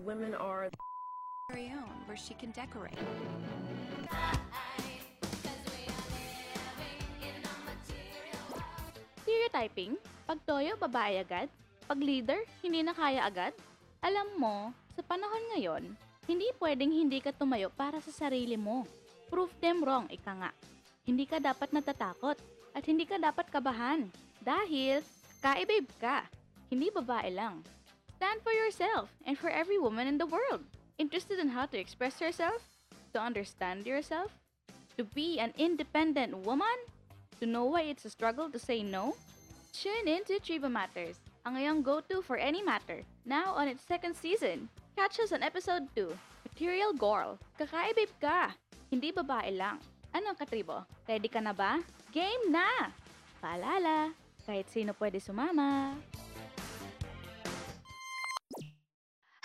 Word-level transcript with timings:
women 0.00 0.32
are 0.34 0.72
very 1.52 1.68
own 1.76 1.92
where 2.08 2.16
she 2.16 2.32
can 2.32 2.50
decorate. 2.56 2.96
Stereotyping? 9.22 10.00
Pag 10.24 10.38
toyo, 10.48 10.72
babae 10.80 11.20
agad? 11.20 11.48
Pag 11.84 12.00
leader, 12.00 12.40
hindi 12.64 12.80
na 12.80 12.96
kaya 12.96 13.26
agad? 13.26 13.52
Alam 14.00 14.40
mo, 14.40 14.56
sa 14.96 15.02
panahon 15.04 15.44
ngayon, 15.54 15.82
hindi 16.24 16.48
pwedeng 16.62 16.90
hindi 16.94 17.18
ka 17.20 17.34
tumayo 17.34 17.68
para 17.68 18.00
sa 18.00 18.14
sarili 18.14 18.56
mo. 18.56 18.86
Prove 19.28 19.52
them 19.60 19.84
wrong, 19.84 20.08
ika 20.08 20.32
nga. 20.32 20.50
Hindi 21.04 21.26
ka 21.26 21.42
dapat 21.42 21.74
natatakot 21.74 22.38
at 22.72 22.82
hindi 22.86 23.04
ka 23.04 23.18
dapat 23.18 23.50
kabahan 23.50 24.06
dahil 24.40 25.02
kaibabe 25.42 25.90
ka, 25.98 26.24
hindi 26.70 26.88
babae 26.88 27.34
lang. 27.34 27.60
Stand 28.20 28.44
for 28.44 28.52
yourself 28.52 29.08
and 29.24 29.32
for 29.32 29.48
every 29.48 29.80
woman 29.80 30.04
in 30.04 30.20
the 30.20 30.28
world. 30.28 30.60
Interested 31.00 31.40
in 31.40 31.48
how 31.48 31.64
to 31.64 31.80
express 31.80 32.20
yourself? 32.20 32.60
To 33.16 33.18
understand 33.18 33.88
yourself? 33.88 34.28
To 35.00 35.08
be 35.16 35.40
an 35.40 35.56
independent 35.56 36.36
woman? 36.44 36.76
To 37.40 37.48
know 37.48 37.64
why 37.64 37.88
it's 37.88 38.04
a 38.04 38.12
struggle 38.12 38.52
to 38.52 38.60
say 38.60 38.84
no? 38.84 39.16
Tune 39.72 40.04
in 40.04 40.20
to 40.28 40.36
Triba 40.36 40.68
Matters, 40.68 41.16
ang 41.48 41.56
iyong 41.56 41.80
go-to 41.80 42.20
for 42.20 42.36
any 42.36 42.60
matter, 42.60 43.00
now 43.24 43.56
on 43.56 43.72
its 43.72 43.88
second 43.88 44.12
season. 44.12 44.68
Catch 45.00 45.24
us 45.24 45.32
on 45.32 45.40
episode 45.40 45.88
2, 45.96 46.12
Material 46.44 46.92
Girl. 46.92 47.40
Kakaibib 47.56 48.12
ka, 48.20 48.52
hindi 48.92 49.16
babae 49.16 49.56
lang. 49.56 49.80
Ano 50.12 50.36
katribo? 50.36 50.84
Ready 51.08 51.32
ka 51.32 51.40
na 51.40 51.56
ba? 51.56 51.80
Game 52.12 52.52
na! 52.52 52.92
Paalala, 53.40 54.12
kahit 54.44 54.68
sino 54.68 54.92
pwede 55.00 55.24
sumama. 55.24 55.96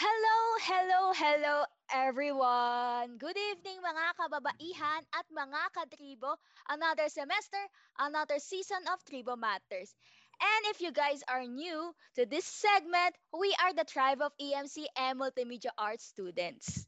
Hello, 0.05 0.37
hello, 0.61 1.01
hello 1.17 1.55
everyone! 1.89 3.17
Good 3.17 3.41
evening 3.41 3.81
mga 3.81 4.13
kababaihan 4.13 5.01
at 5.01 5.25
mga 5.33 5.61
katribo. 5.73 6.37
Another 6.69 7.09
semester, 7.09 7.57
another 7.97 8.37
season 8.37 8.85
of 8.93 9.01
Tribo 9.01 9.33
Matters. 9.33 9.97
And 10.37 10.61
if 10.69 10.77
you 10.77 10.93
guys 10.93 11.25
are 11.25 11.49
new 11.49 11.89
to 12.21 12.29
this 12.29 12.45
segment, 12.45 13.17
we 13.33 13.49
are 13.57 13.73
the 13.73 13.81
tribe 13.81 14.21
of 14.21 14.29
EMC 14.37 14.85
and 14.93 15.17
Multimedia 15.17 15.73
Arts 15.73 16.05
students. 16.05 16.85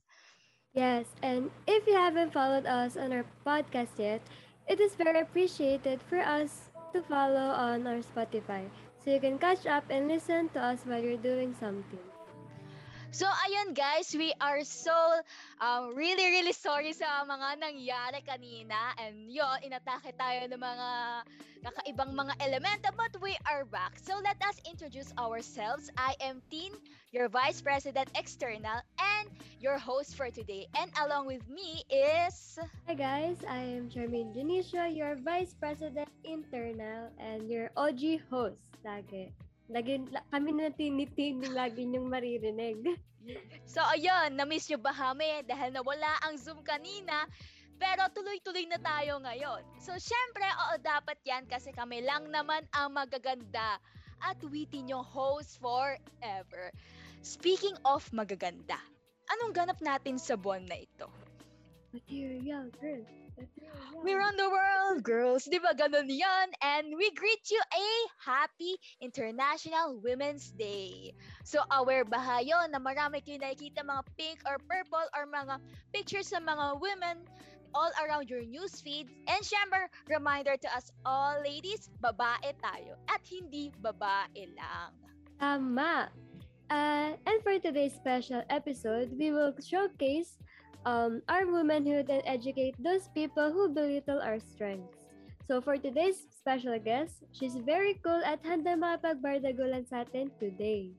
Yes, 0.77 1.09
and 1.25 1.49
if 1.65 1.89
you 1.89 1.97
haven't 1.97 2.37
followed 2.37 2.69
us 2.69 3.01
on 3.01 3.09
our 3.17 3.25
podcast 3.41 3.97
yet, 3.97 4.21
it 4.69 4.77
is 4.77 4.93
very 4.93 5.25
appreciated 5.25 6.05
for 6.05 6.21
us 6.21 6.69
to 6.93 7.01
follow 7.09 7.49
on 7.49 7.81
our 7.89 8.05
Spotify 8.05 8.69
so 9.01 9.09
you 9.09 9.17
can 9.17 9.41
catch 9.41 9.65
up 9.65 9.89
and 9.89 10.05
listen 10.05 10.53
to 10.53 10.61
us 10.61 10.85
while 10.85 11.01
you're 11.01 11.17
doing 11.17 11.57
something. 11.57 12.16
So 13.17 13.25
ayun 13.25 13.73
guys, 13.73 14.13
we 14.13 14.29
are 14.37 14.61
so 14.61 14.93
um, 15.57 15.97
really 15.97 16.29
really 16.37 16.53
sorry 16.53 16.93
sa 16.93 17.25
mga 17.25 17.57
nangyari 17.57 18.21
kanina 18.21 18.93
and 19.01 19.25
yun, 19.25 19.57
inatake 19.65 20.13
tayo 20.13 20.45
ng 20.45 20.61
mga 20.61 20.89
kakaibang 21.65 22.13
mga 22.13 22.37
elemento 22.45 22.93
but 22.93 23.09
we 23.17 23.33
are 23.49 23.65
back. 23.73 23.97
So 23.97 24.21
let 24.21 24.37
us 24.45 24.61
introduce 24.69 25.09
ourselves. 25.17 25.89
I 25.97 26.13
am 26.21 26.45
Tin, 26.53 26.77
your 27.09 27.25
Vice 27.25 27.57
President 27.57 28.05
External 28.13 28.85
and 29.01 29.25
your 29.57 29.81
host 29.81 30.13
for 30.13 30.29
today. 30.29 30.69
And 30.77 30.93
along 31.01 31.25
with 31.25 31.41
me 31.49 31.89
is... 31.89 32.61
Hi 32.85 32.93
guys, 32.93 33.41
I 33.49 33.81
am 33.81 33.89
Charmaine 33.89 34.29
Junicia, 34.37 34.93
your 34.93 35.17
Vice 35.25 35.57
President 35.57 36.13
Internal 36.21 37.09
and 37.17 37.49
your 37.49 37.73
OG 37.73 38.29
host. 38.29 38.61
Lagi. 38.85 39.33
Lagi, 39.67 39.99
la, 40.15 40.23
kami 40.31 40.55
na 40.55 40.71
tinitin 40.71 41.43
lagi 41.51 41.83
niyong 41.83 42.07
maririnig. 42.07 42.97
So 43.67 43.83
ayun, 43.83 44.39
na-miss 44.39 44.71
nyo 44.71 44.79
ba 44.79 44.95
kami 44.95 45.43
dahil 45.43 45.75
nawala 45.75 46.07
ang 46.23 46.39
Zoom 46.39 46.63
kanina? 46.63 47.27
Pero 47.75 48.07
tuloy-tuloy 48.15 48.65
na 48.71 48.79
tayo 48.79 49.19
ngayon. 49.21 49.61
So 49.83 49.93
syempre, 49.99 50.47
oo 50.47 50.79
dapat 50.79 51.19
yan 51.27 51.43
kasi 51.45 51.75
kami 51.75 52.01
lang 52.01 52.31
naman 52.31 52.63
ang 52.71 52.95
magaganda 52.95 53.77
at 54.23 54.39
witty 54.47 54.81
yung 54.87 55.03
host 55.03 55.59
forever. 55.59 56.71
Speaking 57.21 57.75
of 57.83 58.07
magaganda, 58.15 58.79
anong 59.35 59.53
ganap 59.53 59.77
natin 59.83 60.15
sa 60.17 60.39
buwan 60.39 60.63
na 60.65 60.79
ito? 60.79 61.11
Material 61.91 62.71
girl. 62.79 63.03
We 64.03 64.13
run 64.13 64.37
the 64.37 64.49
world, 64.49 65.01
girls. 65.01 65.49
Di 65.49 65.57
ba 65.57 65.73
ganun 65.73 66.05
yan? 66.05 66.53
And 66.61 66.93
we 66.93 67.09
greet 67.17 67.49
you 67.49 67.57
a 67.59 67.87
happy 68.21 68.77
International 69.01 69.97
Women's 69.97 70.53
Day. 70.53 71.17
So 71.43 71.65
aware 71.73 72.05
ba 72.05 72.21
kayo 72.21 72.69
na 72.69 72.77
marami 72.77 73.25
kayo 73.25 73.41
nakikita 73.41 73.81
mga 73.81 74.05
pink 74.13 74.37
or 74.45 74.61
purple 74.69 75.05
or 75.17 75.25
mga 75.25 75.57
pictures 75.93 76.29
sa 76.29 76.37
mga 76.37 76.77
women 76.77 77.25
all 77.73 77.89
around 78.05 78.29
your 78.29 78.45
newsfeed. 78.45 79.09
And 79.27 79.41
syempre, 79.41 79.89
reminder 80.07 80.55
to 80.57 80.69
us 80.73 80.93
all 81.05 81.41
ladies, 81.41 81.89
babae 82.01 82.53
tayo 82.61 83.01
at 83.09 83.21
hindi 83.25 83.73
babae 83.81 84.53
lang. 84.53 84.93
Tama. 85.41 86.13
Uh, 86.67 87.15
and 87.15 87.39
for 87.43 87.55
today's 87.59 87.95
special 87.95 88.43
episode, 88.51 89.15
we 89.15 89.31
will 89.31 89.55
showcase 89.63 90.35
um, 90.87 91.21
our 91.27 91.43
womanhood 91.45 92.07
and 92.07 92.23
educate 92.23 92.75
those 92.79 93.11
people 93.11 93.51
who 93.51 93.67
belittle 93.67 94.23
our 94.23 94.39
strengths. 94.39 95.03
So 95.47 95.59
for 95.59 95.75
today's 95.75 96.27
special 96.31 96.79
guest, 96.79 97.23
she's 97.35 97.55
very 97.59 97.99
cool 98.03 98.23
at 98.23 98.39
handa 98.43 98.79
makapagbardagulan 98.79 99.83
sa 99.83 100.07
atin 100.07 100.31
today. 100.39 100.95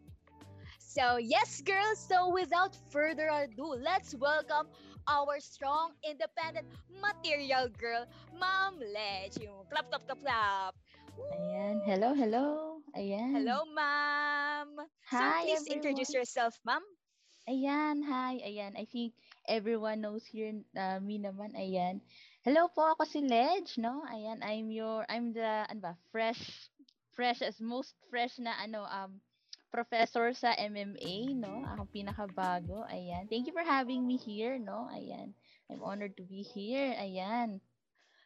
So 0.77 1.17
yes, 1.17 1.65
girls. 1.65 1.97
So 2.01 2.29
without 2.33 2.77
further 2.93 3.33
ado, 3.33 3.81
let's 3.81 4.13
welcome 4.17 4.69
our 5.09 5.41
strong, 5.41 5.97
independent, 6.05 6.69
material 6.93 7.73
girl, 7.73 8.05
Ma'am 8.37 8.77
Ledge. 8.81 9.41
Yung 9.41 9.65
clap, 9.73 9.89
clap, 9.89 10.05
clap, 10.05 10.21
clap. 10.21 10.75
Ayan. 11.33 11.81
Hello, 11.85 12.13
hello. 12.13 12.45
Ayan. 12.93 13.41
Hello, 13.41 13.65
ma'am. 13.73 14.69
so 15.09 15.17
Hi, 15.17 15.45
please 15.49 15.65
introduce 15.69 16.13
yourself, 16.13 16.57
ma'am. 16.65 16.85
Ayan, 17.49 18.05
hi. 18.05 18.41
Ayan. 18.45 18.77
I 18.77 18.85
think 18.85 19.17
everyone 19.49 20.05
knows 20.05 20.29
here 20.29 20.53
uh, 20.77 21.01
me 21.01 21.17
naman. 21.17 21.57
Ayan. 21.57 22.05
Hello 22.45 22.69
po, 22.69 22.85
ako 22.95 23.09
si 23.09 23.25
Ledge, 23.25 23.81
no? 23.81 24.05
Ayan, 24.07 24.45
I'm 24.45 24.69
your, 24.71 25.03
I'm 25.09 25.33
the, 25.33 25.65
ano 25.67 25.81
ba, 25.81 25.95
fresh, 26.13 26.71
fresh 27.17 27.41
as 27.43 27.59
most 27.59 27.97
fresh 28.13 28.37
na, 28.39 28.55
ano, 28.61 28.85
um, 28.85 29.19
professor 29.73 30.33
sa 30.37 30.53
MMA, 30.55 31.35
no? 31.35 31.65
Ako 31.75 31.89
pinakabago. 31.89 32.85
Ayan. 32.89 33.27
Thank 33.27 33.49
you 33.49 33.55
for 33.57 33.65
having 33.65 34.05
me 34.05 34.21
here, 34.21 34.61
no? 34.61 34.89
Ayan. 34.93 35.33
I'm 35.69 35.85
honored 35.85 36.17
to 36.17 36.25
be 36.25 36.41
here. 36.41 36.97
Ayan. 36.97 37.61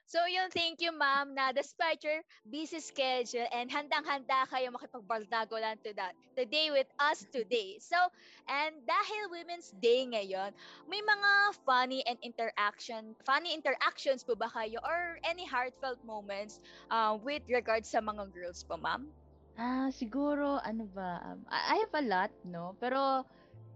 So 0.07 0.21
yun, 0.29 0.53
thank 0.53 0.83
you 0.85 0.93
ma'am 0.93 1.33
na 1.33 1.57
despite 1.57 2.05
your 2.05 2.21
busy 2.45 2.83
schedule 2.85 3.49
and 3.49 3.71
handang-handa 3.73 4.45
kayo 4.51 4.69
makipagbaldago 4.75 5.57
lang 5.57 5.81
to 5.81 5.95
that 5.97 6.13
today 6.37 6.69
with 6.69 6.89
us 7.01 7.25
today. 7.33 7.81
So, 7.81 7.97
and 8.45 8.77
dahil 8.85 9.33
Women's 9.33 9.73
Day 9.81 10.05
ngayon, 10.05 10.53
may 10.85 11.01
mga 11.01 11.33
funny 11.65 12.05
and 12.05 12.21
interaction, 12.21 13.17
funny 13.25 13.57
interactions 13.57 14.21
po 14.21 14.37
ba 14.37 14.53
kayo 14.53 14.83
or 14.85 15.17
any 15.25 15.49
heartfelt 15.49 16.01
moments 16.05 16.61
uh, 16.93 17.17
with 17.17 17.43
regards 17.49 17.89
sa 17.89 18.05
mga 18.05 18.29
girls 18.37 18.61
po 18.69 18.77
ma'am? 18.77 19.09
Ah, 19.57 19.89
siguro, 19.93 20.61
ano 20.65 20.89
ba, 20.93 21.21
um, 21.29 21.45
I 21.49 21.77
have 21.81 21.95
a 21.97 22.05
lot, 22.05 22.33
no? 22.45 22.73
Pero, 22.81 23.25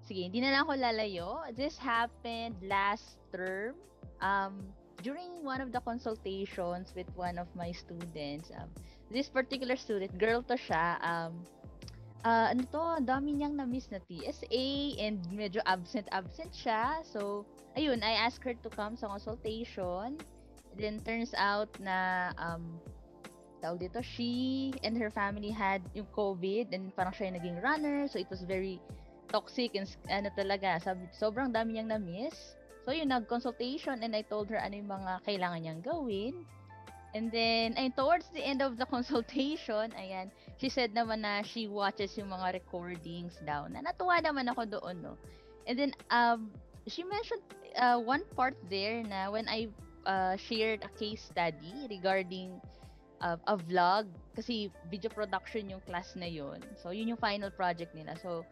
sige, 0.04 0.24
hindi 0.24 0.40
na 0.40 0.52
lang 0.52 0.62
ako 0.64 0.72
lalayo. 0.76 1.28
This 1.52 1.76
happened 1.76 2.56
last 2.64 3.20
term. 3.28 3.76
Um, 4.24 4.72
during 5.02 5.44
one 5.44 5.60
of 5.60 5.72
the 5.72 5.80
consultations 5.80 6.92
with 6.96 7.06
one 7.16 7.38
of 7.38 7.48
my 7.54 7.72
students, 7.72 8.50
um, 8.56 8.68
this 9.10 9.28
particular 9.28 9.76
student, 9.76 10.16
girl 10.18 10.42
to 10.42 10.56
siya, 10.56 11.00
um, 11.04 11.32
ah, 12.24 12.50
ano 12.50 12.64
to, 12.72 12.82
dami 13.04 13.36
niyang 13.38 13.54
na-miss 13.54 13.90
na 13.92 14.00
TSA 14.08 14.98
and 14.98 15.22
medyo 15.30 15.60
absent-absent 15.66 16.50
siya. 16.50 17.04
So, 17.06 17.46
ayun, 17.76 18.02
I 18.02 18.18
asked 18.18 18.42
her 18.42 18.54
to 18.54 18.68
come 18.72 18.96
sa 18.96 19.06
consultation. 19.12 20.18
Then, 20.76 21.00
turns 21.04 21.32
out 21.36 21.70
na, 21.78 22.32
um, 22.40 22.80
tawag 23.62 23.86
dito, 23.86 24.02
she 24.02 24.72
and 24.82 24.96
her 24.98 25.08
family 25.08 25.54
had 25.54 25.80
yung 25.94 26.08
COVID 26.12 26.72
and 26.74 26.90
parang 26.96 27.14
siya 27.14 27.36
naging 27.36 27.62
runner. 27.62 28.08
So, 28.08 28.18
it 28.18 28.28
was 28.28 28.42
very 28.42 28.82
toxic 29.30 29.78
and 29.78 29.86
ano 30.10 30.34
talaga, 30.34 30.82
sabi, 30.82 31.06
sobrang 31.14 31.54
dami 31.54 31.78
niyang 31.78 31.94
na-miss. 31.94 32.58
So, 32.86 32.94
yun, 32.94 33.10
nag-consultation 33.10 34.06
and 34.06 34.14
I 34.14 34.22
told 34.22 34.46
her 34.54 34.62
ano 34.62 34.78
yung 34.78 34.86
mga 34.86 35.26
kailangan 35.26 35.58
niyang 35.58 35.82
gawin. 35.82 36.46
And 37.18 37.34
then, 37.34 37.74
ay, 37.74 37.90
towards 37.90 38.30
the 38.30 38.46
end 38.46 38.62
of 38.62 38.78
the 38.78 38.86
consultation, 38.94 39.90
ayan, 39.98 40.30
she 40.62 40.70
said 40.70 40.94
naman 40.94 41.26
na 41.26 41.42
she 41.42 41.66
watches 41.66 42.14
yung 42.14 42.30
mga 42.30 42.62
recordings 42.62 43.42
daw. 43.42 43.66
Na 43.66 43.82
natuwa 43.82 44.22
naman 44.22 44.46
ako 44.54 44.78
doon, 44.78 45.02
no. 45.02 45.18
And 45.66 45.74
then, 45.74 45.92
um, 46.14 46.54
she 46.86 47.02
mentioned 47.02 47.42
uh, 47.74 47.98
one 47.98 48.22
part 48.38 48.54
there 48.70 49.02
na 49.02 49.34
when 49.34 49.50
I 49.50 49.66
uh, 50.06 50.38
shared 50.38 50.86
a 50.86 50.90
case 50.94 51.26
study 51.26 51.90
regarding 51.90 52.62
a, 53.20 53.38
a 53.46 53.56
vlog 53.58 54.06
kasi 54.34 54.70
video 54.90 55.10
production 55.10 55.70
yung 55.70 55.82
class 55.82 56.14
na 56.14 56.26
yun. 56.26 56.62
So 56.78 56.90
yun 56.90 57.08
yung 57.08 57.20
final 57.20 57.50
project 57.50 57.94
nila. 57.94 58.14
So 58.20 58.46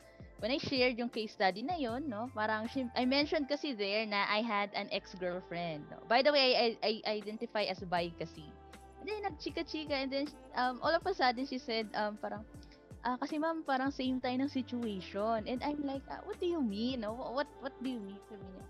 when 0.44 0.52
I 0.52 0.60
shared 0.60 1.00
yung 1.00 1.08
case 1.08 1.32
study 1.32 1.64
na 1.64 1.80
yun, 1.80 2.04
no, 2.04 2.28
parang 2.36 2.68
I 2.92 3.08
mentioned 3.08 3.48
kasi 3.48 3.72
there 3.72 4.04
na 4.04 4.28
I 4.28 4.44
had 4.44 4.68
an 4.76 4.92
ex-girlfriend. 4.92 5.88
No? 5.88 6.04
By 6.04 6.20
the 6.20 6.36
way, 6.36 6.52
I, 6.52 6.68
I, 6.84 7.16
identify 7.16 7.64
as 7.64 7.80
bi 7.80 8.12
kasi. 8.12 8.44
And 9.00 9.08
then 9.08 9.24
nagchika-chika 9.24 9.96
and 9.96 10.12
then 10.12 10.28
um, 10.52 10.84
all 10.84 10.92
of 10.92 11.00
a 11.08 11.16
sudden 11.16 11.48
she 11.48 11.56
said 11.56 11.88
um, 11.96 12.20
parang 12.20 12.44
ah, 13.08 13.16
kasi 13.16 13.40
ma'am 13.40 13.64
parang 13.64 13.88
same 13.88 14.20
tayo 14.20 14.36
ng 14.36 14.52
situation. 14.52 15.48
And 15.48 15.64
I'm 15.64 15.80
like, 15.80 16.04
ah, 16.12 16.20
what 16.28 16.36
do 16.36 16.44
you 16.44 16.60
mean? 16.60 17.08
No? 17.08 17.16
What 17.16 17.48
what 17.64 17.72
do 17.80 17.88
you 17.88 18.04
mean? 18.04 18.20
Sabi 18.28 18.44
niya, 18.44 18.64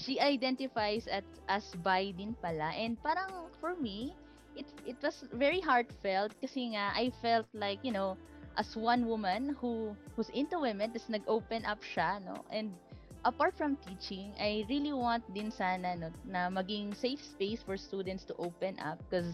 she 0.00 0.16
identifies 0.16 1.04
at 1.12 1.28
as 1.52 1.76
bi 1.84 2.16
din 2.16 2.32
pala. 2.40 2.72
And 2.72 2.96
parang 3.04 3.52
for 3.60 3.76
me, 3.76 4.16
it 4.56 4.64
it 4.88 4.96
was 5.04 5.28
very 5.36 5.60
heartfelt 5.60 6.32
kasi 6.40 6.72
nga 6.72 6.88
I 6.96 7.12
felt 7.20 7.44
like, 7.52 7.84
you 7.84 7.92
know, 7.92 8.16
as 8.58 8.74
one 8.74 9.06
woman 9.06 9.54
who 9.62 9.94
who's 10.18 10.28
into 10.34 10.58
women, 10.58 10.90
tapos 10.90 11.08
nag-open 11.08 11.62
up 11.64 11.78
siya, 11.80 12.18
no? 12.26 12.34
And 12.50 12.74
apart 13.22 13.54
from 13.54 13.78
teaching, 13.86 14.34
I 14.36 14.66
really 14.66 14.92
want 14.92 15.22
din 15.30 15.54
sana 15.54 15.94
no, 15.94 16.10
na 16.26 16.50
maging 16.50 16.98
safe 16.98 17.22
space 17.22 17.62
for 17.62 17.78
students 17.78 18.26
to 18.26 18.34
open 18.42 18.74
up 18.82 18.98
because 19.06 19.30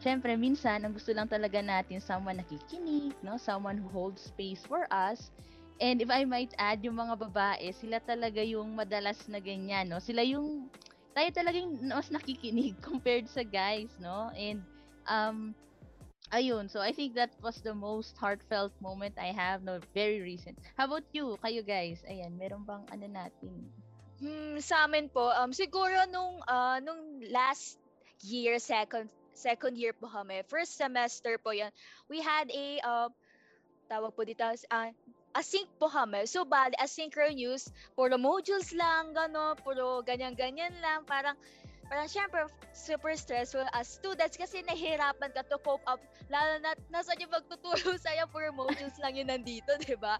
syempre 0.00 0.38
minsan 0.38 0.86
ang 0.86 0.94
gusto 0.94 1.10
lang 1.10 1.26
talaga 1.26 1.58
natin 1.58 1.98
someone 1.98 2.38
nakikinig, 2.38 3.12
no? 3.26 3.34
Someone 3.36 3.76
who 3.76 3.90
holds 3.90 4.30
space 4.30 4.62
for 4.64 4.86
us. 4.94 5.34
And 5.80 5.98
if 6.04 6.12
I 6.12 6.28
might 6.28 6.52
add, 6.60 6.84
yung 6.84 7.00
mga 7.00 7.16
babae, 7.16 7.72
sila 7.72 8.04
talaga 8.04 8.44
yung 8.44 8.76
madalas 8.76 9.16
na 9.26 9.42
ganyan, 9.42 9.90
no? 9.90 9.98
Sila 9.98 10.22
yung 10.22 10.70
tayo 11.10 11.28
talagang 11.34 11.74
mas 11.90 12.12
nakikinig 12.12 12.78
compared 12.86 13.26
sa 13.26 13.42
guys, 13.42 13.90
no? 13.98 14.30
And 14.38 14.62
um 15.10 15.58
ayun, 16.30 16.70
so 16.70 16.80
I 16.80 16.92
think 16.92 17.14
that 17.14 17.30
was 17.42 17.60
the 17.60 17.74
most 17.74 18.16
heartfelt 18.16 18.72
moment 18.80 19.14
I 19.18 19.34
have, 19.34 19.62
no, 19.62 19.78
very 19.94 20.22
recent. 20.22 20.58
How 20.78 20.86
about 20.86 21.06
you, 21.12 21.38
kayo 21.42 21.66
guys? 21.66 22.02
Ayan, 22.06 22.38
meron 22.38 22.64
bang 22.66 22.86
ano 22.90 23.06
natin? 23.10 23.54
Hmm, 24.20 24.60
sa 24.60 24.84
amin 24.84 25.08
po, 25.08 25.32
um, 25.32 25.50
siguro 25.50 25.96
nung, 26.12 26.42
ah, 26.46 26.78
nung 26.78 27.24
last 27.32 27.80
year, 28.22 28.60
second 28.60 29.08
second 29.32 29.78
year 29.80 29.96
po 29.96 30.04
kami, 30.10 30.44
first 30.44 30.76
semester 30.76 31.40
po 31.40 31.56
yan, 31.56 31.72
we 32.12 32.20
had 32.20 32.50
a, 32.52 32.76
uh, 32.84 33.08
tawag 33.88 34.12
po 34.12 34.22
dito, 34.22 34.44
uh, 34.44 34.90
async 35.32 35.66
po 35.80 35.88
kami. 35.88 36.26
So, 36.28 36.44
bali, 36.44 36.76
asynchronous, 36.76 37.72
puro 37.96 38.20
modules 38.20 38.74
lang, 38.76 39.16
gano, 39.16 39.56
puro 39.56 40.04
ganyan-ganyan 40.04 40.74
lang, 40.84 41.06
parang, 41.08 41.38
parang 41.90 42.06
syempre, 42.06 42.46
super 42.70 43.18
stressful 43.18 43.66
as 43.74 43.90
students 43.90 44.38
kasi 44.38 44.62
nahihirapan 44.62 45.34
ka 45.34 45.42
to 45.50 45.58
cope 45.58 45.82
up, 45.90 45.98
lalo 46.30 46.62
na, 46.62 46.78
nasa 46.86 47.18
yung 47.18 47.34
magtuturo 47.34 47.98
sa'yo, 48.06 48.30
puro 48.30 48.54
modules 48.54 48.94
lang 49.02 49.18
yun 49.18 49.26
nandito, 49.26 49.74
di 49.82 49.98
ba? 49.98 50.14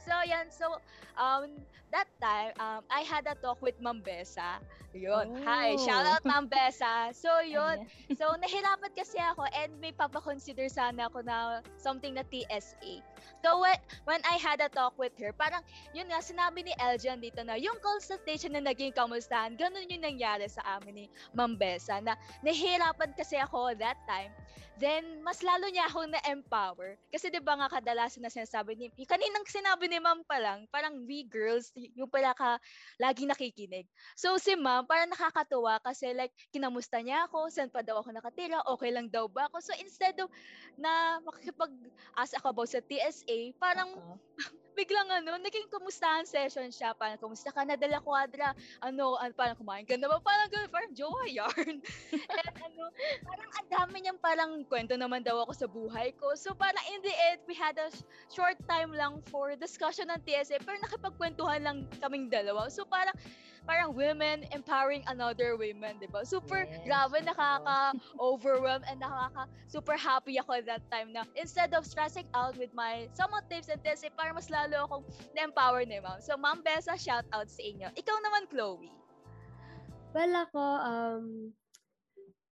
So, 0.00 0.16
yan, 0.24 0.48
so, 0.48 0.80
um, 1.20 1.60
that 1.92 2.08
time, 2.24 2.56
um, 2.56 2.80
I 2.88 3.04
had 3.04 3.28
a 3.28 3.36
talk 3.36 3.60
with 3.60 3.76
Ma'am 3.84 4.00
Besa. 4.00 4.64
Yun. 4.96 5.44
Hi, 5.44 5.76
shout 5.76 6.08
out 6.08 6.24
Ma'am 6.24 6.48
Besa. 6.48 7.12
So, 7.12 7.28
yun. 7.44 7.84
So, 8.16 8.32
nahirapan 8.40 8.90
kasi 8.96 9.20
ako 9.20 9.44
and 9.52 9.76
may 9.76 9.92
papakonsider 9.92 10.72
sana 10.72 11.12
ako 11.12 11.20
na 11.20 11.60
something 11.76 12.16
na 12.16 12.24
TSA. 12.24 13.04
So, 13.40 13.60
when, 13.60 13.78
when 14.04 14.20
I 14.24 14.36
had 14.36 14.60
a 14.60 14.68
talk 14.68 14.96
with 15.00 15.16
her, 15.18 15.32
parang, 15.32 15.64
yun 15.96 16.08
nga, 16.08 16.20
sinabi 16.20 16.64
ni 16.64 16.72
Eljan 16.76 17.20
dito 17.20 17.40
na 17.44 17.56
yung 17.56 17.76
consultation 17.80 18.52
na 18.52 18.62
naging 18.64 18.92
kamustahan, 18.92 19.56
ganun 19.56 19.88
yung 19.88 20.04
nangyari 20.04 20.46
sa 20.48 20.60
amin 20.78 21.04
ni 21.04 21.06
Ma'am 21.32 21.56
Besa, 21.56 22.00
na 22.04 22.16
nahirapan 22.44 23.12
kasi 23.16 23.36
ako 23.40 23.74
that 23.76 23.98
time. 24.04 24.32
Then, 24.80 25.20
mas 25.20 25.44
lalo 25.44 25.68
niya 25.68 25.84
akong 25.92 26.08
na-empower. 26.08 26.96
Kasi 27.12 27.28
di 27.28 27.36
ba 27.36 27.52
nga 27.60 27.68
kadalasan 27.68 28.24
na 28.24 28.32
sinasabi 28.32 28.80
ni, 28.80 28.88
yung 28.96 29.10
kaninang 29.10 29.44
sinabi 29.44 29.92
ni 29.92 30.00
Ma'am 30.00 30.24
pa 30.24 30.40
lang, 30.40 30.64
parang 30.72 31.04
we 31.04 31.20
girls, 31.28 31.68
yung 31.76 32.08
pala 32.08 32.32
ka, 32.32 32.56
lagi 32.96 33.28
nakikinig. 33.28 33.84
So, 34.16 34.40
si 34.40 34.56
Ma'am, 34.56 34.88
parang 34.88 35.12
nakakatuwa 35.12 35.84
kasi 35.84 36.16
like, 36.16 36.32
kinamusta 36.48 37.04
niya 37.04 37.28
ako, 37.28 37.52
saan 37.52 37.68
pa 37.68 37.84
daw 37.84 38.00
ako 38.00 38.08
nakatira, 38.16 38.64
okay 38.64 38.88
lang 38.88 39.12
daw 39.12 39.28
ba 39.28 39.52
ako. 39.52 39.60
So, 39.60 39.76
instead 39.76 40.16
of 40.16 40.32
na 40.80 41.20
makikipag-ask 41.28 42.40
ako 42.40 42.46
about 42.56 42.72
sa 42.72 42.80
TSA, 42.80 43.52
parang 43.60 44.00
Oo. 44.00 44.16
Biglang 44.74 45.08
ano, 45.10 45.36
naging 45.38 45.68
kumustahan 45.68 46.24
session 46.24 46.68
siya. 46.70 46.94
Parang, 46.96 47.18
kumusta 47.20 47.50
ka 47.50 47.62
na, 47.66 47.76
Dela 47.76 48.00
Quadra? 48.00 48.54
Ano, 48.80 49.18
ano 49.18 49.32
parang 49.34 49.58
kumain 49.58 49.84
ka 49.84 49.94
na 49.98 50.08
ba? 50.08 50.18
Parang 50.22 50.48
gano'n, 50.48 50.70
parang 50.72 50.92
jowa 50.94 51.24
yarn. 51.28 51.76
And 52.40 52.54
ano, 52.58 52.84
parang 53.26 53.50
ang 53.58 53.68
dami 53.68 53.96
niyang 54.02 54.20
parang 54.20 54.50
kwento 54.66 54.94
naman 54.96 55.22
daw 55.22 55.42
ako 55.44 55.52
sa 55.52 55.66
buhay 55.68 56.14
ko. 56.16 56.34
So 56.38 56.54
parang 56.56 56.82
in 56.94 57.00
the 57.02 57.14
end, 57.32 57.40
we 57.46 57.54
had 57.54 57.76
a 57.76 57.88
sh- 57.90 58.04
short 58.32 58.56
time 58.66 58.94
lang 58.94 59.20
for 59.28 59.52
discussion 59.58 60.08
ng 60.08 60.20
TSA, 60.24 60.62
pero 60.62 60.76
nakipagkwentuhan 60.82 61.60
lang 61.62 61.76
kaming 62.00 62.30
dalawa. 62.30 62.70
So 62.72 62.86
parang, 62.86 63.14
parang 63.70 63.94
women 63.94 64.42
empowering 64.50 65.06
another 65.06 65.54
women, 65.54 65.94
di 66.02 66.10
ba? 66.10 66.26
Super 66.26 66.66
Yes. 66.66 66.82
grabe, 66.82 67.22
nakaka-overwhelm 67.22 68.82
and 68.90 68.98
nakaka-super 68.98 69.94
happy 69.94 70.42
ako 70.42 70.58
that 70.66 70.82
time 70.90 71.14
na 71.14 71.22
instead 71.38 71.70
of 71.78 71.86
stressing 71.86 72.26
out 72.34 72.58
with 72.58 72.74
my 72.74 73.06
somewhat 73.14 73.46
tips 73.46 73.70
and 73.70 73.78
tips, 73.86 74.02
eh, 74.02 74.10
parang 74.18 74.34
mas 74.34 74.50
lalo 74.50 74.90
akong 74.90 75.06
na-empower 75.38 75.86
ni 75.86 76.02
ma'am. 76.02 76.18
So, 76.18 76.34
ma'am 76.34 76.66
Besa, 76.66 76.98
shout 76.98 77.22
out 77.30 77.46
sa 77.46 77.62
inyo. 77.62 77.86
Ikaw 77.94 78.16
naman, 78.26 78.50
Chloe. 78.50 78.90
Well, 80.10 80.34
ako, 80.34 80.62
um, 80.82 81.24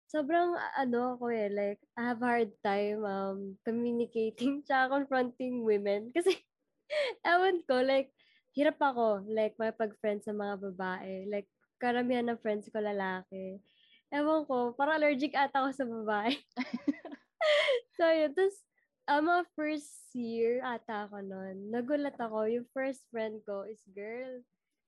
sobrang, 0.05 0.53
ano 0.77 1.17
ako 1.17 1.33
eh, 1.33 1.49
like, 1.49 1.81
I 1.97 2.13
have 2.13 2.21
hard 2.21 2.53
time 2.61 3.01
um, 3.01 3.57
communicating 3.65 4.61
tsaka 4.69 5.01
confronting 5.01 5.65
women. 5.65 6.13
Kasi, 6.13 6.37
ewan 7.25 7.65
ko, 7.65 7.81
like, 7.81 8.13
hirap 8.57 8.81
ako, 8.81 9.21
like, 9.29 9.53
makipag-friends 9.61 10.25
sa 10.25 10.33
mga 10.33 10.57
babae. 10.73 11.29
Like, 11.29 11.45
karamihan 11.77 12.25
ng 12.25 12.41
friends 12.41 12.65
ko 12.73 12.81
lalaki. 12.81 13.61
Ewan 14.09 14.49
ko, 14.49 14.73
parang 14.73 14.97
allergic 14.97 15.37
ata 15.37 15.61
ako 15.61 15.69
sa 15.77 15.85
babae. 15.85 16.33
so, 17.95 18.09
yun. 18.09 18.33
Tapos, 18.33 18.65
mga 19.07 19.43
first 19.53 20.09
year 20.17 20.59
ata 20.65 21.05
ako 21.07 21.21
nun, 21.21 21.69
nagulat 21.69 22.17
ako, 22.17 22.49
yung 22.49 22.67
first 22.73 23.05
friend 23.13 23.39
ko 23.45 23.63
is 23.69 23.79
girl. 23.93 24.41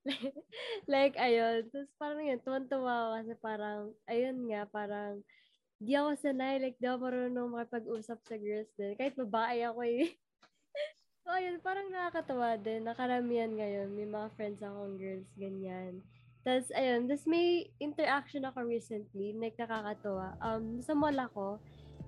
like, 0.91 1.13
ayun. 1.15 1.69
Tapos 1.69 1.91
parang 2.01 2.25
yun, 2.25 2.41
tuwan-tuwa 2.41 2.89
ako 2.89 3.09
kasi 3.21 3.33
parang, 3.39 3.79
ayun 4.09 4.37
nga, 4.49 4.65
parang, 4.67 5.21
di 5.79 5.93
ako 5.95 6.17
sanay, 6.19 6.59
like, 6.59 6.75
di 6.81 6.87
ako 6.89 6.97
marunong 7.07 7.49
makipag-usap 7.53 8.19
sa 8.25 8.35
girls 8.35 8.71
din. 8.75 8.97
Kahit 8.97 9.15
babae 9.15 9.63
ako 9.63 9.81
eh. 9.87 10.17
So, 11.29 11.37
ayun, 11.37 11.61
parang 11.61 11.93
nakakatawa 11.93 12.57
din. 12.57 12.89
Nakaramihan 12.89 13.53
ngayon, 13.53 13.93
may 13.93 14.09
mga 14.09 14.33
friends 14.33 14.65
akong 14.65 14.97
girls, 14.97 15.29
ganyan. 15.37 16.01
Tapos, 16.41 16.73
ayun, 16.73 17.05
tapos 17.05 17.29
may 17.29 17.69
interaction 17.77 18.49
ako 18.49 18.65
recently, 18.65 19.37
like, 19.37 19.53
nakakatawa. 19.61 20.33
Um, 20.41 20.81
sa 20.81 20.97
mall 20.97 21.13
ako, 21.13 21.61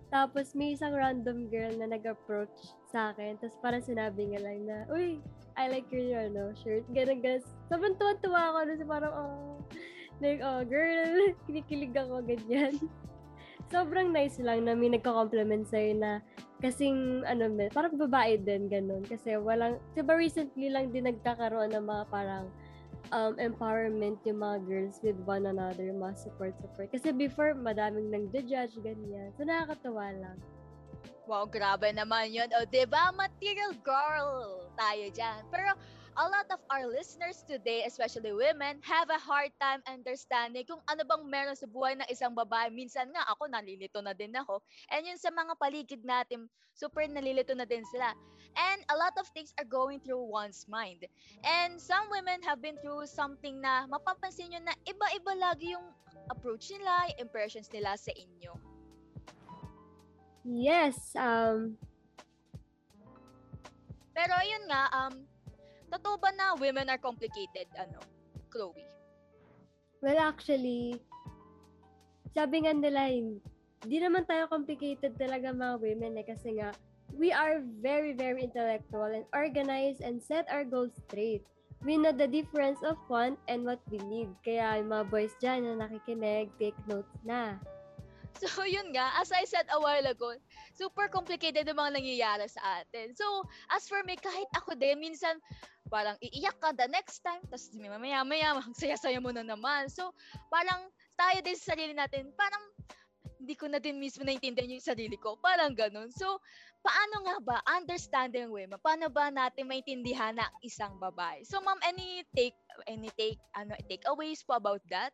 tapos 0.10 0.58
may 0.58 0.74
isang 0.74 0.98
random 0.98 1.54
girl 1.54 1.70
na 1.78 1.94
nag-approach 1.94 2.74
sa 2.90 3.14
akin. 3.14 3.38
Tapos 3.38 3.62
parang 3.62 3.86
sinabi 3.86 4.26
niya 4.26 4.42
lang 4.42 4.66
na, 4.66 4.90
Uy, 4.90 5.22
I 5.54 5.70
like 5.70 5.94
your 5.94 6.18
ano, 6.18 6.58
shirt. 6.58 6.82
Ganun, 6.90 7.22
ganun. 7.22 7.46
Sobrang 7.70 7.94
tuwa-tuwa 8.02 8.58
ako. 8.58 8.60
Kasi 8.74 8.84
parang, 8.90 9.14
oh, 9.14 9.62
like, 10.18 10.42
oh, 10.42 10.66
girl, 10.66 11.14
kinikilig 11.46 11.94
ako, 11.94 12.26
ganyan. 12.26 12.74
Sobrang 13.72 14.10
nice 14.10 14.42
lang 14.42 14.66
na 14.66 14.74
may 14.74 14.90
nagka-compliment 14.90 15.70
sa'yo 15.70 15.94
na 15.94 16.26
kasing, 16.62 17.26
ano, 17.26 17.50
me- 17.50 17.74
parang 17.74 17.98
babae 17.98 18.38
din, 18.38 18.70
ganun. 18.70 19.02
Kasi 19.04 19.36
walang, 19.42 19.82
diba 19.98 20.14
recently 20.14 20.70
lang 20.70 20.94
din 20.94 21.10
nagkakaroon 21.10 21.74
ng 21.74 21.86
mga 21.86 22.04
parang 22.14 22.46
um, 23.12 23.34
empowerment 23.42 24.22
yung 24.24 24.40
mga 24.40 24.58
girls 24.70 24.98
with 25.04 25.18
one 25.26 25.50
another, 25.50 25.90
mga 25.92 26.16
support-support. 26.16 26.94
Kasi 26.94 27.12
before, 27.12 27.58
madaming 27.58 28.14
nang 28.14 28.30
judge 28.32 28.78
ganyan. 28.80 29.34
So, 29.36 29.44
nakakatawa 29.44 30.14
lang. 30.16 30.38
Wow, 31.26 31.50
grabe 31.50 31.90
naman 31.94 32.30
yun. 32.30 32.50
O, 32.58 32.66
diba? 32.70 33.12
Material 33.14 33.74
girl 33.82 34.62
tayo 34.78 35.06
dyan. 35.12 35.40
Pero, 35.50 35.74
a 36.18 36.26
lot 36.28 36.48
of 36.52 36.60
our 36.68 36.88
listeners 36.88 37.44
today, 37.48 37.84
especially 37.88 38.34
women, 38.36 38.84
have 38.84 39.08
a 39.10 39.20
hard 39.20 39.52
time 39.62 39.80
understanding 39.88 40.68
kung 40.68 40.84
ano 40.92 41.08
bang 41.08 41.24
meron 41.28 41.56
sa 41.56 41.68
buhay 41.68 41.96
ng 41.96 42.08
isang 42.12 42.36
babae. 42.36 42.68
Minsan 42.68 43.16
nga 43.16 43.24
ako, 43.32 43.48
nalilito 43.48 44.04
na 44.04 44.12
din 44.12 44.36
ako. 44.36 44.60
And 44.92 45.08
yun 45.08 45.16
sa 45.16 45.32
mga 45.32 45.56
paligid 45.56 46.02
natin, 46.04 46.52
super 46.76 47.08
nalilito 47.08 47.56
na 47.56 47.64
din 47.64 47.84
sila. 47.88 48.12
And 48.60 48.84
a 48.92 48.96
lot 49.00 49.16
of 49.16 49.32
things 49.32 49.56
are 49.56 49.68
going 49.68 50.04
through 50.04 50.28
one's 50.28 50.68
mind. 50.68 51.08
And 51.48 51.80
some 51.80 52.12
women 52.12 52.44
have 52.44 52.60
been 52.60 52.76
through 52.84 53.08
something 53.08 53.64
na 53.64 53.88
mapapansin 53.88 54.52
nyo 54.52 54.62
na 54.68 54.76
iba-iba 54.84 55.34
lagi 55.40 55.72
yung 55.80 55.88
approach 56.28 56.68
nila, 56.76 57.08
yung 57.16 57.32
impressions 57.32 57.72
nila 57.72 57.96
sa 57.96 58.12
inyo. 58.12 58.52
Yes, 60.42 61.14
um, 61.16 61.78
Pero 64.12 64.36
yun 64.44 64.64
nga, 64.68 64.92
um, 64.92 65.16
totoo 65.92 66.16
ba 66.18 66.32
na 66.32 66.56
women 66.56 66.88
are 66.88 67.02
complicated, 67.02 67.68
ano, 67.76 68.00
Chloe? 68.48 68.88
well 70.02 70.18
actually, 70.18 70.98
sabi 72.34 72.66
nga 72.66 72.74
nila, 72.74 73.06
hin- 73.08 73.44
di 73.86 74.02
naman 74.02 74.26
tayo 74.26 74.50
complicated 74.50 75.14
talaga 75.18 75.54
mga 75.54 75.78
women 75.82 76.18
eh 76.18 76.26
kasi 76.26 76.58
nga 76.58 76.74
we 77.18 77.30
are 77.30 77.62
very 77.82 78.14
very 78.14 78.46
intellectual 78.46 79.10
and 79.10 79.26
organized 79.34 80.02
and 80.02 80.22
set 80.22 80.46
our 80.50 80.66
goals 80.66 80.94
straight. 81.10 81.46
We 81.82 81.98
know 81.98 82.14
the 82.14 82.30
difference 82.30 82.78
of 82.86 82.98
want 83.10 83.42
and 83.50 83.66
what 83.66 83.82
we 83.90 83.98
need. 84.06 84.30
Kaya 84.46 84.78
yung 84.86 84.94
mga 84.94 85.06
boys 85.10 85.34
dyan 85.42 85.66
na 85.66 85.90
nakikinig, 85.90 86.54
take 86.62 86.78
notes 86.86 87.10
na. 87.26 87.58
So, 88.42 88.50
yun 88.66 88.90
nga, 88.98 89.22
as 89.22 89.30
I 89.30 89.46
said 89.46 89.70
a 89.70 89.78
while 89.78 90.06
ago, 90.10 90.34
super 90.74 91.06
complicated 91.14 91.70
yung 91.70 91.78
mga 91.78 92.02
nangyayari 92.02 92.50
sa 92.50 92.82
atin. 92.82 93.14
So, 93.14 93.46
as 93.70 93.86
for 93.86 94.02
me, 94.02 94.18
kahit 94.18 94.50
ako 94.58 94.74
din, 94.74 94.98
minsan, 94.98 95.38
parang 95.94 96.18
iiyak 96.18 96.58
ka 96.58 96.74
the 96.74 96.90
next 96.90 97.22
time, 97.22 97.46
tapos 97.46 97.70
mamaya, 97.78 98.26
maya, 98.26 98.58
magsaya-saya 98.58 99.22
mo 99.24 99.30
na 99.30 99.46
naman. 99.46 99.94
So, 99.94 100.10
parang 100.50 100.90
tayo 101.14 101.38
din 101.46 101.54
sa 101.54 101.78
sarili 101.78 101.94
natin, 101.94 102.34
parang 102.34 102.64
hindi 103.42 103.54
ko 103.58 103.70
na 103.70 103.82
din 103.82 103.98
mismo 103.98 104.22
naintindihan 104.22 104.78
yung 104.78 104.86
sarili 104.86 105.18
ko. 105.18 105.38
Parang 105.42 105.74
ganun. 105.74 106.10
So, 106.14 106.42
paano 106.86 107.26
nga 107.26 107.38
ba 107.42 107.58
understanding 107.70 108.54
women? 108.54 108.78
Paano 108.82 109.10
ba 109.10 109.34
natin 109.34 109.66
maintindihan 109.66 110.38
na 110.38 110.46
isang 110.62 110.98
babae? 111.02 111.42
So, 111.46 111.58
ma'am, 111.62 111.82
any 111.82 112.22
take, 112.38 112.58
any 112.86 113.10
take, 113.18 113.42
ano, 113.58 113.74
takeaways 113.90 114.46
po 114.46 114.58
about 114.58 114.82
that? 114.94 115.10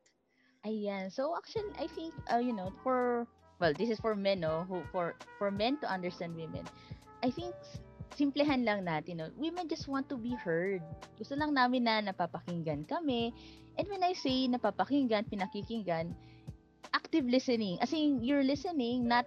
Ayan. 0.67 1.07
So 1.07 1.31
actually, 1.39 1.71
I 1.79 1.87
think 1.87 2.11
uh, 2.27 2.43
you 2.43 2.51
know, 2.51 2.75
for 2.83 3.23
well, 3.63 3.71
this 3.71 3.87
is 3.87 4.03
for 4.03 4.19
men, 4.19 4.43
no, 4.43 4.67
who 4.67 4.83
for 4.91 5.15
for 5.39 5.47
men 5.47 5.79
to 5.79 5.87
understand 5.87 6.35
women. 6.35 6.67
I 7.23 7.31
think 7.31 7.55
simplehan 8.19 8.67
lang 8.67 8.83
natin, 8.83 9.23
no. 9.23 9.31
Women 9.39 9.71
just 9.71 9.87
want 9.87 10.11
to 10.11 10.19
be 10.19 10.35
heard. 10.35 10.83
Gusto 11.15 11.39
lang 11.39 11.55
namin 11.55 11.87
na 11.87 12.03
napapakinggan 12.03 12.83
kami. 12.91 13.31
And 13.79 13.87
when 13.87 14.03
I 14.03 14.11
say 14.11 14.51
napapakinggan, 14.51 15.31
pinakikinggan, 15.31 16.11
active 16.91 17.25
listening. 17.25 17.79
As 17.79 17.95
in, 17.95 18.19
you're 18.19 18.43
listening 18.43 19.07
not 19.07 19.25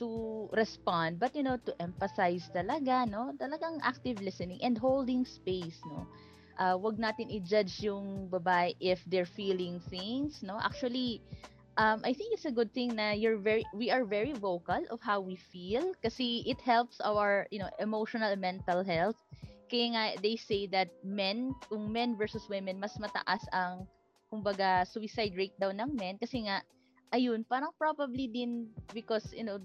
to 0.00 0.48
respond, 0.56 1.20
but 1.20 1.36
you 1.36 1.44
know, 1.44 1.60
to 1.68 1.72
emphasize 1.78 2.48
talaga, 2.50 3.06
no? 3.06 3.30
Talagang 3.36 3.78
active 3.84 4.18
listening 4.24 4.58
and 4.64 4.78
holding 4.78 5.28
space, 5.28 5.78
no? 5.86 6.08
Uh, 6.58 6.76
wag 6.76 6.98
natin 6.98 7.30
i-judge 7.30 7.84
yung 7.84 8.28
babae 8.28 8.74
if 8.80 9.04
they're 9.06 9.28
feeling 9.28 9.80
things, 9.88 10.42
no? 10.42 10.58
Actually, 10.60 11.20
um, 11.76 12.00
I 12.04 12.12
think 12.12 12.34
it's 12.34 12.44
a 12.44 12.52
good 12.52 12.72
thing 12.72 12.96
na 12.96 13.12
you're 13.12 13.38
very, 13.38 13.64
we 13.74 13.90
are 13.90 14.04
very 14.04 14.32
vocal 14.32 14.82
of 14.90 15.00
how 15.00 15.20
we 15.20 15.36
feel 15.36 15.92
kasi 16.02 16.44
it 16.46 16.60
helps 16.60 17.00
our, 17.00 17.46
you 17.50 17.58
know, 17.58 17.70
emotional 17.78 18.30
and 18.32 18.40
mental 18.40 18.84
health. 18.84 19.16
Kaya 19.72 19.86
nga, 19.96 20.04
they 20.20 20.36
say 20.36 20.68
that 20.68 20.92
men, 21.00 21.56
kung 21.72 21.88
men 21.92 22.16
versus 22.16 22.44
women, 22.48 22.76
mas 22.76 22.92
mataas 23.00 23.40
ang, 23.56 23.88
kumbaga, 24.28 24.84
suicide 24.84 25.32
rate 25.36 25.56
daw 25.56 25.72
ng 25.72 25.96
men 25.96 26.20
kasi 26.20 26.44
nga, 26.44 26.60
ayun, 27.12 27.44
parang 27.48 27.72
probably 27.80 28.28
din 28.28 28.68
because, 28.92 29.32
you 29.32 29.44
know, 29.44 29.56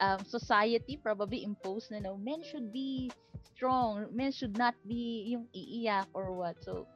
um, 0.00 0.24
society 0.24 0.98
probably 1.00 1.44
imposed 1.44 1.90
na, 1.90 1.98
no, 1.98 2.16
men 2.16 2.42
should 2.42 2.72
be 2.72 3.10
strong. 3.56 4.06
Men 4.12 4.32
should 4.32 4.56
not 4.56 4.74
be 4.86 5.32
yung 5.32 5.48
iiyak 5.56 6.06
or 6.12 6.32
what. 6.32 6.60
So, 6.60 6.86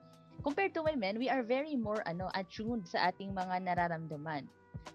compared 0.44 0.74
to 0.74 0.82
women, 0.82 1.18
we 1.18 1.28
are 1.28 1.42
very 1.42 1.76
more 1.76 2.04
ano 2.04 2.28
attuned 2.36 2.88
sa 2.88 3.12
ating 3.12 3.32
mga 3.32 3.64
nararamdaman. 3.64 4.48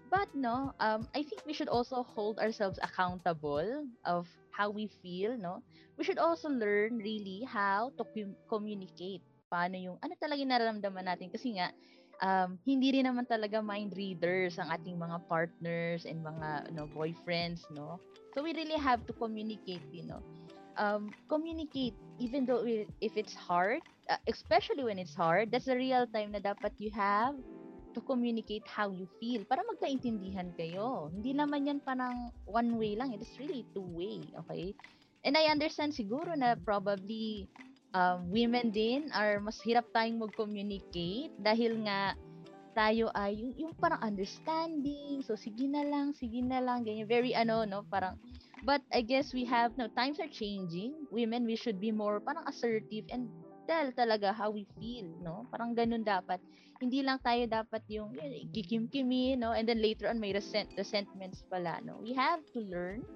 But 0.06 0.30
no, 0.34 0.70
um, 0.78 1.06
I 1.14 1.26
think 1.26 1.42
we 1.46 1.52
should 1.52 1.68
also 1.68 2.06
hold 2.06 2.38
ourselves 2.38 2.78
accountable 2.82 3.86
of 4.06 4.30
how 4.54 4.70
we 4.70 4.86
feel, 5.02 5.36
no? 5.36 5.62
We 5.98 6.04
should 6.06 6.18
also 6.18 6.48
learn 6.48 6.98
really 7.02 7.42
how 7.42 7.90
to 7.98 8.06
com- 8.14 8.38
communicate. 8.46 9.22
Paano 9.50 9.78
yung, 9.78 9.98
ano 10.02 10.14
talaga 10.18 10.42
nararamdaman 10.46 11.06
natin. 11.10 11.30
Kasi 11.30 11.58
nga, 11.58 11.74
um, 12.22 12.58
hindi 12.64 12.92
rin 12.96 13.06
naman 13.08 13.26
talaga 13.28 13.60
mind 13.60 13.92
readers 13.96 14.56
ang 14.56 14.72
ating 14.72 14.96
mga 14.96 15.18
partners 15.28 16.04
and 16.04 16.22
mga 16.22 16.72
no, 16.72 16.88
boyfriends, 16.90 17.64
no? 17.72 18.00
So 18.36 18.44
we 18.44 18.52
really 18.52 18.76
have 18.78 19.04
to 19.08 19.14
communicate, 19.16 19.84
you 19.92 20.04
know? 20.04 20.20
Um, 20.76 21.08
communicate 21.32 21.96
even 22.20 22.44
though 22.44 22.60
i- 22.68 22.84
if 23.00 23.16
it's 23.16 23.32
hard 23.32 23.80
uh, 24.12 24.20
especially 24.28 24.84
when 24.84 25.00
it's 25.00 25.16
hard 25.16 25.48
that's 25.48 25.64
the 25.64 25.76
real 25.76 26.04
time 26.12 26.36
na 26.36 26.40
dapat 26.44 26.68
you 26.76 26.92
have 26.92 27.32
to 27.96 28.04
communicate 28.04 28.68
how 28.68 28.92
you 28.92 29.08
feel 29.16 29.40
para 29.48 29.64
magkaintindihan 29.64 30.52
kayo. 30.52 31.08
Hindi 31.08 31.32
naman 31.32 31.64
yan 31.64 31.80
parang 31.80 32.28
one 32.44 32.76
way 32.76 32.92
lang. 32.92 33.16
It's 33.16 33.40
really 33.40 33.64
two 33.72 33.88
way 33.88 34.20
okay? 34.44 34.76
And 35.24 35.32
I 35.32 35.48
understand 35.48 35.96
siguro 35.96 36.36
na 36.36 36.60
probably 36.60 37.48
um, 37.96 38.28
women 38.28 38.68
din 38.68 39.08
are 39.16 39.40
mas 39.40 39.56
hirap 39.64 39.88
tayong 39.96 40.20
mag-communicate 40.20 41.32
dahil 41.40 41.80
nga 41.88 42.12
tayo 42.76 43.08
ay 43.16 43.40
yung, 43.40 43.52
yung 43.56 43.72
parang 43.80 44.04
understanding 44.04 45.24
so 45.24 45.32
sige 45.32 45.64
na 45.64 45.80
lang 45.80 46.12
sige 46.12 46.44
na 46.44 46.60
lang 46.60 46.84
ganyan 46.84 47.08
very 47.08 47.32
ano 47.32 47.64
no 47.64 47.80
parang 47.88 48.20
But 48.66 48.82
I 48.90 49.06
guess 49.06 49.30
we 49.30 49.46
have, 49.46 49.78
no, 49.78 49.86
times 49.94 50.18
are 50.18 50.26
changing. 50.26 51.06
Women, 51.14 51.46
we 51.46 51.54
should 51.54 51.78
be 51.78 51.94
more 51.94 52.18
parang 52.18 52.42
assertive 52.50 53.06
and 53.14 53.30
tell 53.70 53.94
talaga 53.94 54.34
how 54.34 54.50
we 54.50 54.66
feel, 54.74 55.06
no? 55.22 55.46
Parang 55.54 55.70
ganun 55.76 56.02
dapat. 56.02 56.42
Hindi 56.82 57.06
lang 57.06 57.22
tayo 57.22 57.46
dapat 57.46 57.86
yung 57.86 58.10
yun, 58.18 58.50
kikimkimi, 58.50 59.38
no? 59.38 59.54
And 59.54 59.70
then 59.70 59.78
later 59.78 60.10
on 60.10 60.18
may 60.18 60.34
resent 60.34 60.72
resentments 60.74 61.46
pala, 61.46 61.78
no? 61.86 62.02
We 62.02 62.10
have 62.18 62.42
to 62.56 62.60
learn 62.64 63.06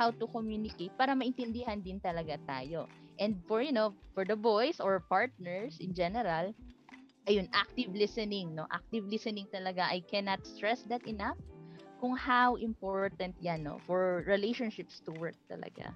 how 0.00 0.08
to 0.08 0.24
communicate 0.30 0.96
para 0.96 1.12
maintindihan 1.12 1.84
din 1.84 2.00
talaga 2.00 2.40
tayo. 2.48 2.88
And 3.18 3.38
for, 3.46 3.62
you 3.62 3.72
know, 3.72 3.94
for 4.14 4.24
the 4.24 4.36
boys 4.36 4.80
or 4.80 5.00
partners 5.06 5.78
in 5.78 5.94
general, 5.94 6.54
ayun, 7.28 7.48
active 7.54 7.94
listening, 7.94 8.54
no? 8.54 8.66
Active 8.72 9.06
listening 9.06 9.46
talaga. 9.54 9.86
I 9.86 10.02
cannot 10.04 10.44
stress 10.46 10.82
that 10.90 11.06
enough 11.06 11.38
kung 12.02 12.16
how 12.16 12.56
important 12.60 13.32
yan, 13.40 13.64
no? 13.64 13.80
For 13.86 14.24
relationships 14.26 15.00
to 15.06 15.12
work 15.16 15.38
talaga. 15.48 15.94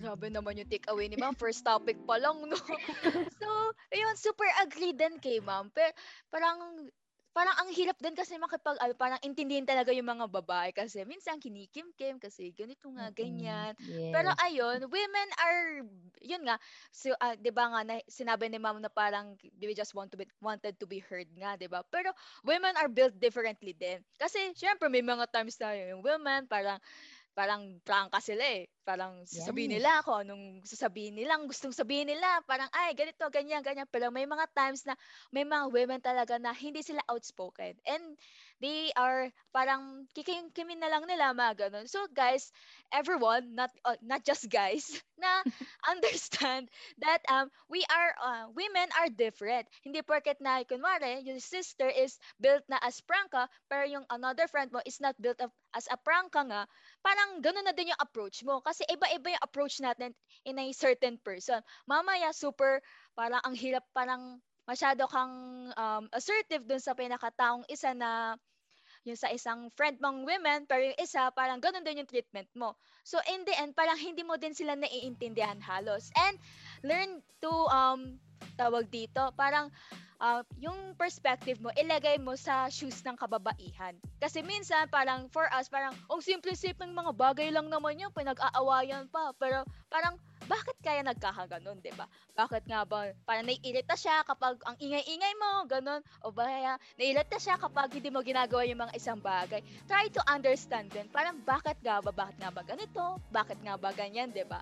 Grabe 0.00 0.32
naman 0.32 0.56
yung 0.56 0.70
takeaway 0.70 1.10
ni 1.10 1.16
ma'am. 1.18 1.36
First 1.36 1.66
topic 1.66 1.98
pa 2.08 2.16
lang, 2.16 2.40
no? 2.46 2.56
so, 3.40 3.48
ayun, 3.92 4.14
super 4.16 4.48
agree 4.64 4.96
din 4.96 5.20
kay 5.20 5.42
ma'am. 5.42 5.68
Pero, 5.74 5.92
parang, 6.32 6.88
parang 7.30 7.54
ang 7.60 7.70
hirap 7.72 7.96
din 8.02 8.14
kasi 8.18 8.36
makipag, 8.40 8.76
ano, 8.82 8.92
parang 8.98 9.20
intindihin 9.22 9.64
talaga 9.68 9.94
yung 9.94 10.08
mga 10.08 10.26
babae 10.30 10.70
kasi 10.74 11.02
minsan 11.06 11.38
kinikim-kim 11.38 12.18
kasi 12.18 12.50
ganito 12.56 12.90
nga, 12.94 13.10
ganyan. 13.14 13.72
Yes. 13.78 14.10
Pero 14.12 14.30
ayun, 14.42 14.86
women 14.90 15.28
are, 15.38 15.86
yun 16.22 16.42
nga, 16.46 16.58
so, 16.90 17.14
ah, 17.22 17.34
di 17.38 17.50
ba 17.54 17.70
nga, 17.70 17.80
na, 17.86 17.94
sinabi 18.10 18.50
ni 18.50 18.58
ma'am 18.58 18.82
na 18.82 18.90
parang 18.90 19.38
we 19.62 19.72
just 19.76 19.94
want 19.94 20.10
to 20.10 20.18
be, 20.18 20.26
wanted 20.42 20.74
to 20.80 20.86
be 20.90 20.98
heard 20.98 21.28
nga, 21.38 21.54
di 21.54 21.70
ba? 21.70 21.86
Pero 21.88 22.10
women 22.42 22.74
are 22.78 22.90
built 22.90 23.14
differently 23.20 23.72
din. 23.76 24.02
Kasi, 24.18 24.52
syempre, 24.58 24.90
may 24.90 25.02
mga 25.04 25.30
times 25.30 25.56
na 25.62 25.72
yung 25.76 26.02
women, 26.02 26.46
parang, 26.50 26.78
parang 27.32 27.78
prangka 27.86 28.18
sila 28.20 28.42
eh. 28.42 28.66
Parang 28.82 29.22
sasabihin 29.22 29.78
nila 29.78 30.02
kung 30.02 30.26
anong 30.26 30.66
sasabihin 30.66 31.14
nila, 31.14 31.38
gustong 31.46 31.70
sabihin 31.70 32.10
nila. 32.10 32.42
Parang, 32.42 32.66
ay, 32.74 32.92
ganito, 32.96 33.22
ganyan, 33.30 33.62
ganyan. 33.62 33.86
Pero 33.86 34.10
may 34.10 34.26
mga 34.26 34.50
times 34.50 34.82
na 34.82 34.98
may 35.30 35.46
mga 35.46 35.70
women 35.70 36.00
talaga 36.02 36.36
na 36.42 36.50
hindi 36.50 36.82
sila 36.82 37.00
outspoken. 37.06 37.78
And 37.86 38.18
they 38.60 38.92
are 38.94 39.32
parang 39.50 40.06
kikim-kimin 40.12 40.78
na 40.78 40.92
lang 40.92 41.08
nila, 41.08 41.32
mga 41.32 41.68
ganun. 41.68 41.86
So, 41.88 42.04
guys, 42.12 42.52
everyone, 42.92 43.56
not 43.56 43.72
uh, 43.82 43.96
not 44.04 44.22
just 44.22 44.46
guys, 44.52 44.86
na 45.22 45.42
understand 45.92 46.68
that 47.00 47.24
um 47.28 47.48
we 47.72 47.82
are 47.88 48.10
uh, 48.20 48.44
women 48.52 48.88
are 49.00 49.08
different. 49.08 49.66
Hindi 49.82 50.04
porket 50.04 50.38
na 50.44 50.62
kunwari 50.64 51.24
yung 51.24 51.40
sister 51.40 51.88
is 51.88 52.20
built 52.38 52.62
na 52.68 52.78
as 52.84 53.00
prangka 53.04 53.48
pero 53.66 53.88
yung 53.88 54.06
another 54.12 54.46
friend 54.46 54.70
mo 54.70 54.84
is 54.84 55.00
not 55.00 55.16
built 55.18 55.40
up 55.40 55.52
as 55.72 55.88
a 55.88 55.96
prangka 55.96 56.44
nga, 56.44 56.62
parang 57.00 57.40
ganun 57.40 57.64
na 57.64 57.74
din 57.74 57.92
yung 57.92 58.02
approach 58.02 58.42
mo 58.44 58.60
kasi 58.60 58.84
iba-iba 58.90 59.34
yung 59.34 59.44
approach 59.44 59.78
natin 59.80 60.12
in 60.44 60.58
a 60.58 60.66
certain 60.76 61.16
person. 61.22 61.62
Mamaya 61.88 62.34
super 62.34 62.82
parang 63.14 63.40
ang 63.42 63.56
hirap 63.56 63.86
parang 63.94 64.42
masyado 64.70 65.06
kang 65.10 65.34
um, 65.74 66.04
assertive 66.14 66.62
dun 66.62 66.78
sa 66.78 66.94
pinakataong 66.94 67.66
isa 67.66 67.90
na 67.90 68.38
yung 69.08 69.16
sa 69.16 69.32
isang 69.32 69.72
friend 69.72 69.96
mong 69.98 70.28
women, 70.28 70.68
pero 70.68 70.84
yung 70.84 70.98
isa, 71.00 71.32
parang 71.32 71.62
ganun 71.62 71.84
din 71.84 72.04
yung 72.04 72.10
treatment 72.10 72.48
mo. 72.52 72.76
So, 73.00 73.16
in 73.32 73.48
the 73.48 73.56
end, 73.56 73.72
parang 73.72 73.96
hindi 73.96 74.20
mo 74.20 74.36
din 74.36 74.52
sila 74.52 74.76
naiintindihan 74.76 75.60
halos. 75.64 76.12
And, 76.16 76.36
learn 76.84 77.24
to, 77.40 77.52
um, 77.72 78.20
tawag 78.60 78.92
dito, 78.92 79.32
parang, 79.36 79.72
uh, 80.20 80.44
yung 80.60 80.94
perspective 80.94 81.58
mo, 81.58 81.72
ilagay 81.74 82.20
mo 82.20 82.36
sa 82.36 82.68
shoes 82.68 83.00
ng 83.02 83.16
kababaihan. 83.16 83.96
Kasi 84.20 84.44
minsan, 84.44 84.86
parang, 84.92 85.26
for 85.32 85.48
us, 85.50 85.66
parang, 85.66 85.96
ang 86.06 86.20
simple-simple 86.22 86.86
mga 86.86 87.12
bagay 87.16 87.48
lang 87.48 87.72
naman 87.72 87.98
yun, 87.98 88.12
pinag-aawayan 88.12 89.08
pa. 89.08 89.32
Pero, 89.40 89.64
parang, 89.88 90.20
bakit 90.46 90.74
kaya 90.82 91.06
nagkakaganon, 91.06 91.78
di 91.78 91.94
ba? 91.94 92.10
Bakit 92.34 92.66
nga 92.66 92.82
ba, 92.82 93.14
parang 93.22 93.46
naiirita 93.46 93.94
siya 93.94 94.26
kapag 94.26 94.58
ang 94.66 94.74
ingay-ingay 94.82 95.34
mo, 95.38 95.62
ganon, 95.70 96.02
o 96.26 96.34
kaya 96.34 96.74
naiirita 96.98 97.38
siya 97.38 97.54
kapag 97.54 97.94
hindi 97.94 98.10
mo 98.10 98.18
ginagawa 98.18 98.66
yung 98.66 98.82
mga 98.82 98.96
isang 98.98 99.22
bagay. 99.22 99.62
Try 99.86 100.10
to 100.10 100.18
understand 100.26 100.90
din, 100.90 101.06
parang 101.14 101.38
bakit 101.46 101.78
nga 101.86 102.02
ba, 102.02 102.10
bakit 102.10 102.36
nga 102.42 102.50
ba 102.50 102.66
ganito, 102.66 103.22
bakit 103.30 103.58
nga 103.62 103.78
ba 103.78 103.94
ganyan, 103.94 104.34
di 104.34 104.42
ba? 104.42 104.58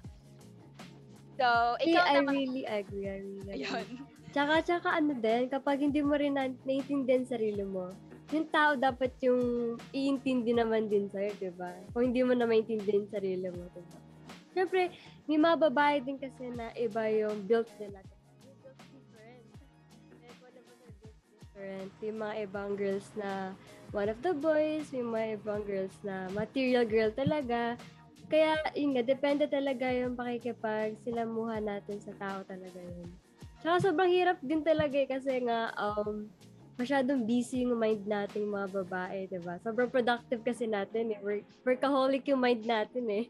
So, 1.40 1.78
ikaw 1.80 2.04
I 2.04 2.14
naman, 2.20 2.34
really 2.36 2.64
agree. 2.68 3.06
I 3.08 3.18
really 3.24 3.50
agree. 3.56 3.64
ayun. 3.64 4.17
Tsaka, 4.28 4.60
tsaka 4.60 4.88
ano 4.92 5.16
din, 5.16 5.48
kapag 5.48 5.80
hindi 5.80 6.04
mo 6.04 6.12
rin 6.12 6.36
na, 6.36 6.52
naiintindihan 6.68 7.24
sarili 7.24 7.64
mo, 7.64 7.96
yung 8.28 8.44
tao 8.52 8.76
dapat 8.76 9.16
yung 9.24 9.74
iintindi 9.88 10.52
naman 10.52 10.92
din 10.92 11.08
sa'yo, 11.08 11.32
di 11.40 11.48
ba? 11.56 11.72
Kung 11.96 12.12
hindi 12.12 12.20
mo 12.20 12.36
na 12.36 12.44
maintindihan 12.44 13.00
yung 13.00 13.12
sarili 13.12 13.48
mo, 13.48 13.64
di 13.72 13.80
ba? 13.80 13.98
Siyempre, 14.52 14.92
may 15.24 15.40
mga 15.40 15.56
babae 15.70 15.96
din 16.04 16.20
kasi 16.20 16.52
na 16.52 16.68
iba 16.76 17.08
yung 17.08 17.40
built 17.48 17.72
nila. 17.80 18.04
May 18.44 18.52
built 18.60 18.80
different. 18.92 19.48
Are 20.76 20.92
built 21.00 21.20
different. 21.32 21.90
May 22.04 22.12
mga 22.12 22.34
ibang 22.44 22.70
girls 22.76 23.08
na 23.16 23.56
one 23.96 24.12
of 24.12 24.20
the 24.20 24.36
boys, 24.36 24.92
may 24.92 25.04
mga 25.04 25.26
ibang 25.40 25.64
girls 25.64 25.96
na 26.04 26.28
material 26.36 26.84
girl 26.84 27.08
talaga. 27.16 27.80
Kaya, 28.28 28.60
yun 28.76 28.92
nga, 28.92 29.04
depende 29.08 29.48
talaga 29.48 29.88
yung 29.88 30.12
pakikipag 30.12 31.00
silamuhan 31.00 31.64
natin 31.64 31.96
sa 31.96 32.12
tao 32.20 32.44
talaga 32.44 32.76
yun. 32.76 33.08
Tsaka 33.58 33.90
sobrang 33.90 34.10
hirap 34.10 34.38
din 34.38 34.62
talaga 34.62 34.94
eh, 34.94 35.08
kasi 35.10 35.42
nga, 35.42 35.74
um, 35.74 36.30
masyadong 36.78 37.26
busy 37.26 37.66
yung 37.66 37.74
mind 37.74 38.06
natin 38.06 38.46
mga 38.46 38.70
babae, 38.86 39.26
di 39.26 39.42
ba? 39.42 39.58
Sobrang 39.66 39.90
productive 39.90 40.46
kasi 40.46 40.70
natin 40.70 41.10
eh. 41.10 41.18
Work, 41.18 41.44
workaholic 41.66 42.22
yung 42.30 42.38
mind 42.38 42.62
natin 42.62 43.04
eh. 43.10 43.24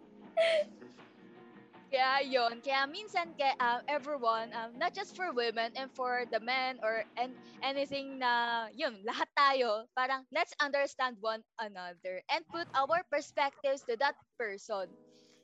Kaya 1.88 2.20
yon 2.20 2.60
kaya 2.60 2.84
minsan 2.84 3.32
kaya 3.32 3.56
um, 3.64 3.80
everyone, 3.88 4.52
um, 4.52 4.76
not 4.76 4.92
just 4.92 5.16
for 5.16 5.32
women 5.32 5.72
and 5.72 5.88
for 5.96 6.28
the 6.28 6.36
men 6.36 6.76
or 6.84 7.08
and 7.16 7.32
anything 7.64 8.20
na 8.20 8.68
yun, 8.76 9.00
lahat 9.08 9.24
tayo, 9.32 9.88
parang 9.96 10.28
let's 10.28 10.52
understand 10.60 11.16
one 11.24 11.40
another 11.56 12.20
and 12.28 12.44
put 12.52 12.68
our 12.76 13.00
perspectives 13.08 13.80
to 13.88 13.96
that 13.96 14.20
person. 14.36 14.92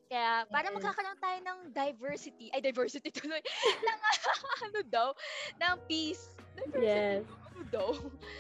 Kaya 0.07 0.45
para 0.47 0.69
magkakaroon 0.71 1.19
tayo 1.19 1.39
ng 1.43 1.59
diversity, 1.73 2.47
ay 2.53 2.61
diversity 2.61 3.09
tuloy, 3.11 3.41
ng 3.89 4.01
ano 4.69 4.81
daw, 4.87 5.09
ng 5.59 5.75
peace. 5.89 6.31
Diversity, 6.55 6.87
Yes. 6.87 7.27
ano 7.27 7.61
daw? 7.67 7.89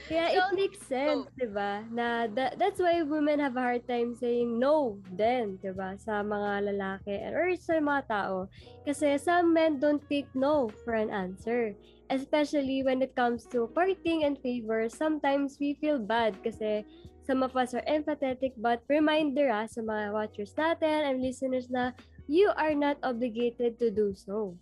Kaya 0.06 0.24
So, 0.30 0.38
it 0.38 0.46
makes 0.54 0.80
sense, 0.86 1.26
di 1.34 1.50
ba? 1.50 1.82
Na 1.90 2.30
tha- 2.30 2.54
that's 2.54 2.78
why 2.78 3.02
women 3.02 3.42
have 3.42 3.58
a 3.58 3.64
hard 3.64 3.82
time 3.90 4.14
saying 4.14 4.54
no 4.54 5.02
then, 5.10 5.58
di 5.58 5.74
ba? 5.74 5.98
Sa 5.98 6.22
mga 6.22 6.70
lalaki 6.70 7.14
or 7.34 7.50
sa 7.58 7.82
mga 7.82 8.02
tao. 8.06 8.46
Kasi 8.86 9.18
some 9.18 9.50
men 9.50 9.82
don't 9.82 10.02
take 10.06 10.30
no 10.38 10.70
for 10.86 10.94
an 10.94 11.10
answer. 11.10 11.74
Especially 12.06 12.84
when 12.84 13.02
it 13.02 13.16
comes 13.16 13.48
to 13.50 13.66
courting 13.74 14.22
and 14.22 14.38
favors, 14.38 14.94
sometimes 14.94 15.56
we 15.58 15.74
feel 15.80 15.98
bad 15.98 16.36
kasi 16.44 16.84
some 17.24 17.42
of 17.42 17.56
us 17.56 17.72
are 17.72 17.84
empathetic 17.88 18.52
but 18.60 18.84
reminder 18.86 19.48
ah, 19.48 19.64
sa 19.64 19.80
mga 19.80 20.12
watchers 20.12 20.52
natin 20.54 21.08
and 21.08 21.24
listeners 21.24 21.72
na 21.72 21.90
you 22.28 22.52
are 22.56 22.76
not 22.76 23.00
obligated 23.02 23.80
to 23.80 23.88
do 23.90 24.12
so. 24.12 24.52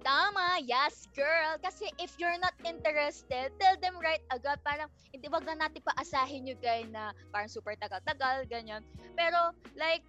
Tama, 0.00 0.64
yes 0.64 1.04
girl. 1.12 1.60
Kasi 1.60 1.92
if 2.00 2.16
you're 2.16 2.40
not 2.40 2.56
interested, 2.64 3.52
tell 3.60 3.76
them 3.84 4.00
right 4.00 4.24
agad. 4.32 4.56
Parang, 4.64 4.88
hindi 5.12 5.28
wag 5.28 5.44
na 5.44 5.60
natin 5.60 5.84
paasahin 5.84 6.48
yung 6.48 6.60
guy 6.60 6.88
na 6.88 7.12
parang 7.28 7.52
super 7.52 7.76
tagal-tagal, 7.76 8.48
ganyan. 8.48 8.80
Pero, 9.12 9.52
like, 9.76 10.00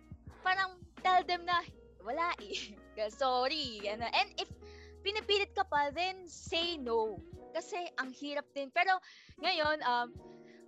parang 0.47 0.79
tell 1.03 1.19
them 1.27 1.43
na, 1.43 1.59
wala 2.07 2.31
eh. 2.39 2.71
Sorry. 3.21 3.83
Ano. 3.91 4.07
And 4.07 4.31
if 4.39 4.47
pinipilit 5.03 5.51
ka 5.51 5.67
pa, 5.67 5.91
then 5.91 6.23
say 6.23 6.79
no. 6.79 7.19
Kasi 7.51 7.91
ang 7.99 8.15
hirap 8.15 8.47
din. 8.55 8.71
Pero, 8.71 8.95
ngayon, 9.43 9.83
um, 9.83 10.07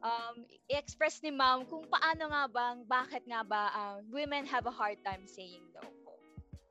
um, 0.03 0.43
i-express 0.69 1.23
ni 1.23 1.31
ma'am 1.31 1.63
kung 1.65 1.87
paano 1.87 2.29
nga 2.29 2.43
bang, 2.51 2.77
bakit 2.85 3.23
nga 3.25 3.41
ba 3.41 3.71
um, 3.73 4.05
women 4.11 4.43
have 4.45 4.67
a 4.67 4.75
hard 4.75 4.99
time 5.01 5.23
saying 5.25 5.63
no. 5.73 5.81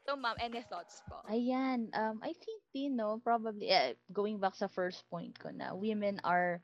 So, 0.03 0.19
ma'am, 0.19 0.35
any 0.43 0.67
thoughts 0.67 0.99
po? 1.07 1.23
Ayan, 1.31 1.87
um, 1.95 2.19
I 2.27 2.35
think 2.35 2.59
din, 2.75 2.99
no, 2.99 3.23
probably, 3.23 3.71
eh, 3.71 3.95
going 4.11 4.43
back 4.43 4.59
sa 4.59 4.67
first 4.67 5.07
point 5.07 5.31
ko 5.39 5.55
na, 5.55 5.79
women 5.79 6.19
are, 6.27 6.59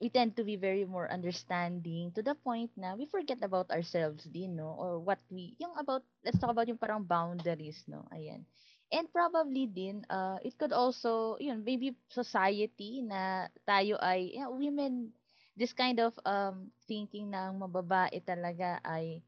we 0.00 0.08
tend 0.08 0.32
to 0.40 0.44
be 0.48 0.56
very 0.56 0.88
more 0.88 1.04
understanding 1.12 2.08
to 2.16 2.24
the 2.24 2.32
point 2.40 2.72
na 2.80 2.96
we 2.96 3.04
forget 3.04 3.36
about 3.44 3.68
ourselves 3.68 4.24
din, 4.32 4.56
no, 4.56 4.72
or 4.80 4.96
what 4.96 5.20
we, 5.28 5.52
yung 5.60 5.76
about, 5.76 6.00
let's 6.24 6.40
talk 6.40 6.48
about 6.48 6.72
yung 6.72 6.80
parang 6.80 7.04
boundaries, 7.04 7.84
no, 7.84 8.08
ayan. 8.16 8.48
And 8.88 9.12
probably 9.12 9.68
din, 9.68 10.08
uh, 10.08 10.40
it 10.40 10.56
could 10.56 10.72
also, 10.72 11.36
yun, 11.36 11.60
maybe 11.60 11.92
society 12.08 13.04
na 13.04 13.52
tayo 13.68 14.00
ay, 14.00 14.40
yeah, 14.40 14.48
women, 14.48 15.12
this 15.56 15.72
kind 15.72 15.98
of 16.00 16.14
um, 16.24 16.70
thinking 16.86 17.32
ang 17.34 17.58
mababae 17.58 18.18
talaga 18.22 18.78
ay, 18.86 19.22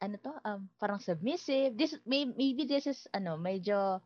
ano 0.00 0.16
to, 0.16 0.32
um, 0.44 0.68
parang 0.80 1.00
submissive. 1.00 1.76
This, 1.76 1.96
may, 2.08 2.24
maybe 2.24 2.64
this 2.64 2.88
is, 2.88 3.04
ano, 3.12 3.36
medyo, 3.36 4.00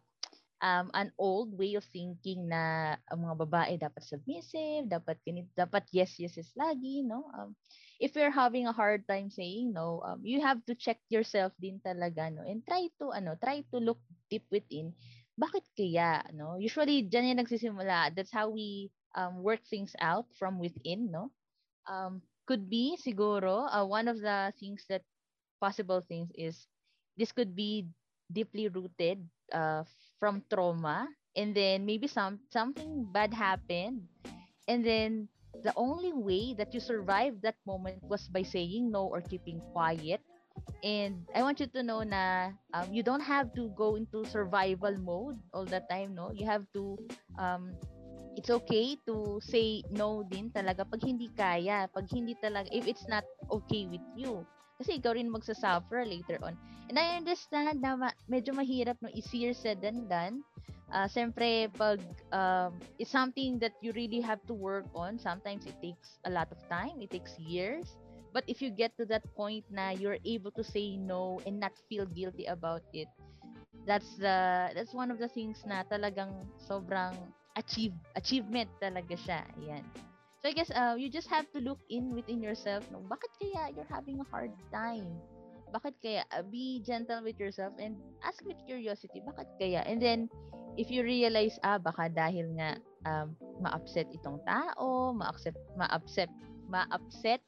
um, 0.65 0.89
an 0.97 1.13
old 1.21 1.53
way 1.53 1.77
of 1.77 1.85
thinking 1.93 2.49
na 2.49 2.97
ang 3.13 3.21
mga 3.21 3.37
babae 3.45 3.73
dapat 3.77 4.01
submissive, 4.01 4.89
dapat 4.89 5.21
dapat 5.53 5.85
yes, 5.93 6.17
yes, 6.17 6.41
yes 6.41 6.51
lagi, 6.57 7.05
no? 7.05 7.29
Um, 7.37 7.53
if 8.01 8.17
you're 8.17 8.33
having 8.33 8.65
a 8.65 8.75
hard 8.75 9.05
time 9.05 9.29
saying 9.29 9.77
no, 9.77 10.01
um, 10.09 10.25
you 10.25 10.41
have 10.41 10.65
to 10.65 10.73
check 10.73 10.97
yourself 11.13 11.53
din 11.61 11.85
talaga, 11.85 12.33
no? 12.33 12.41
And 12.49 12.65
try 12.65 12.89
to, 12.99 13.13
ano, 13.13 13.37
try 13.37 13.61
to 13.69 13.77
look 13.77 14.01
deep 14.33 14.49
within. 14.49 14.97
Bakit 15.37 15.65
kaya, 15.77 16.25
no? 16.33 16.57
Usually, 16.57 17.05
dyan 17.05 17.35
yung 17.35 17.41
nagsisimula. 17.45 18.17
That's 18.17 18.33
how 18.33 18.49
we 18.49 18.89
um, 19.19 19.45
work 19.45 19.61
things 19.69 19.93
out 20.01 20.31
from 20.39 20.57
within, 20.57 21.11
no? 21.13 21.29
Um, 21.87 22.23
could 22.47 22.69
be, 22.69 22.97
siguro, 23.01 23.69
uh, 23.71 23.85
one 23.85 24.09
of 24.09 24.21
the 24.21 24.53
things 24.59 24.85
that 24.89 25.03
possible 25.61 26.01
things 26.07 26.31
is 26.35 26.67
this 27.17 27.33
could 27.33 27.55
be 27.57 27.87
deeply 28.33 28.69
rooted 28.69 29.25
uh, 29.53 29.85
from 30.19 30.43
trauma 30.53 31.09
and 31.37 31.55
then 31.55 31.85
maybe 31.85 32.07
some 32.07 32.41
something 32.51 33.05
bad 33.13 33.33
happened 33.33 34.03
and 34.69 34.85
then 34.85 35.29
the 35.63 35.73
only 35.77 36.13
way 36.13 36.55
that 36.55 36.75
you 36.75 36.81
survived 36.81 37.43
that 37.43 37.57
moment 37.67 38.03
was 38.03 38.29
by 38.29 38.43
saying 38.43 38.91
no 38.91 39.07
or 39.07 39.21
keeping 39.21 39.61
quiet. 39.73 40.21
And 40.85 41.27
i 41.35 41.43
want 41.43 41.61
you 41.61 41.67
to 41.67 41.83
know 41.83 42.03
na 42.05 42.53
um, 42.73 42.93
you 42.93 43.03
don't 43.03 43.25
have 43.25 43.53
to 43.59 43.71
go 43.75 43.97
into 43.97 44.25
survival 44.25 44.95
mode 45.01 45.37
all 45.53 45.65
the 45.67 45.83
time 45.91 46.15
no? 46.15 46.31
You 46.31 46.47
have 46.47 46.65
to 46.75 46.99
um, 47.39 47.75
it's 48.37 48.51
okay 48.51 48.99
to 49.07 49.39
say 49.41 49.83
no 49.95 50.23
din 50.27 50.51
talaga 50.51 50.83
pag 50.87 51.03
hindi 51.03 51.31
kaya 51.33 51.87
pag 51.91 52.07
hindi 52.11 52.35
talaga 52.39 52.69
if 52.75 52.87
it's 52.87 53.07
not 53.07 53.25
okay 53.51 53.87
with 53.87 54.03
you 54.19 54.43
kasi 54.79 54.99
ikaw 54.99 55.15
rin 55.15 55.31
magsasuffer 55.31 56.03
later 56.03 56.39
on. 56.43 56.59
And 56.91 56.99
I 56.99 57.17
understand 57.17 57.81
na 57.81 57.97
ma- 57.97 58.19
medyo 58.27 58.53
mahirap 58.53 58.99
no 59.01 59.09
easier 59.15 59.55
said 59.55 59.81
than 59.81 60.11
done. 60.11 60.43
Uh, 60.93 61.09
Siyempre, 61.09 61.71
pag 61.75 62.03
um, 62.35 62.77
it's 62.99 63.11
something 63.11 63.59
that 63.63 63.73
you 63.81 63.95
really 63.97 64.21
have 64.21 64.43
to 64.47 64.55
work 64.55 64.87
on, 64.95 65.17
sometimes 65.19 65.65
it 65.67 65.75
takes 65.81 66.19
a 66.27 66.31
lot 66.31 66.51
of 66.53 66.59
time, 66.69 67.01
it 67.01 67.11
takes 67.11 67.39
years. 67.39 67.97
But 68.35 68.45
if 68.51 68.61
you 68.61 68.69
get 68.69 68.99
to 68.99 69.07
that 69.15 69.23
point 69.39 69.63
na 69.71 69.95
you're 69.95 70.19
able 70.27 70.51
to 70.59 70.65
say 70.67 70.99
no 70.99 71.39
and 71.47 71.63
not 71.63 71.73
feel 71.89 72.05
guilty 72.05 72.51
about 72.51 72.83
it, 72.93 73.07
that's 73.87 74.17
the 74.17 74.71
that's 74.73 74.93
one 74.93 75.13
of 75.13 75.21
the 75.21 75.29
things 75.29 75.61
na 75.69 75.85
talagang 75.89 76.33
sobrang 76.57 77.15
achieve 77.57 77.95
achievement 78.17 78.69
talaga 78.83 79.15
siya. 79.15 79.41
Ayan. 79.61 79.85
So 80.45 80.53
I 80.53 80.53
guess 80.53 80.69
uh, 80.73 80.97
you 81.01 81.09
just 81.09 81.33
have 81.33 81.49
to 81.57 81.61
look 81.61 81.81
in 81.89 82.13
within 82.13 82.45
yourself. 82.45 82.85
No, 82.93 83.01
bakit 83.09 83.33
kaya 83.41 83.73
you're 83.73 83.89
having 83.89 84.21
a 84.21 84.29
hard 84.29 84.53
time? 84.69 85.09
Bakit 85.73 85.95
kaya? 86.05 86.23
Uh, 86.29 86.45
be 86.45 86.85
gentle 86.85 87.25
with 87.25 87.41
yourself 87.41 87.73
and 87.81 87.97
ask 88.21 88.45
with 88.45 88.61
curiosity. 88.69 89.25
Bakit 89.25 89.49
kaya? 89.57 89.81
And 89.89 89.99
then, 90.05 90.29
if 90.77 90.93
you 90.93 91.01
realize, 91.01 91.57
ah, 91.65 91.81
baka 91.81 92.13
dahil 92.13 92.53
nga 92.61 92.77
um, 93.09 93.33
ma-upset 93.59 94.07
itong 94.13 94.45
tao, 94.45 95.17
ma-upset, 95.17 95.57
ma-upset, 95.81 96.31
ma-upset 96.69 97.41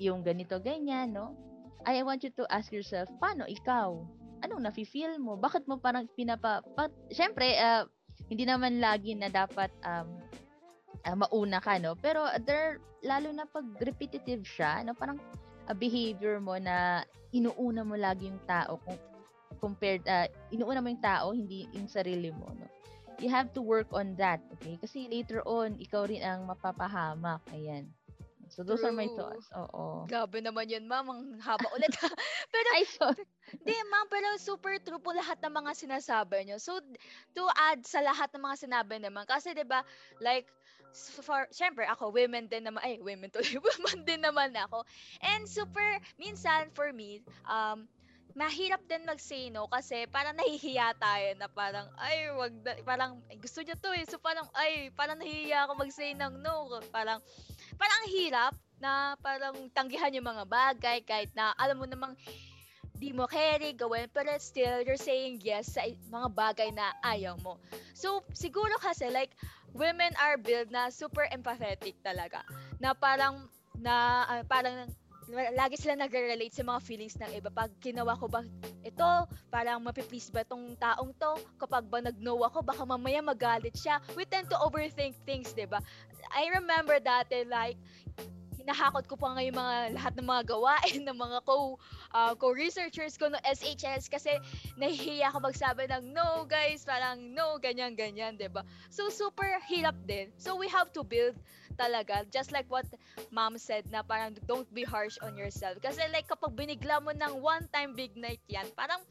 yung 0.00 0.24
ganito, 0.24 0.58
ganyan, 0.58 1.12
no? 1.14 1.36
I 1.84 2.00
want 2.02 2.24
you 2.24 2.32
to 2.40 2.48
ask 2.48 2.72
yourself, 2.72 3.06
paano 3.20 3.44
ikaw? 3.44 4.00
Anong 4.44 4.68
nafe-feel 4.68 5.16
mo? 5.16 5.40
Bakit 5.40 5.64
mo 5.64 5.80
parang 5.80 6.04
pinapa... 6.12 6.60
Pa, 6.76 6.92
Siyempre, 7.08 7.56
uh, 7.56 7.88
hindi 8.28 8.44
naman 8.44 8.76
lagi 8.76 9.16
na 9.16 9.32
dapat 9.32 9.72
um, 9.88 10.20
uh, 11.08 11.16
mauna 11.16 11.64
ka, 11.64 11.80
no? 11.80 11.96
Pero 11.96 12.28
there, 12.44 12.76
lalo 13.00 13.32
na 13.32 13.48
pag 13.48 13.64
repetitive 13.80 14.44
siya, 14.44 14.84
no? 14.84 14.92
Parang 14.92 15.16
a 15.64 15.72
behavior 15.72 16.44
mo 16.44 16.60
na 16.60 17.08
inuuna 17.32 17.88
mo 17.88 17.96
lagi 17.96 18.28
yung 18.28 18.42
tao 18.44 18.76
kung 18.84 19.00
compared, 19.64 20.04
uh, 20.04 20.28
inuuna 20.52 20.84
mo 20.84 20.92
yung 20.92 21.00
tao, 21.00 21.32
hindi 21.32 21.64
yung 21.72 21.88
sarili 21.88 22.28
mo, 22.28 22.52
no? 22.52 22.68
You 23.22 23.32
have 23.32 23.54
to 23.56 23.62
work 23.64 23.88
on 23.96 24.18
that, 24.20 24.44
okay? 24.58 24.76
Kasi 24.76 25.08
later 25.08 25.40
on, 25.48 25.80
ikaw 25.80 26.04
rin 26.04 26.20
ang 26.20 26.44
mapapahamak. 26.50 27.40
Ayan. 27.54 27.88
So, 28.54 28.62
those 28.62 28.84
are 28.86 28.92
my 28.94 29.08
True. 29.08 29.18
thoughts. 29.18 29.50
Oo. 29.50 30.06
Gabi 30.06 30.40
naman 30.44 30.70
yun, 30.70 30.86
ma'am. 30.86 31.06
Ang 31.10 31.22
haba 31.42 31.68
ulit. 31.74 31.90
pero, 32.54 32.70
Ay, 32.74 32.84
sorry. 32.86 33.24
di, 33.66 33.74
ma'am, 33.90 34.06
pero 34.10 34.26
super 34.40 34.76
true 34.82 35.00
po 35.02 35.12
lahat 35.12 35.38
ng 35.42 35.52
mga 35.52 35.72
sinasabi 35.76 36.46
nyo. 36.48 36.56
So, 36.60 36.78
to 37.34 37.44
add 37.56 37.82
sa 37.86 38.00
lahat 38.04 38.30
ng 38.34 38.42
mga 38.44 38.56
sinabi 38.68 38.96
naman, 39.02 39.24
kasi 39.28 39.52
'di 39.56 39.64
ba 39.66 39.82
like, 40.22 40.48
for, 41.24 41.48
syempre, 41.50 41.84
ako, 41.88 42.10
women 42.14 42.46
din 42.48 42.64
naman, 42.68 42.82
ay, 42.84 43.00
women 43.02 43.30
tuloy, 43.32 43.58
woman 43.68 43.98
din 44.06 44.22
naman 44.22 44.54
ako. 44.54 44.84
And 45.24 45.44
super, 45.48 45.84
minsan, 46.20 46.70
for 46.74 46.92
me, 46.94 47.22
um, 47.48 47.88
mahirap 48.34 48.82
din 48.90 49.06
mag-say 49.06 49.46
no 49.46 49.70
kasi 49.70 50.10
parang 50.10 50.34
nahihiya 50.34 50.90
tayo 50.98 51.38
na 51.38 51.46
parang 51.46 51.86
ay 52.02 52.34
wag 52.34 52.54
na, 52.66 52.74
parang 52.82 53.22
gusto 53.38 53.62
niya 53.62 53.78
to 53.78 53.94
eh 53.94 54.02
so 54.10 54.18
parang 54.18 54.46
ay 54.58 54.90
parang 54.98 55.14
nahihiya 55.22 55.64
ako 55.64 55.78
mag-say 55.78 56.18
ng 56.18 56.42
no 56.42 56.66
parang 56.90 57.22
parang 57.78 57.96
ang 58.02 58.10
hirap 58.10 58.54
na 58.82 59.14
parang 59.22 59.54
tanggihan 59.70 60.10
yung 60.10 60.26
mga 60.26 60.44
bagay 60.50 60.98
kahit 61.06 61.30
na 61.38 61.54
alam 61.54 61.78
mo 61.78 61.86
namang 61.86 62.18
di 62.94 63.10
mo 63.10 63.26
carry, 63.26 63.74
gawin, 63.74 64.06
pero 64.14 64.30
still, 64.38 64.80
you're 64.86 64.98
saying 64.98 65.42
yes 65.42 65.74
sa 65.74 65.82
mga 66.08 66.28
bagay 66.30 66.70
na 66.70 66.94
ayaw 67.02 67.34
mo. 67.42 67.58
So, 67.90 68.22
siguro 68.30 68.70
kasi, 68.78 69.10
like, 69.10 69.34
women 69.74 70.14
are 70.22 70.38
built 70.38 70.70
na 70.70 70.94
super 70.94 71.26
empathetic 71.34 71.98
talaga. 72.06 72.46
Na 72.78 72.94
parang, 72.94 73.50
na, 73.76 74.24
ah, 74.30 74.42
parang, 74.46 74.86
lagi 75.32 75.76
sila 75.80 75.96
nagre-relate 75.96 76.52
sa 76.52 76.66
mga 76.66 76.80
feelings 76.84 77.16
ng 77.16 77.32
iba. 77.40 77.48
Pag 77.48 77.72
ginawa 77.80 78.18
ko 78.18 78.28
ba 78.28 78.44
ito, 78.84 79.10
parang 79.48 79.80
mapiplease 79.80 80.28
ba 80.28 80.44
tong 80.44 80.76
taong 80.76 81.12
to? 81.16 81.32
Kapag 81.56 81.88
ba 81.88 82.04
nag-no 82.04 82.40
ako, 82.44 82.60
baka 82.60 82.84
mamaya 82.84 83.24
magalit 83.24 83.74
siya. 83.76 84.00
We 84.18 84.28
tend 84.28 84.52
to 84.52 84.58
overthink 84.60 85.16
things, 85.24 85.56
di 85.56 85.64
ba? 85.64 85.80
I 86.34 86.50
remember 86.52 86.98
dati, 87.00 87.46
like, 87.46 87.78
hinahakot 88.64 89.04
ko 89.04 89.20
pa 89.20 89.36
nga 89.36 89.44
yung 89.44 89.60
mga 89.60 89.76
lahat 89.92 90.12
ng 90.16 90.24
mga 90.24 90.42
gawain 90.48 91.00
ng 91.12 91.18
mga 91.20 91.38
co 91.44 91.76
uh, 92.16 92.32
co-researchers 92.32 93.20
ko 93.20 93.28
no 93.28 93.36
SHS 93.44 94.08
kasi 94.08 94.32
nahihiya 94.80 95.28
ako 95.28 95.52
magsabi 95.52 95.84
ng 95.92 96.16
no 96.16 96.48
guys 96.48 96.80
parang 96.88 97.20
no 97.36 97.60
ganyan 97.60 97.92
ganyan 97.92 98.40
'di 98.40 98.48
ba? 98.48 98.64
So 98.88 99.12
super 99.12 99.44
hirap 99.68 100.00
din. 100.08 100.32
So 100.40 100.56
we 100.56 100.72
have 100.72 100.88
to 100.96 101.04
build 101.04 101.36
talaga. 101.76 102.24
Just 102.32 102.56
like 102.56 102.64
what 102.72 102.88
mom 103.28 103.60
said 103.60 103.84
na 103.92 104.00
parang 104.00 104.32
don't 104.48 104.66
be 104.72 104.88
harsh 104.88 105.20
on 105.20 105.36
yourself. 105.36 105.76
Kasi 105.84 106.00
like 106.08 106.24
kapag 106.24 106.56
binigla 106.56 107.04
mo 107.04 107.12
ng 107.12 107.44
one 107.44 107.68
time 107.68 107.92
big 107.92 108.16
night 108.16 108.40
yan 108.48 108.64
parang 108.72 109.04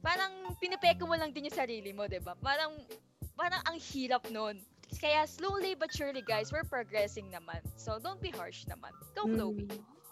parang 0.00 0.56
pinipeko 0.56 1.04
mo 1.04 1.12
lang 1.20 1.36
din 1.36 1.52
yung 1.52 1.58
sarili 1.60 1.92
mo 1.92 2.08
'di 2.08 2.24
ba? 2.24 2.32
Parang 2.40 2.72
parang 3.36 3.60
ang 3.68 3.76
hirap 3.76 4.24
nun 4.32 4.56
kaya 4.98 5.28
slowly 5.28 5.78
but 5.78 5.92
surely 5.94 6.24
guys 6.24 6.50
we're 6.50 6.66
progressing 6.66 7.30
naman 7.30 7.62
so 7.78 8.00
don't 8.02 8.18
be 8.18 8.34
harsh 8.34 8.66
naman 8.66 8.90
go 9.14 9.28
Chloe 9.28 9.68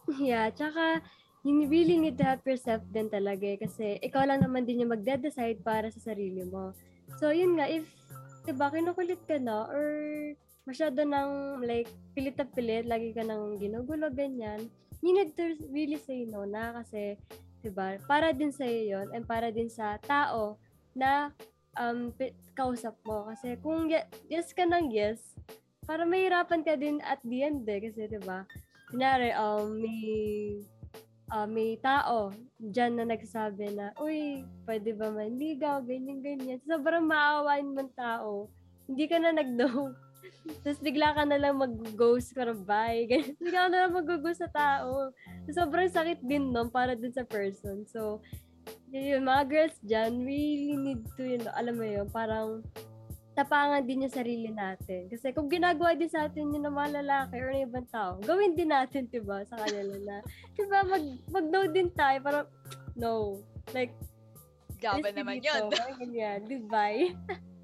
Mm. 0.09 0.23
Yeah, 0.25 0.49
tsaka 0.49 1.05
you 1.45 1.69
really 1.69 2.01
need 2.01 2.17
to 2.17 2.25
help 2.25 2.43
yourself 2.49 2.81
din 2.89 3.13
talaga 3.13 3.45
eh, 3.45 3.59
kasi 3.61 4.01
ikaw 4.01 4.25
lang 4.25 4.41
naman 4.41 4.65
din 4.65 4.81
yung 4.81 4.97
magde-decide 4.97 5.61
para 5.61 5.93
sa 5.93 6.01
sarili 6.01 6.49
mo. 6.49 6.73
So, 7.21 7.29
yun 7.29 7.61
nga, 7.61 7.69
if, 7.69 7.85
diba, 8.49 8.73
kinukulit 8.73 9.21
ka 9.29 9.37
na 9.37 9.69
or 9.69 9.89
masyado 10.65 11.05
ng, 11.05 11.61
like, 11.65 11.93
pilit 12.17 12.37
na 12.41 12.49
pilit, 12.49 12.85
lagi 12.89 13.13
ka 13.13 13.21
nang 13.21 13.61
ginugulo, 13.61 14.09
ganyan, 14.09 14.65
you 15.05 15.13
need 15.13 15.37
to 15.37 15.57
really 15.69 16.01
say 16.01 16.25
no 16.25 16.49
na 16.49 16.81
kasi, 16.81 17.21
diba, 17.61 18.01
para 18.09 18.33
din 18.33 18.53
sa 18.53 18.65
yun 18.65 19.13
and 19.13 19.29
para 19.29 19.53
din 19.53 19.69
sa 19.69 20.01
tao 20.05 20.57
na 20.97 21.33
um, 21.79 22.11
kausap 22.59 22.99
mo. 23.07 23.31
Kasi 23.31 23.55
kung 23.63 23.89
ye- 23.89 24.11
yes 24.27 24.51
ka 24.51 24.67
ng 24.67 24.91
yes, 24.91 25.39
para 25.87 26.05
mahirapan 26.05 26.67
ka 26.67 26.75
din 26.77 27.01
at 27.07 27.23
the 27.25 27.47
end 27.47 27.65
eh. 27.65 27.81
Kasi, 27.81 28.11
diba, 28.11 28.45
Kunyari, 28.89 29.37
um, 29.37 29.77
may, 29.77 30.65
ah, 31.29 31.45
may 31.45 31.77
tao 31.77 32.33
dyan 32.57 32.97
na 32.97 33.05
nagsasabi 33.05 33.77
na, 33.77 33.93
uy, 34.01 34.41
pwede 34.65 34.97
ba 34.97 35.13
manligaw, 35.13 35.85
ganyan, 35.85 36.25
ganyan. 36.25 36.57
Sobrang 36.65 37.05
maawain 37.05 37.69
mo 37.69 37.85
tao. 37.93 38.49
Hindi 38.89 39.05
ka 39.05 39.21
na 39.21 39.37
nag-no. 39.37 39.93
Tapos 40.65 40.81
bigla 40.81 41.13
ka 41.13 41.29
na 41.29 41.37
lang 41.37 41.61
mag-ghost 41.61 42.33
ka 42.33 42.49
ng 42.49 42.65
bye. 42.65 43.05
Ganyan. 43.13 43.37
Bigla 43.37 43.69
ka 43.69 43.69
na 43.69 43.81
lang 43.85 43.93
mag-ghost 43.93 44.41
sa 44.41 44.49
tao. 44.49 45.13
Sobrang 45.53 45.93
sakit 45.93 46.25
din 46.25 46.49
nun 46.49 46.73
para 46.73 46.97
dun 46.97 47.13
sa 47.13 47.29
person. 47.29 47.85
So, 47.85 48.25
yun, 48.93 49.23
mga 49.25 49.45
girls 49.49 49.77
dyan, 49.85 50.25
really 50.25 50.77
need 50.77 51.03
to, 51.17 51.23
you 51.25 51.39
know, 51.41 51.53
alam 51.55 51.77
mo 51.77 51.85
yun, 51.85 52.09
parang 52.09 52.65
tapangan 53.39 53.87
din 53.87 54.03
yung 54.09 54.15
sarili 54.15 54.51
natin. 54.51 55.07
Kasi 55.07 55.31
kung 55.31 55.47
ginagawa 55.47 55.95
din 55.95 56.11
sa 56.11 56.27
atin 56.27 56.51
yun 56.51 56.65
ng 56.67 56.75
mga 56.75 57.05
lalaki 57.05 57.35
or 57.39 57.55
ng 57.55 57.67
ibang 57.71 57.89
tao, 57.93 58.19
gawin 58.19 58.59
din 58.59 58.75
natin, 58.75 59.07
diba, 59.07 59.47
sa 59.47 59.61
kanila 59.61 59.95
na, 60.03 60.17
diba, 60.59 60.79
mag, 60.83 61.05
mag-no 61.31 61.61
din 61.71 61.89
tayo, 61.95 62.19
parang, 62.25 62.47
no. 62.99 63.39
Like, 63.71 63.95
Gaban 64.79 65.15
naman 65.15 65.43
dito, 65.43 65.71
yun. 65.71 65.71
ganyan, 65.99 66.41
goodbye. 66.47 67.15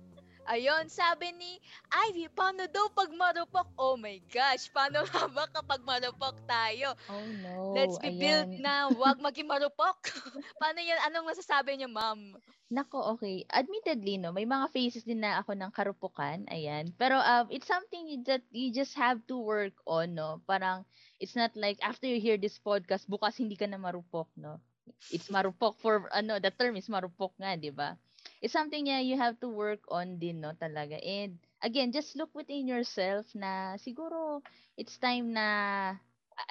Ayun, 0.44 0.92
sabi 0.92 1.32
ni 1.40 1.56
Ivy, 1.88 2.28
paano 2.28 2.68
daw 2.68 2.92
pag 2.92 3.08
marupok? 3.16 3.64
Oh 3.80 3.96
my 3.96 4.20
gosh, 4.28 4.68
paano 4.68 5.00
nga 5.08 5.24
ba 5.32 5.48
kapag 5.48 5.80
marupok 5.88 6.36
tayo? 6.44 6.92
Oh 7.08 7.24
no. 7.40 7.72
Let's 7.72 7.96
be 7.96 8.12
built 8.12 8.52
ayan. 8.52 8.60
na 8.60 8.92
wag 8.92 9.16
maging 9.24 9.48
marupok. 9.48 10.04
paano 10.60 10.84
yan? 10.84 11.00
Anong 11.08 11.32
masasabi 11.32 11.80
niyo, 11.80 11.88
ma'am? 11.88 12.36
Nako, 12.68 13.16
okay. 13.16 13.48
Admittedly, 13.48 14.20
no, 14.20 14.36
may 14.36 14.44
mga 14.44 14.68
phases 14.68 15.04
din 15.08 15.24
na 15.24 15.40
ako 15.40 15.56
ng 15.56 15.72
karupukan, 15.72 16.44
ayan. 16.52 16.92
Pero 17.00 17.16
um, 17.16 17.48
it's 17.48 17.68
something 17.68 18.20
that 18.28 18.44
you 18.52 18.68
just 18.68 18.92
have 19.00 19.24
to 19.24 19.40
work 19.40 19.76
on, 19.88 20.12
no? 20.12 20.44
Parang, 20.44 20.84
it's 21.20 21.36
not 21.36 21.56
like 21.56 21.80
after 21.80 22.04
you 22.04 22.20
hear 22.20 22.36
this 22.36 22.60
podcast, 22.60 23.08
bukas 23.08 23.40
hindi 23.40 23.56
ka 23.56 23.64
na 23.64 23.80
marupok, 23.80 24.28
no? 24.36 24.60
It's 25.08 25.32
marupok 25.32 25.80
for, 25.80 26.08
ano, 26.12 26.36
the 26.36 26.52
term 26.52 26.76
is 26.76 26.88
marupok 26.92 27.32
nga, 27.40 27.56
di 27.56 27.72
ba? 27.72 27.96
It's 28.44 28.52
something 28.52 28.84
yeah, 28.84 29.00
you 29.00 29.16
have 29.16 29.40
to 29.40 29.48
work 29.48 29.80
on 29.88 30.20
din, 30.20 30.44
no, 30.44 30.52
talaga. 30.52 31.00
And, 31.00 31.40
again, 31.64 31.96
just 31.96 32.12
look 32.12 32.28
within 32.36 32.68
yourself 32.68 33.24
na 33.32 33.80
siguro 33.80 34.44
it's 34.76 35.00
time 35.00 35.32
na, 35.32 35.96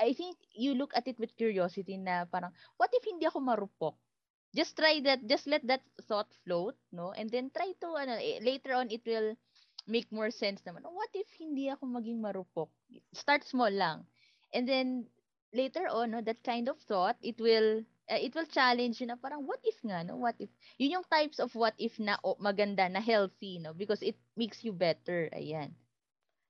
I 0.01 0.17
think 0.17 0.41
you 0.57 0.73
look 0.73 0.89
at 0.97 1.05
it 1.05 1.21
with 1.21 1.37
curiosity 1.37 2.01
na 2.01 2.25
parang, 2.25 2.49
what 2.81 2.89
if 2.97 3.05
hindi 3.05 3.29
ako 3.29 3.45
marupok? 3.45 3.93
just 4.53 4.77
try 4.77 5.01
that 5.01 5.19
just 5.25 5.49
let 5.49 5.65
that 5.65 5.81
thought 6.05 6.29
float 6.45 6.77
no 6.93 7.11
and 7.17 7.29
then 7.33 7.49
try 7.49 7.73
to 7.81 7.97
ano 7.97 8.13
eh, 8.21 8.37
later 8.45 8.77
on 8.77 8.87
it 8.93 9.01
will 9.05 9.33
make 9.89 10.07
more 10.13 10.29
sense 10.29 10.61
naman 10.63 10.85
what 10.85 11.09
if 11.17 11.27
hindi 11.41 11.67
ako 11.67 11.89
maging 11.89 12.21
marupok 12.21 12.69
start 13.11 13.41
small 13.43 13.73
lang 13.73 14.05
and 14.53 14.69
then 14.69 15.03
later 15.51 15.89
on 15.89 16.13
no 16.13 16.21
that 16.21 16.39
kind 16.45 16.69
of 16.69 16.77
thought 16.85 17.17
it 17.25 17.35
will 17.41 17.81
uh, 18.11 18.19
it 18.19 18.33
will 18.35 18.47
challenge 18.49 18.99
you 19.01 19.07
na 19.07 19.15
parang 19.19 19.43
what 19.45 19.59
if 19.63 19.77
nga 19.85 20.03
no 20.03 20.15
what 20.17 20.35
if 20.39 20.49
yun 20.79 20.99
yung 20.99 21.07
types 21.07 21.39
of 21.39 21.53
what 21.55 21.73
if 21.77 21.99
na 21.99 22.17
o, 22.23 22.35
maganda 22.39 22.87
na 22.89 22.99
healthy 22.99 23.59
no 23.59 23.73
because 23.73 24.01
it 24.03 24.17
makes 24.35 24.63
you 24.63 24.71
better 24.73 25.29
ayan 25.33 25.71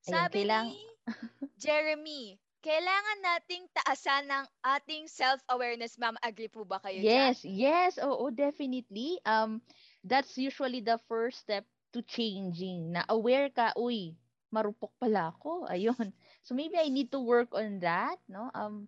Ayan, 0.08 0.28
Sabi 0.28 0.36
kailang- 0.36 0.68
ni 0.68 0.84
Jeremy, 1.63 2.39
kailangan 2.63 3.20
nating 3.24 3.63
taasan 3.72 4.26
ng 4.28 4.46
ating 4.63 5.08
self-awareness, 5.08 5.96
ma'am. 6.00 6.16
Agree 6.24 6.52
po 6.52 6.63
ba 6.68 6.80
kayo 6.82 7.08
dyan? 7.08 7.34
Yes, 7.34 7.44
yes, 7.46 7.98
oo, 8.00 8.30
definitely. 8.32 9.20
Um, 9.26 9.62
that's 10.04 10.38
usually 10.38 10.82
the 10.84 11.00
first 11.08 11.39
step 11.44 11.63
to 11.94 12.02
changing. 12.04 12.94
Na 12.96 13.04
aware 13.08 13.50
ka, 13.52 13.72
uy, 13.80 14.16
marupok 14.52 14.92
pala 15.00 15.32
ako. 15.36 15.68
Ayun. 15.72 16.12
So 16.44 16.54
maybe 16.56 16.76
I 16.80 16.89
need 16.92 17.12
to 17.16 17.22
work 17.24 17.56
on 17.56 17.80
that, 17.82 18.20
no? 18.28 18.52
Um, 18.54 18.88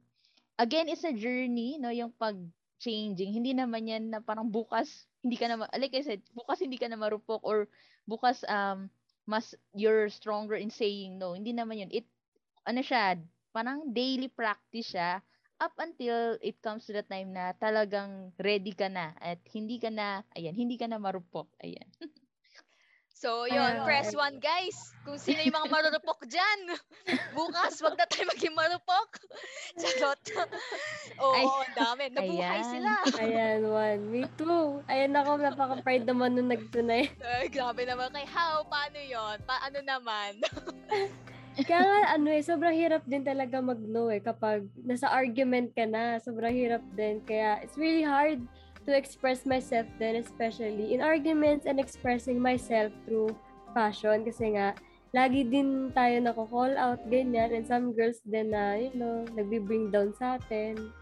again, 0.59 0.87
it's 0.89 1.03
a 1.03 1.13
journey, 1.13 1.77
no? 1.79 1.91
Yung 1.91 2.13
pag-changing. 2.15 3.31
Hindi 3.35 3.51
naman 3.55 3.87
yan 3.87 4.11
na 4.11 4.19
parang 4.23 4.49
bukas, 4.51 5.07
hindi 5.23 5.35
ka 5.39 5.49
na, 5.51 5.67
like 5.77 5.95
I 5.95 6.03
said, 6.05 6.21
bukas 6.35 6.61
hindi 6.61 6.77
ka 6.77 6.87
na 6.87 6.99
marupok 6.99 7.41
or 7.43 7.67
bukas, 8.07 8.43
um, 8.47 8.89
mas 9.25 9.57
you're 9.73 10.07
stronger 10.09 10.55
in 10.55 10.69
saying 10.69 11.17
no. 11.17 11.33
Hindi 11.33 11.51
naman 11.51 11.81
yun. 11.81 11.91
It, 11.91 12.05
ano 12.67 12.81
siya, 12.85 13.17
parang 13.55 13.89
daily 13.93 14.29
practice 14.29 14.93
siya 14.93 15.21
up 15.59 15.71
until 15.79 16.35
it 16.43 16.59
comes 16.59 16.83
to 16.85 16.91
the 16.91 17.03
time 17.07 17.31
na 17.31 17.55
talagang 17.55 18.35
ready 18.43 18.75
ka 18.75 18.91
na 18.91 19.15
at 19.23 19.39
hindi 19.55 19.79
ka 19.79 19.87
na, 19.89 20.21
ayan, 20.35 20.53
hindi 20.53 20.75
ka 20.75 20.85
na 20.85 20.99
marupok. 20.99 21.47
Ayan. 21.63 21.87
So, 23.15 23.47
yun, 23.47 23.79
Ayun. 23.79 23.87
press 23.87 24.11
one, 24.11 24.43
guys. 24.43 24.75
Kung 25.07 25.15
sino 25.15 25.39
yung 25.39 25.55
mga 25.55 25.71
marupok 25.71 26.27
dyan. 26.27 26.75
Bukas, 27.37 27.79
wag 27.79 27.95
na 27.95 28.03
tayo 28.11 28.27
maging 28.27 28.51
marupok. 28.51 29.23
Charot. 29.79 30.19
Oo, 31.23 31.31
Ay, 31.31 31.47
ang 31.47 31.75
dami. 31.79 32.03
Nabuhay 32.11 32.59
ayan. 32.59 32.67
sila. 32.67 32.91
Ayan, 33.23 33.59
one. 33.71 34.01
Me 34.11 34.21
too. 34.35 34.83
Ayan 34.91 35.15
ako, 35.15 35.39
napaka-pride 35.39 36.03
naman 36.03 36.35
nung 36.35 36.51
nagtunay. 36.51 37.07
Ay, 37.23 37.47
grabe 37.47 37.87
naman 37.87 38.11
kay 38.11 38.27
How. 38.27 38.67
Paano 38.67 38.99
yon? 38.99 39.39
Paano 39.47 39.77
naman? 39.79 40.43
Kaya 41.55 41.87
nga, 41.87 42.19
ano 42.19 42.27
eh, 42.35 42.43
sobrang 42.43 42.75
hirap 42.75 43.07
din 43.07 43.23
talaga 43.23 43.63
mag-no 43.63 44.11
eh 44.11 44.19
kapag 44.19 44.67
nasa 44.83 45.07
argument 45.07 45.71
ka 45.71 45.87
na. 45.87 46.19
Sobrang 46.19 46.51
hirap 46.51 46.83
din. 46.99 47.23
Kaya 47.23 47.63
it's 47.63 47.79
really 47.79 48.03
hard 48.03 48.43
to 48.85 48.93
express 48.93 49.45
myself 49.45 49.85
then, 49.97 50.15
especially 50.21 50.93
in 50.93 51.01
arguments 51.01 51.65
and 51.65 51.81
expressing 51.81 52.37
myself 52.37 52.93
through 53.05 53.33
fashion. 53.73 54.23
Kasi 54.23 54.55
nga, 54.55 54.77
lagi 55.11 55.47
din 55.47 55.91
tayo 55.91 56.21
nako-call 56.21 56.77
out, 56.77 57.01
ganyan. 57.09 57.51
And 57.55 57.65
some 57.65 57.93
girls 57.97 58.21
din 58.23 58.53
na, 58.53 58.77
you 58.77 58.93
know, 58.93 59.25
nagbi-bring 59.33 59.89
down 59.89 60.13
sa 60.15 60.37
atin. 60.37 60.93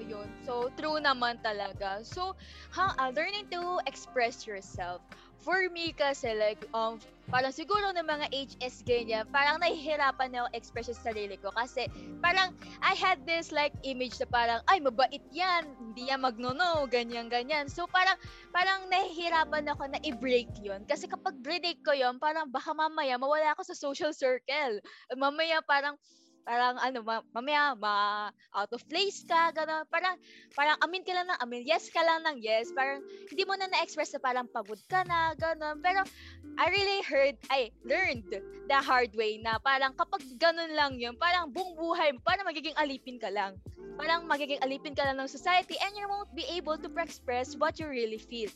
Ayun. 0.00 0.28
So, 0.48 0.72
true 0.80 0.96
naman 0.96 1.44
talaga. 1.44 2.00
So, 2.06 2.32
ha, 2.72 2.96
uh, 2.96 3.10
learning 3.12 3.52
to 3.52 3.84
express 3.84 4.48
yourself. 4.48 5.04
For 5.40 5.68
me 5.72 5.92
kasi, 5.92 6.36
like, 6.36 6.60
um, 6.72 7.00
parang 7.30 7.54
siguro 7.54 7.94
ng 7.94 8.04
mga 8.04 8.26
HS 8.34 8.82
ganyan, 8.82 9.24
parang 9.30 9.62
nahihirapan 9.62 10.28
na 10.34 10.38
ako 10.44 10.48
express 10.52 10.90
yung 10.90 11.00
sarili 11.06 11.36
ko. 11.38 11.54
Kasi, 11.54 11.86
parang, 12.18 12.52
I 12.82 12.98
had 12.98 13.22
this, 13.22 13.54
like, 13.54 13.72
image 13.86 14.18
na 14.18 14.26
parang, 14.26 14.60
ay, 14.66 14.82
mabait 14.82 15.22
yan, 15.30 15.70
hindi 15.78 16.10
yan 16.10 16.26
magnono, 16.26 16.84
ganyan-ganyan. 16.90 17.70
So, 17.70 17.86
parang, 17.86 18.18
parang 18.50 18.90
nahihirapan 18.90 19.70
ako 19.70 19.94
na 19.94 20.02
i-break 20.02 20.50
yun. 20.58 20.82
Kasi 20.90 21.06
kapag 21.06 21.38
break 21.38 21.86
ko 21.86 21.94
yun, 21.94 22.18
parang 22.18 22.50
baka 22.50 22.74
mamaya 22.74 23.14
mawala 23.16 23.54
ako 23.54 23.62
sa 23.62 23.78
social 23.78 24.10
circle. 24.10 24.82
Mamaya 25.14 25.62
parang, 25.62 25.94
Parang 26.44 26.76
ano, 26.80 27.04
ma- 27.04 27.26
mamaya 27.34 27.74
ma 27.76 28.28
out 28.56 28.72
of 28.72 28.82
place 28.88 29.22
ka, 29.26 29.52
gano'n. 29.54 29.86
Parang 29.88 30.16
parang 30.56 30.76
amin 30.82 31.02
ka 31.04 31.12
lang 31.14 31.26
ng 31.28 31.40
amin, 31.40 31.62
yes 31.66 31.88
ka 31.92 32.00
lang 32.02 32.24
ng 32.26 32.38
yes. 32.42 32.72
Parang 32.74 33.00
hindi 33.30 33.42
mo 33.46 33.54
na 33.56 33.68
na-express 33.70 34.16
na 34.16 34.20
parang 34.22 34.46
pagod 34.50 34.80
ka 34.88 35.04
na, 35.06 35.32
gano'n. 35.36 35.78
Pero 35.84 36.00
I 36.60 36.66
really 36.68 37.00
heard, 37.06 37.36
I 37.48 37.72
learned 37.86 38.28
the 38.68 38.78
hard 38.78 39.14
way 39.16 39.40
na 39.40 39.56
parang 39.62 39.96
kapag 39.96 40.22
ganun 40.36 40.72
lang 40.76 41.00
yun, 41.00 41.16
parang 41.16 41.48
buong 41.50 41.74
buhay 41.78 42.12
parang 42.22 42.46
magiging 42.48 42.76
alipin 42.76 43.16
ka 43.16 43.32
lang. 43.32 43.56
Parang 43.96 44.24
magiging 44.24 44.60
alipin 44.64 44.96
ka 44.96 45.04
lang 45.04 45.20
ng 45.20 45.28
society 45.28 45.76
and 45.80 45.92
you 45.96 46.08
won't 46.08 46.32
be 46.32 46.44
able 46.56 46.76
to 46.80 46.88
express 47.00 47.52
what 47.60 47.76
you 47.76 47.88
really 47.88 48.20
feel. 48.20 48.48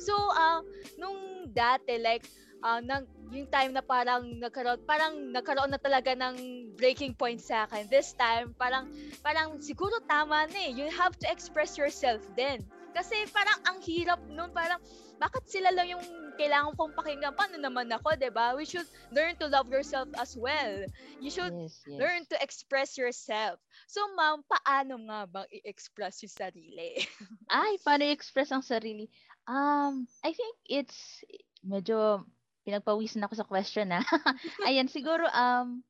So, 0.00 0.12
uh, 0.32 0.60
nung 0.96 1.52
dati, 1.52 2.00
like, 2.00 2.24
uh, 2.62 2.80
nang, 2.84 3.06
yung 3.30 3.46
time 3.48 3.72
na 3.72 3.82
parang 3.84 4.26
nagkaroon, 4.40 4.80
parang 4.84 5.14
nagkaroon 5.32 5.70
na 5.70 5.80
talaga 5.80 6.12
ng 6.16 6.36
breaking 6.76 7.14
point 7.14 7.40
sa 7.40 7.64
akin. 7.66 7.86
This 7.88 8.12
time, 8.16 8.54
parang, 8.58 8.88
parang 9.22 9.58
siguro 9.62 9.94
tama 10.08 10.46
na 10.50 10.60
eh. 10.68 10.72
You 10.74 10.90
have 10.90 11.14
to 11.22 11.26
express 11.30 11.76
yourself 11.78 12.22
then. 12.36 12.64
Kasi 12.90 13.14
parang 13.30 13.58
ang 13.70 13.78
hirap 13.86 14.18
nun, 14.26 14.50
parang 14.50 14.82
bakit 15.20 15.46
sila 15.46 15.70
lang 15.70 15.94
yung 15.94 16.02
kailangan 16.34 16.74
kong 16.74 16.96
pakinggan? 16.96 17.36
Paano 17.36 17.60
naman 17.60 17.86
ako, 17.92 18.16
ba? 18.32 18.56
We 18.56 18.64
should 18.66 18.88
learn 19.12 19.36
to 19.38 19.46
love 19.46 19.68
yourself 19.70 20.08
as 20.18 20.34
well. 20.34 20.88
You 21.20 21.30
should 21.30 21.52
Yes, 21.52 21.84
yes. 21.86 22.00
learn 22.00 22.24
to 22.32 22.36
express 22.42 22.96
yourself. 22.96 23.60
So, 23.86 24.00
ma'am, 24.16 24.42
paano 24.48 24.96
nga 25.06 25.28
bang 25.28 25.48
i-express 25.60 26.24
yung 26.24 26.32
sarili? 26.34 26.98
Ay, 27.52 27.78
paano 27.84 28.08
i-express 28.08 28.50
ang 28.50 28.64
sarili? 28.64 29.06
Um, 29.46 30.08
I 30.24 30.32
think 30.32 30.56
it's 30.66 31.22
medyo 31.60 32.24
pinagpawisan 32.66 33.24
ako 33.24 33.34
sa 33.38 33.48
question 33.48 33.88
na. 33.90 34.00
Ayan, 34.68 34.86
siguro 34.90 35.26
um 35.32 35.82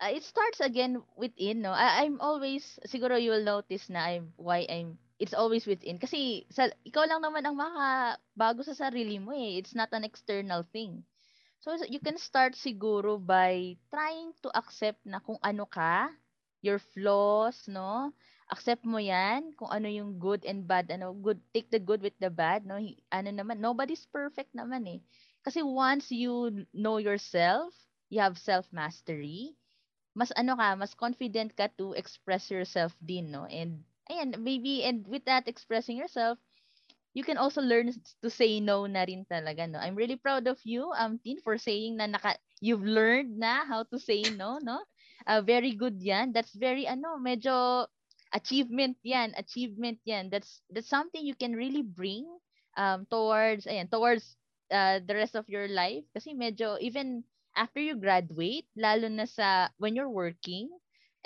uh, 0.00 0.10
it 0.10 0.24
starts 0.24 0.60
again 0.60 1.02
within, 1.16 1.62
no? 1.62 1.70
I, 1.70 2.04
I'm 2.04 2.20
always 2.20 2.78
siguro 2.88 3.20
you 3.20 3.30
will 3.30 3.44
notice 3.44 3.88
na 3.92 4.00
I'm 4.16 4.32
why 4.36 4.66
I'm 4.68 4.98
it's 5.20 5.36
always 5.36 5.68
within 5.68 6.00
kasi 6.00 6.48
sa 6.48 6.72
ikaw 6.88 7.04
lang 7.04 7.20
naman 7.20 7.44
ang 7.44 7.60
makabago 7.60 8.64
sa 8.64 8.72
sarili 8.74 9.20
mo 9.20 9.36
eh. 9.36 9.60
It's 9.60 9.76
not 9.76 9.92
an 9.92 10.04
external 10.08 10.64
thing. 10.72 11.04
So 11.60 11.76
you 11.84 12.00
can 12.00 12.16
start 12.16 12.56
siguro 12.56 13.20
by 13.20 13.76
trying 13.92 14.32
to 14.40 14.48
accept 14.56 15.04
na 15.04 15.20
kung 15.20 15.36
ano 15.44 15.68
ka, 15.68 16.08
your 16.64 16.80
flaws, 16.80 17.68
no? 17.68 18.16
Accept 18.50 18.82
mo 18.84 18.98
yan 18.98 19.54
kung 19.58 19.70
ano 19.70 19.88
yung 19.88 20.18
good 20.18 20.42
and 20.44 20.66
bad 20.66 20.90
ano 20.90 21.14
good 21.14 21.40
take 21.54 21.70
the 21.70 21.78
good 21.80 22.02
with 22.02 22.16
the 22.20 22.30
bad 22.30 22.66
no? 22.66 22.76
Ano 23.14 23.30
naman 23.30 23.62
nobody's 23.62 24.04
perfect 24.10 24.52
naman 24.54 24.86
eh. 24.90 25.00
Kasi 25.46 25.62
once 25.64 26.10
you 26.12 26.66
know 26.74 26.98
yourself 27.00 27.72
you 28.12 28.20
have 28.20 28.36
self 28.38 28.68
mastery 28.74 29.54
mas 30.18 30.30
ano 30.36 30.58
ka 30.58 30.74
mas 30.76 30.94
confident 30.98 31.54
ka 31.56 31.70
to 31.78 31.94
express 31.94 32.50
yourself 32.50 32.94
din 33.02 33.30
no? 33.32 33.46
And 33.46 33.82
ayan 34.10 34.36
maybe 34.42 34.82
and 34.84 35.06
with 35.06 35.24
that 35.30 35.46
expressing 35.48 35.96
yourself 35.98 36.38
you 37.14 37.24
can 37.24 37.38
also 37.38 37.60
learn 37.62 37.90
to 38.22 38.28
say 38.30 38.60
no 38.60 38.86
na 38.86 39.02
rin 39.06 39.26
talaga 39.26 39.66
no? 39.70 39.78
I'm 39.82 39.96
really 39.98 40.16
proud 40.18 40.46
of 40.46 40.58
you 40.66 40.90
um 40.94 41.18
Tin 41.22 41.38
for 41.42 41.58
saying 41.58 41.98
na 41.98 42.06
naka 42.06 42.38
you've 42.62 42.84
learned 42.86 43.38
na 43.38 43.66
how 43.66 43.82
to 43.90 43.98
say 43.98 44.22
no 44.30 44.58
no? 44.62 44.78
Uh, 45.26 45.42
very 45.42 45.74
good 45.74 46.00
yan. 46.02 46.32
That's 46.32 46.54
very 46.54 46.86
ano 46.86 47.18
medyo 47.20 47.86
achievement 48.32 48.96
yan 49.02 49.34
achievement 49.36 49.98
yan. 50.04 50.30
That's 50.30 50.62
that's 50.70 50.88
something 50.90 51.24
you 51.24 51.34
can 51.34 51.54
really 51.56 51.82
bring 51.82 52.26
um 52.76 53.06
towards 53.10 53.66
ayan 53.66 53.90
towards 53.90 54.36
uh, 54.70 55.00
the 55.02 55.14
rest 55.14 55.34
of 55.34 55.48
your 55.50 55.68
life. 55.68 56.04
Kasi 56.14 56.34
medyo 56.34 56.78
even 56.80 57.24
after 57.56 57.80
you 57.82 57.98
graduate 57.98 58.66
lalo 58.78 59.10
na 59.10 59.26
sa 59.26 59.68
when 59.82 59.94
you're 59.98 60.10
working 60.12 60.70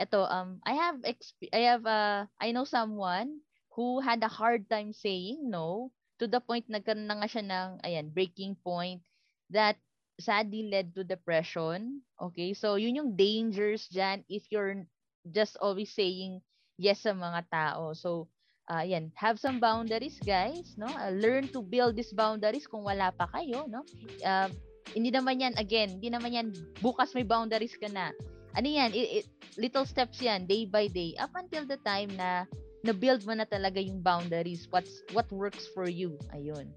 eto 0.01 0.25
um 0.27 0.59
I 0.67 0.75
have 0.75 0.99
exp- 1.07 1.53
I 1.53 1.69
have 1.71 1.85
uh 1.87 2.27
I 2.41 2.51
know 2.51 2.65
someone 2.67 3.45
who 3.77 4.01
had 4.01 4.23
a 4.25 4.31
hard 4.33 4.67
time 4.71 4.93
saying 4.97 5.47
no 5.51 5.93
to 6.19 6.27
the 6.27 6.41
point 6.41 6.67
nagkaroon 6.71 7.07
na 7.07 7.21
nga 7.21 7.29
siya 7.31 7.45
ng 7.47 7.71
ayan 7.87 8.11
breaking 8.11 8.57
point 8.65 9.03
that 9.51 9.77
sadly 10.19 10.71
led 10.71 10.95
to 10.95 11.03
depression. 11.05 12.03
Okay? 12.21 12.55
So 12.55 12.77
yun 12.79 12.97
yung 12.99 13.13
dangers 13.19 13.87
dyan 13.91 14.25
if 14.31 14.47
you're 14.51 14.87
just 15.31 15.57
always 15.61 15.91
saying 15.93 16.41
yes 16.79 17.07
sa 17.07 17.15
mga 17.15 17.47
tao. 17.51 17.95
So, 17.95 18.29
uh, 18.71 18.85
yan, 18.85 19.13
have 19.15 19.39
some 19.39 19.61
boundaries, 19.61 20.19
guys, 20.23 20.75
no? 20.77 20.89
Uh, 20.89 21.13
learn 21.13 21.49
to 21.53 21.61
build 21.61 21.97
these 21.97 22.13
boundaries 22.13 22.67
kung 22.67 22.85
wala 22.85 23.13
pa 23.13 23.29
kayo, 23.33 23.69
no? 23.69 23.85
Uh, 24.25 24.49
hindi 24.93 25.11
naman 25.11 25.41
yan, 25.41 25.55
again, 25.57 25.99
hindi 25.99 26.09
naman 26.09 26.33
yan, 26.33 26.49
bukas 26.81 27.13
may 27.13 27.27
boundaries 27.27 27.75
ka 27.77 27.89
na. 27.91 28.15
Ano 28.55 28.69
yan, 28.71 28.95
it, 28.95 29.25
it, 29.25 29.27
little 29.59 29.85
steps 29.85 30.23
yan, 30.23 30.47
day 30.47 30.65
by 30.65 30.87
day, 30.87 31.19
up 31.19 31.35
until 31.35 31.67
the 31.67 31.81
time 31.83 32.13
na 32.15 32.47
na-build 32.85 33.25
mo 33.25 33.33
na 33.35 33.49
talaga 33.49 33.81
yung 33.81 34.05
boundaries, 34.05 34.69
what's, 34.71 35.03
what 35.17 35.27
works 35.33 35.67
for 35.73 35.89
you. 35.89 36.15
Ayun. 36.37 36.69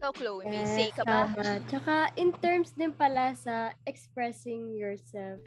Ikaw, 0.00 0.16
Chloe, 0.16 0.48
may 0.48 0.64
say 0.64 0.88
ka 0.96 1.04
ba? 1.04 1.28
tama. 1.28 1.60
Tsaka, 1.68 2.08
in 2.16 2.32
terms 2.40 2.72
din 2.72 2.88
pala 2.88 3.36
sa 3.36 3.76
expressing 3.84 4.72
yourself, 4.72 5.44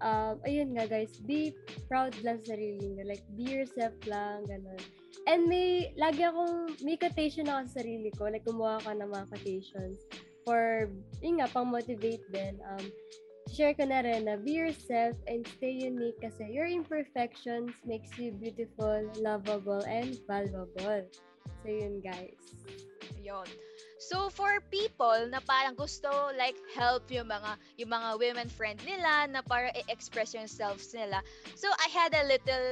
um, 0.00 0.40
ayun 0.44 0.76
nga 0.76 0.88
guys, 0.88 1.16
be 1.24 1.54
proud 1.88 2.12
lang 2.24 2.40
sa 2.44 2.54
sarili 2.56 2.96
nyo. 2.96 3.04
Like, 3.06 3.24
be 3.36 3.46
yourself 3.46 3.94
lang, 4.04 4.44
ganun. 4.48 4.80
And 5.26 5.50
may, 5.50 5.92
lagi 5.98 6.22
akong, 6.22 6.78
may 6.84 6.96
quotation 6.96 7.50
ako 7.50 7.66
sa 7.66 7.82
sarili 7.82 8.10
ko. 8.14 8.30
Like, 8.30 8.46
kumuha 8.46 8.82
ka 8.84 8.94
ng 8.94 9.10
mga 9.10 9.26
quotations 9.32 9.98
for, 10.46 10.86
yun 11.20 11.42
nga, 11.42 11.50
pang 11.50 11.68
motivate 11.68 12.22
din. 12.30 12.60
Um, 12.62 12.86
share 13.50 13.74
ko 13.74 13.86
na 13.86 14.02
rin 14.02 14.26
na 14.26 14.38
be 14.38 14.54
yourself 14.54 15.14
and 15.26 15.46
stay 15.58 15.70
unique 15.70 16.18
kasi 16.18 16.46
your 16.50 16.66
imperfections 16.66 17.74
makes 17.86 18.14
you 18.18 18.34
beautiful, 18.34 19.06
lovable, 19.18 19.82
and 19.86 20.14
valuable. 20.26 21.02
So, 21.62 21.66
yun 21.66 21.98
guys. 22.02 22.38
Yun. 23.22 23.46
So 24.06 24.30
for 24.30 24.62
people 24.70 25.26
na 25.34 25.42
parang 25.42 25.74
gusto 25.74 26.06
like 26.38 26.54
help 26.70 27.10
yung 27.10 27.26
mga 27.26 27.58
yung 27.82 27.90
mga 27.90 28.08
women 28.22 28.46
friend 28.46 28.78
nila 28.86 29.26
na 29.26 29.42
para 29.42 29.74
i-express 29.74 30.30
themselves 30.30 30.94
nila. 30.94 31.26
So 31.58 31.66
I 31.82 31.90
had 31.90 32.14
a 32.14 32.22
little 32.22 32.66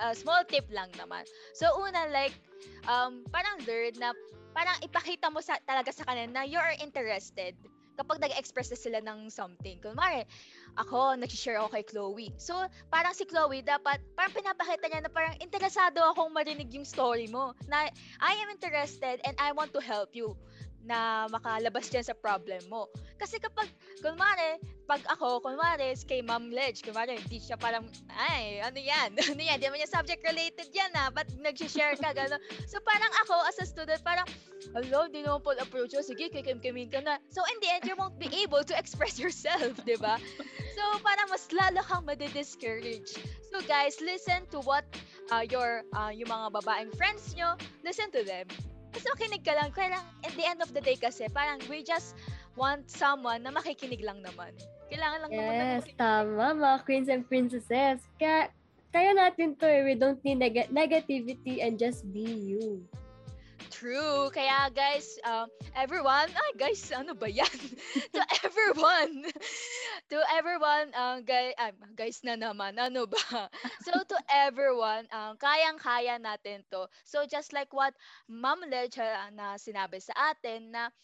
uh, 0.00 0.16
small 0.16 0.40
tip 0.48 0.64
lang 0.72 0.88
naman. 0.96 1.28
So 1.52 1.68
una 1.76 2.08
like 2.08 2.32
um 2.88 3.20
parang 3.28 3.60
learn 3.68 4.00
na 4.00 4.16
parang 4.56 4.80
ipakita 4.80 5.28
mo 5.28 5.44
sa 5.44 5.60
talaga 5.68 5.92
sa 5.92 6.08
kanila 6.08 6.40
na 6.40 6.42
you're 6.48 6.72
interested 6.80 7.52
kapag 7.98 8.22
nag-express 8.22 8.70
na 8.70 8.78
sila 8.78 8.98
ng 9.02 9.26
something. 9.26 9.82
Kunwari, 9.82 10.22
ako, 10.78 11.18
nag-share 11.18 11.58
ako 11.58 11.74
kay 11.74 11.82
Chloe. 11.82 12.30
So, 12.38 12.54
parang 12.94 13.10
si 13.10 13.26
Chloe, 13.26 13.58
dapat, 13.58 13.98
parang 14.14 14.30
pinapakita 14.30 14.86
niya 14.86 15.02
na 15.02 15.10
parang 15.10 15.34
interesado 15.42 15.98
akong 16.14 16.30
marinig 16.30 16.70
yung 16.70 16.86
story 16.86 17.26
mo. 17.26 17.58
Na, 17.66 17.90
I 18.22 18.38
am 18.38 18.54
interested 18.54 19.18
and 19.26 19.34
I 19.42 19.50
want 19.50 19.74
to 19.74 19.82
help 19.82 20.14
you 20.14 20.38
na 20.86 21.26
makalabas 21.28 21.90
dyan 21.90 22.06
sa 22.06 22.14
problem 22.14 22.62
mo. 22.70 22.86
Kasi 23.18 23.42
kapag, 23.42 23.66
kunwari, 23.98 24.62
pag 24.86 25.02
ako, 25.10 25.42
kunwari, 25.42 25.92
kay 26.06 26.22
Ma'am 26.22 26.48
Ledge, 26.54 26.86
kunwari, 26.86 27.18
hindi 27.18 27.42
siya 27.42 27.58
parang, 27.58 27.84
ay, 28.14 28.62
ano 28.62 28.78
yan? 28.78 29.10
ano 29.34 29.42
yan? 29.42 29.58
Di 29.58 29.66
naman 29.66 29.82
yung 29.82 29.90
subject 29.90 30.22
related 30.22 30.70
yan 30.70 30.88
ah. 30.94 31.10
Ba't 31.10 31.28
nag-share 31.34 31.98
ka? 31.98 32.14
Gano'n. 32.14 32.40
So, 32.70 32.78
parang 32.80 33.10
ako, 33.26 33.34
as 33.50 33.58
a 33.58 33.66
student, 33.66 34.00
parang, 34.06 34.24
hello, 34.72 35.10
di 35.10 35.26
naman 35.26 35.42
po 35.42 35.52
approach 35.58 35.92
ko. 35.92 36.00
Sige, 36.00 36.30
kikim-kimin 36.30 36.88
ka 36.88 37.02
na. 37.02 37.18
So, 37.34 37.42
in 37.50 37.58
the 37.58 37.68
end, 37.68 37.84
you 37.84 37.98
won't 37.98 38.16
be 38.16 38.30
able 38.40 38.62
to 38.62 38.74
express 38.80 39.18
yourself, 39.18 39.76
di 39.82 39.98
ba? 39.98 40.16
So, 40.78 40.82
parang 41.02 41.28
mas 41.28 41.50
lalo 41.50 41.82
kang 41.82 42.06
madi-discourage. 42.06 43.18
So, 43.50 43.58
guys, 43.66 43.98
listen 43.98 44.46
to 44.54 44.62
what 44.62 44.86
uh, 45.34 45.42
your, 45.42 45.82
uh, 45.90 46.14
yung 46.14 46.30
mga 46.30 46.54
babaeng 46.62 46.94
friends 46.94 47.34
nyo, 47.34 47.58
listen 47.82 48.08
to 48.14 48.22
them. 48.22 48.46
Tapos 48.92 49.06
makinig 49.16 49.42
ka 49.44 49.52
lang. 49.52 49.68
Kaya 49.70 49.98
lang, 49.98 50.04
at 50.24 50.32
the 50.34 50.44
end 50.44 50.60
of 50.64 50.70
the 50.72 50.82
day 50.82 50.96
kasi, 50.96 51.28
parang 51.30 51.60
we 51.68 51.84
just 51.84 52.16
want 52.56 52.88
someone 52.90 53.44
na 53.44 53.52
makikinig 53.52 54.02
lang 54.02 54.18
naman. 54.24 54.50
Kailangan 54.88 55.18
lang 55.28 55.30
naman 55.30 55.52
na 55.54 55.64
Yes, 55.78 55.84
tama, 55.94 56.44
mga 56.56 56.78
queens 56.88 57.08
and 57.12 57.22
princesses. 57.28 58.00
Kaya, 58.16 58.48
kaya 58.90 59.10
natin 59.12 59.54
to 59.60 59.68
eh. 59.68 59.84
We 59.84 59.94
don't 59.94 60.18
need 60.24 60.40
neg- 60.40 60.72
negativity 60.72 61.60
and 61.60 61.76
just 61.76 62.08
be 62.08 62.24
you. 62.24 62.82
True. 63.66 64.30
Kaya 64.30 64.70
guys, 64.70 65.18
um, 65.26 65.50
everyone, 65.74 66.30
ay 66.30 66.50
guys, 66.54 66.78
ano 66.94 67.12
ba 67.18 67.26
yan? 67.26 67.50
to 68.14 68.20
everyone, 68.46 69.26
to 70.10 70.18
everyone, 70.30 70.94
uh, 70.94 71.18
guys, 71.26 71.58
um, 71.58 71.74
guys 71.98 72.18
na 72.22 72.38
naman, 72.38 72.78
ano 72.78 73.10
ba? 73.10 73.18
so 73.86 73.92
to 74.06 74.18
everyone, 74.30 75.10
um, 75.10 75.34
kayang-kaya 75.42 76.22
natin 76.22 76.62
to. 76.70 76.86
So 77.02 77.26
just 77.26 77.50
like 77.50 77.74
what 77.74 77.94
Ma'am 78.30 78.62
Ledge 78.70 78.98
uh, 79.02 79.30
na 79.34 79.58
sinabi 79.58 79.98
sa 79.98 80.14
atin 80.34 80.70
na 80.70 80.94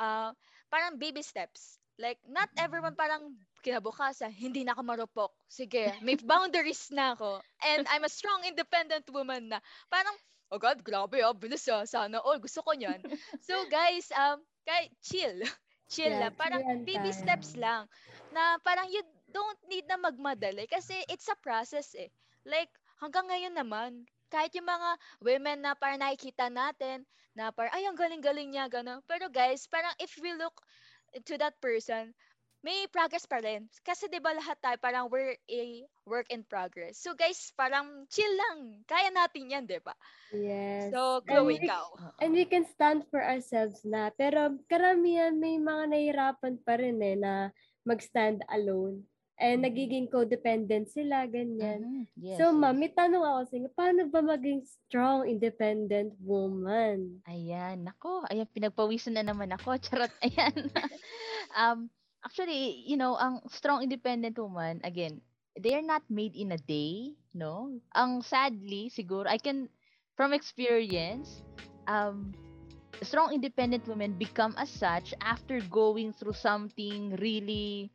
uh, 0.00 0.32
parang 0.72 0.96
baby 0.96 1.20
steps. 1.20 1.78
Like, 2.00 2.18
not 2.24 2.48
everyone 2.56 2.96
parang 2.96 3.36
kinabukasan, 3.62 4.32
hindi 4.34 4.64
na 4.64 4.72
ako 4.74 4.82
marupok. 4.82 5.32
Sige, 5.46 5.92
may 6.02 6.16
boundaries 6.18 6.88
na 6.90 7.14
ako. 7.14 7.38
And 7.62 7.86
I'm 7.86 8.02
a 8.02 8.10
strong, 8.10 8.42
independent 8.48 9.06
woman 9.12 9.52
na. 9.52 9.60
Parang, 9.92 10.16
oh 10.52 10.60
God, 10.60 10.84
grabe 10.84 11.18
ah, 11.24 11.32
bilis 11.34 11.66
ah, 11.72 11.84
sana 11.88 12.20
all, 12.20 12.38
gusto 12.38 12.60
ko 12.62 12.72
niyan. 12.76 13.00
so 13.46 13.64
guys, 13.66 14.12
um, 14.14 14.44
kay, 14.68 14.92
chill. 15.02 15.40
chill 15.92 16.12
Yeah, 16.12 16.20
lang. 16.20 16.34
Parang 16.36 16.62
chill 16.62 16.86
baby 16.86 17.10
tayo. 17.12 17.16
steps 17.16 17.56
lang. 17.58 17.88
Na 18.32 18.58
parang 18.62 18.88
you 18.92 19.02
don't 19.32 19.60
need 19.68 19.84
na 19.88 19.98
magmadali 19.98 20.66
kasi 20.68 20.94
it's 21.10 21.28
a 21.30 21.36
process 21.40 21.94
eh. 21.98 22.10
Like, 22.46 22.70
hanggang 23.00 23.28
ngayon 23.30 23.54
naman, 23.56 23.90
kahit 24.32 24.52
yung 24.56 24.68
mga 24.68 24.90
women 25.24 25.58
na 25.64 25.72
parang 25.76 26.00
nakikita 26.02 26.48
natin, 26.52 27.04
na 27.36 27.50
parang, 27.54 27.72
ay, 27.76 27.84
ang 27.88 27.96
galing-galing 27.98 28.50
niya, 28.52 28.68
gano'n. 28.68 29.00
Pero 29.08 29.28
guys, 29.32 29.64
parang 29.70 29.92
if 30.00 30.16
we 30.20 30.32
look 30.36 30.60
to 31.24 31.36
that 31.38 31.56
person, 31.60 32.12
may 32.62 32.86
progress 32.88 33.26
pa 33.26 33.42
rin. 33.42 33.66
Kasi 33.82 34.06
'di 34.06 34.22
ba 34.22 34.32
lahat 34.32 34.56
tayo 34.62 34.78
parang 34.78 35.10
we're 35.10 35.34
a 35.50 35.62
work 36.06 36.30
in 36.30 36.46
progress. 36.46 36.98
So 37.02 37.12
guys, 37.12 37.50
parang 37.58 38.06
chill 38.08 38.30
lang. 38.30 38.86
Kaya 38.86 39.10
natin 39.10 39.50
'yan, 39.50 39.64
'di 39.66 39.82
ba? 39.82 39.94
Yes. 40.32 40.94
So, 40.94 41.20
And 41.26 41.44
Chloe, 41.44 41.58
we- 41.58 41.68
ikaw. 41.68 41.84
And 42.22 42.32
we 42.32 42.46
can 42.46 42.64
stand 42.64 43.04
for 43.10 43.20
ourselves 43.20 43.82
na. 43.84 44.08
Pero 44.14 44.56
karamihan 44.70 45.36
may 45.36 45.58
mga 45.60 45.92
nahihirapan 45.92 46.54
pa 46.64 46.80
rin 46.80 46.98
eh 47.02 47.18
na 47.18 47.52
mag-stand 47.84 48.40
alone. 48.48 49.04
And 49.42 49.66
nagiging 49.66 50.06
codependent 50.06 50.86
sila, 50.94 51.26
ganyan. 51.26 51.82
Mhm. 51.82 52.02
Yes, 52.14 52.38
so, 52.38 52.54
yes. 52.54 52.54
ma'am, 52.54 52.78
may 52.78 52.94
tanong 52.94 53.26
ako 53.26 53.40
sa 53.42 53.54
inyo. 53.58 53.68
Paano 53.74 54.00
ba 54.06 54.20
maging 54.22 54.62
strong, 54.62 55.26
independent 55.26 56.14
woman? 56.22 57.18
Ayan, 57.26 57.82
nako, 57.82 58.22
ayan, 58.30 58.46
pinagpawisan 58.46 59.18
na 59.18 59.26
naman 59.26 59.50
ako. 59.50 59.74
Charot, 59.82 60.14
ayan. 60.22 60.54
um, 61.58 61.90
actually, 62.24 62.82
you 62.86 62.96
know, 62.96 63.18
ang 63.18 63.42
strong 63.50 63.82
independent 63.82 64.38
woman, 64.38 64.80
again, 64.84 65.20
they 65.58 65.74
are 65.74 65.84
not 65.84 66.02
made 66.08 66.34
in 66.34 66.52
a 66.52 66.60
day, 66.60 67.14
no? 67.34 67.70
Ang 67.94 68.22
sadly, 68.22 68.88
siguro, 68.88 69.28
I 69.28 69.38
can, 69.38 69.68
from 70.16 70.32
experience, 70.32 71.42
um, 71.86 72.32
strong 73.02 73.34
independent 73.34 73.86
women 73.86 74.14
become 74.16 74.54
as 74.56 74.70
such 74.70 75.12
after 75.20 75.60
going 75.68 76.14
through 76.14 76.38
something 76.38 77.18
really 77.18 77.90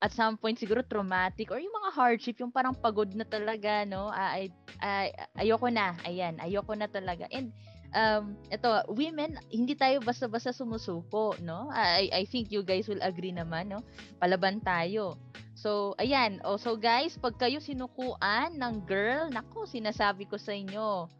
at 0.00 0.10
some 0.16 0.34
point 0.40 0.56
siguro 0.56 0.80
traumatic 0.80 1.52
or 1.52 1.60
yung 1.60 1.76
mga 1.76 1.92
hardship 1.92 2.36
yung 2.40 2.50
parang 2.50 2.72
pagod 2.72 3.12
na 3.12 3.22
talaga 3.28 3.84
no 3.84 4.08
ay, 4.08 4.48
ay 4.80 5.12
ayoko 5.36 5.68
na 5.68 5.92
ayan 6.08 6.40
ayoko 6.40 6.72
na 6.72 6.88
talaga 6.88 7.28
and 7.30 7.52
um 7.90 8.38
ito 8.50 8.70
women 8.94 9.34
hindi 9.50 9.74
tayo 9.74 9.98
basta-basta 10.02 10.54
sumusuko 10.54 11.34
no? 11.42 11.70
I 11.74 12.10
I 12.12 12.22
think 12.26 12.54
you 12.54 12.62
guys 12.62 12.86
will 12.86 13.02
agree 13.02 13.34
naman 13.34 13.74
no? 13.74 13.82
Palaban 14.22 14.62
tayo. 14.62 15.18
So 15.58 15.98
ayan. 15.98 16.38
Oh 16.46 16.56
so 16.56 16.78
guys 16.78 17.18
pag 17.18 17.36
kayo 17.36 17.58
sinukuan 17.58 18.56
ng 18.56 18.86
girl 18.86 19.28
nako 19.28 19.66
sinasabi 19.66 20.30
ko 20.30 20.38
sa 20.38 20.54
inyo 20.54 21.10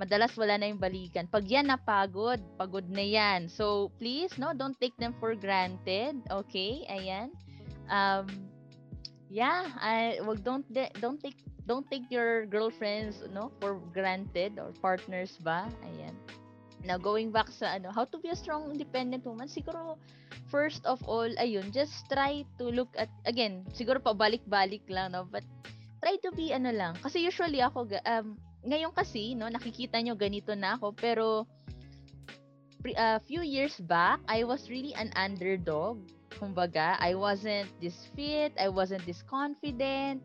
madalas 0.00 0.32
wala 0.32 0.56
na 0.56 0.72
yung 0.72 0.80
balikan. 0.80 1.28
Pag 1.28 1.44
yan 1.44 1.68
napagod. 1.68 2.40
Pagod 2.56 2.88
na 2.88 3.04
yan. 3.04 3.52
So 3.52 3.92
please 4.00 4.32
no 4.40 4.56
don't 4.56 4.76
take 4.80 4.96
them 4.96 5.12
for 5.20 5.36
granted 5.36 6.16
okay? 6.28 6.84
Ayan. 6.88 7.32
Um 7.88 8.28
yeah 9.32 9.72
I 9.80 10.20
wag 10.24 10.44
don't 10.44 10.64
don't 11.00 11.20
take 11.20 11.38
don't 11.70 11.86
take 11.86 12.10
your 12.10 12.50
girlfriends 12.50 13.22
no 13.30 13.54
for 13.62 13.78
granted 13.94 14.58
or 14.58 14.74
partners 14.82 15.38
ba? 15.38 15.70
Ayan. 15.86 16.18
Now 16.82 16.98
going 16.98 17.30
back 17.30 17.46
sa 17.54 17.78
ano 17.78 17.94
how 17.94 18.10
to 18.10 18.18
be 18.18 18.34
a 18.34 18.34
strong 18.34 18.74
independent 18.74 19.22
woman 19.22 19.46
siguro 19.46 19.94
first 20.50 20.82
of 20.82 20.98
all 21.06 21.30
ayun 21.38 21.70
just 21.70 22.10
try 22.10 22.42
to 22.58 22.74
look 22.74 22.90
at 22.98 23.06
again 23.22 23.62
siguro 23.70 24.02
pabalik-balik 24.02 24.82
lang 24.90 25.14
no 25.14 25.22
but 25.30 25.46
try 26.02 26.18
to 26.18 26.34
be 26.34 26.50
ano 26.50 26.74
lang. 26.74 26.98
Kasi 26.98 27.22
usually 27.22 27.62
ako 27.62 27.86
um 28.02 28.34
ngayon 28.66 28.90
kasi 28.90 29.38
no 29.38 29.46
nakikita 29.46 30.02
nyo 30.02 30.18
ganito 30.18 30.58
na 30.58 30.74
ako 30.74 30.90
pero 30.90 31.46
a 32.98 33.22
few 33.22 33.46
years 33.46 33.78
back 33.86 34.18
I 34.26 34.42
was 34.42 34.66
really 34.66 34.90
an 34.98 35.14
underdog. 35.14 36.02
Kumbaga, 36.40 36.96
I 36.96 37.12
wasn't 37.12 37.68
this 37.84 38.08
fit, 38.16 38.56
I 38.56 38.72
wasn't 38.72 39.04
this 39.04 39.20
confident. 39.28 40.24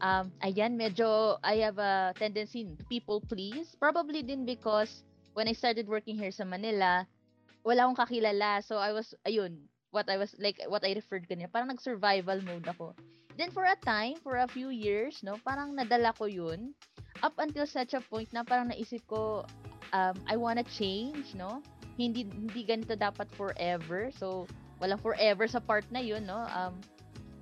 Um, 0.00 0.32
ayan, 0.40 0.80
medyo 0.80 1.36
I 1.44 1.60
have 1.64 1.76
a 1.76 2.16
tendency 2.16 2.64
to 2.64 2.84
people 2.88 3.20
please. 3.20 3.76
Probably 3.76 4.24
din 4.24 4.48
because 4.48 5.04
when 5.36 5.48
I 5.48 5.54
started 5.54 5.88
working 5.88 6.16
here 6.16 6.32
sa 6.32 6.48
Manila, 6.48 7.04
wala 7.64 7.84
akong 7.84 8.00
kakilala. 8.00 8.64
So 8.64 8.80
I 8.80 8.92
was, 8.92 9.12
ayun, 9.28 9.60
what 9.92 10.08
I 10.08 10.16
was, 10.16 10.34
like, 10.40 10.60
what 10.68 10.84
I 10.84 10.96
referred 10.96 11.28
kanina, 11.28 11.52
parang 11.52 11.68
nag-survival 11.68 12.40
mode 12.42 12.66
ako. 12.66 12.96
Then 13.36 13.50
for 13.52 13.64
a 13.64 13.76
time, 13.84 14.20
for 14.20 14.42
a 14.42 14.48
few 14.48 14.68
years, 14.68 15.22
no, 15.22 15.36
parang 15.44 15.76
nadala 15.76 16.16
ko 16.16 16.26
yun. 16.26 16.74
Up 17.22 17.36
until 17.38 17.64
such 17.64 17.94
a 17.94 18.00
point 18.00 18.32
na 18.32 18.44
parang 18.44 18.72
naisip 18.72 19.04
ko, 19.06 19.44
um, 19.92 20.16
I 20.28 20.36
wanna 20.36 20.64
change, 20.64 21.36
no? 21.36 21.62
Hindi, 22.00 22.24
hindi 22.24 22.64
ganito 22.64 22.96
dapat 22.96 23.28
forever. 23.36 24.08
So, 24.16 24.48
walang 24.80 25.00
forever 25.00 25.44
sa 25.44 25.60
part 25.60 25.84
na 25.92 26.00
yun, 26.00 26.24
no? 26.24 26.48
Um, 26.52 26.80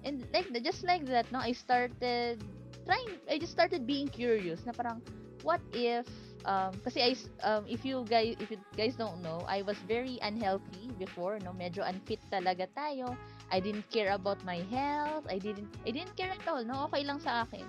and 0.04 0.24
like, 0.32 0.50
just 0.62 0.84
like 0.84 1.06
that, 1.06 1.30
no? 1.32 1.38
I 1.38 1.52
started 1.52 2.42
trying, 2.86 3.08
I 3.30 3.38
just 3.38 3.52
started 3.52 3.86
being 3.86 4.08
curious 4.08 4.64
na 4.66 4.72
parang, 4.72 5.02
what 5.42 5.60
if, 5.72 6.06
um, 6.44 6.72
kasi 6.84 7.02
I, 7.02 7.12
um, 7.46 7.64
if 7.68 7.84
you 7.84 8.04
guys, 8.08 8.36
if 8.40 8.50
you 8.50 8.58
guys 8.76 8.94
don't 8.94 9.22
know, 9.22 9.42
I 9.48 9.62
was 9.62 9.76
very 9.86 10.18
unhealthy 10.22 10.90
before, 10.98 11.38
no? 11.40 11.52
Medyo 11.52 11.86
unfit 11.86 12.20
talaga 12.30 12.66
tayo. 12.74 13.16
I 13.50 13.60
didn't 13.60 13.88
care 13.90 14.12
about 14.12 14.42
my 14.44 14.62
health. 14.70 15.24
I 15.28 15.38
didn't, 15.38 15.68
I 15.86 15.90
didn't 15.90 16.14
care 16.16 16.30
at 16.30 16.44
all, 16.46 16.64
no? 16.64 16.88
Okay 16.90 17.04
lang 17.04 17.18
sa 17.20 17.42
akin. 17.48 17.64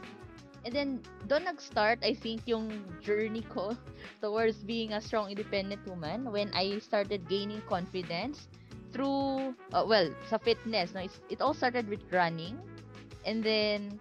And 0.68 0.76
then, 0.76 0.90
doon 1.32 1.48
nag-start, 1.48 2.04
I 2.04 2.12
think, 2.12 2.44
yung 2.44 2.84
journey 3.00 3.48
ko 3.48 3.80
towards 4.24 4.60
being 4.60 4.92
a 4.92 5.00
strong, 5.00 5.32
independent 5.32 5.80
woman 5.88 6.28
when 6.28 6.52
I 6.52 6.84
started 6.84 7.24
gaining 7.32 7.64
confidence 7.64 8.52
through 8.92 9.54
uh, 9.74 9.86
well 9.86 10.10
sa 10.28 10.38
fitness 10.38 10.94
no? 10.94 11.02
It's, 11.02 11.20
it 11.30 11.42
all 11.42 11.54
started 11.54 11.88
with 11.90 12.02
running 12.12 12.58
and 13.26 13.44
then 13.44 14.00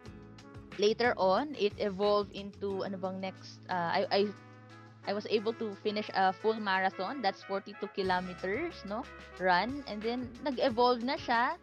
later 0.79 1.15
on 1.17 1.55
it 1.59 1.75
evolved 1.79 2.33
into 2.33 2.85
ano 2.85 2.97
bang 2.97 3.21
next 3.21 3.61
uh, 3.69 3.91
I 3.93 4.07
I 4.11 4.21
I 5.09 5.13
was 5.17 5.27
able 5.31 5.57
to 5.57 5.73
finish 5.81 6.11
a 6.13 6.33
full 6.33 6.61
marathon 6.61 7.23
that's 7.23 7.43
42 7.45 7.81
kilometers 7.97 8.75
no? 8.85 9.05
Run 9.41 9.85
and 9.89 10.03
then 10.03 10.29
nag-evolve 10.45 11.01
na 11.03 11.17
siya. 11.17 11.57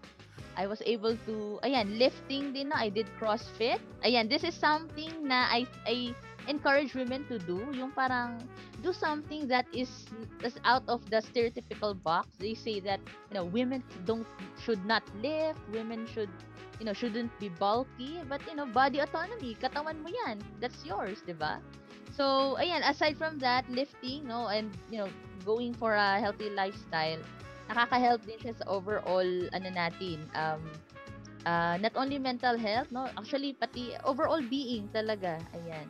I 0.57 0.67
was 0.67 0.81
able 0.87 1.15
to 1.27 1.59
ayan 1.63 1.99
lifting 1.99 2.55
din 2.55 2.71
na 2.71 2.79
I 2.79 2.89
did 2.89 3.07
CrossFit. 3.19 3.79
Ayan 4.03 4.31
this 4.31 4.43
is 4.43 4.55
something 4.55 5.11
na 5.27 5.47
I 5.51 5.67
I 5.85 6.15
encourage 6.47 6.93
women 6.93 7.25
to 7.27 7.37
do 7.39 7.61
yung 7.73 7.91
parang 7.91 8.41
do 8.83 8.93
something 8.93 9.47
that 9.47 9.65
is 9.73 9.89
that's 10.41 10.57
out 10.65 10.85
of 10.87 11.01
the 11.09 11.21
stereotypical 11.21 11.95
box. 11.95 12.29
They 12.37 12.53
say 12.53 12.79
that 12.85 13.01
you 13.31 13.33
know 13.35 13.45
women 13.45 13.81
don't 14.05 14.27
should 14.61 14.83
not 14.85 15.03
lift, 15.21 15.59
women 15.73 16.05
should 16.09 16.29
you 16.79 16.85
know 16.85 16.93
shouldn't 16.93 17.31
be 17.39 17.49
bulky, 17.49 18.21
but 18.29 18.41
you 18.45 18.55
know 18.55 18.67
body 18.69 18.99
autonomy, 18.99 19.57
katawan 19.57 20.01
mo 20.03 20.09
yan, 20.25 20.41
that's 20.59 20.83
yours, 20.85 21.23
'di 21.25 21.37
ba? 21.37 21.59
So 22.15 22.55
ayan, 22.61 22.83
aside 22.85 23.19
from 23.19 23.39
that, 23.43 23.67
lifting, 23.67 24.27
no, 24.27 24.47
and 24.47 24.71
you 24.91 25.01
know 25.01 25.09
going 25.43 25.75
for 25.75 25.93
a 25.97 26.17
healthy 26.19 26.49
lifestyle, 26.53 27.19
nakaka-help 27.67 28.23
din 28.23 28.39
siya 28.39 28.53
sa 28.55 28.65
overall 28.69 29.29
ano 29.51 29.69
natin, 29.73 30.21
um 30.37 30.61
uh, 31.45 31.77
not 31.79 31.93
only 31.95 32.17
mental 32.17 32.57
health, 32.57 32.89
no, 32.91 33.07
actually 33.17 33.53
pati 33.53 33.93
overall 34.03 34.41
being 34.41 34.89
talaga, 34.91 35.39
ayan. 35.55 35.87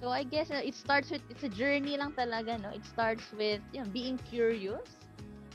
So 0.00 0.08
I 0.08 0.24
guess 0.24 0.50
uh, 0.50 0.64
it 0.64 0.74
starts 0.74 1.12
with 1.12 1.20
it's 1.28 1.44
a 1.44 1.52
journey 1.52 2.00
lang 2.00 2.16
talaga 2.16 2.56
no. 2.56 2.72
It 2.72 2.84
starts 2.88 3.24
with 3.36 3.60
you 3.76 3.84
know 3.84 3.88
being 3.92 4.16
curious 4.24 4.88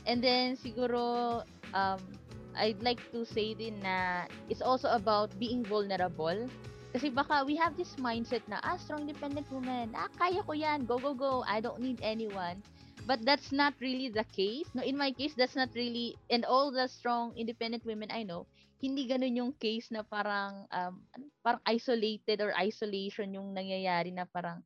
and 0.06 0.22
then 0.22 0.54
siguro 0.54 1.42
um 1.74 1.98
I'd 2.56 2.80
like 2.80 3.02
to 3.12 3.26
say 3.26 3.52
din 3.52 3.82
na 3.82 4.24
it's 4.48 4.62
also 4.62 4.88
about 4.94 5.34
being 5.36 5.66
vulnerable. 5.66 6.48
Kasi 6.94 7.12
baka 7.12 7.44
we 7.44 7.58
have 7.60 7.76
this 7.76 7.98
mindset 8.00 8.40
na 8.48 8.62
ah 8.64 8.78
strong 8.80 9.04
independent 9.04 9.44
woman, 9.52 9.92
ah 9.92 10.08
kaya 10.16 10.40
ko 10.40 10.56
'yan, 10.56 10.88
go 10.88 10.96
go 10.96 11.12
go, 11.12 11.44
I 11.44 11.60
don't 11.60 11.82
need 11.82 12.00
anyone. 12.00 12.62
But 13.06 13.22
that's 13.22 13.54
not 13.54 13.78
really 13.78 14.10
the 14.10 14.26
case. 14.34 14.66
No, 14.74 14.82
in 14.82 14.98
my 14.98 15.14
case 15.14 15.38
that's 15.38 15.54
not 15.54 15.70
really 15.78 16.18
and 16.26 16.42
all 16.42 16.74
the 16.74 16.90
strong 16.90 17.38
independent 17.38 17.86
women 17.86 18.10
I 18.10 18.26
know, 18.26 18.50
hindi 18.82 19.06
ganun 19.06 19.38
yung 19.38 19.52
case 19.56 19.94
na 19.94 20.02
parang 20.02 20.66
um, 20.74 21.00
parang 21.40 21.62
isolated 21.64 22.42
or 22.42 22.50
isolation 22.58 23.30
yung 23.30 23.54
nangyayari 23.54 24.10
na 24.10 24.26
parang 24.26 24.60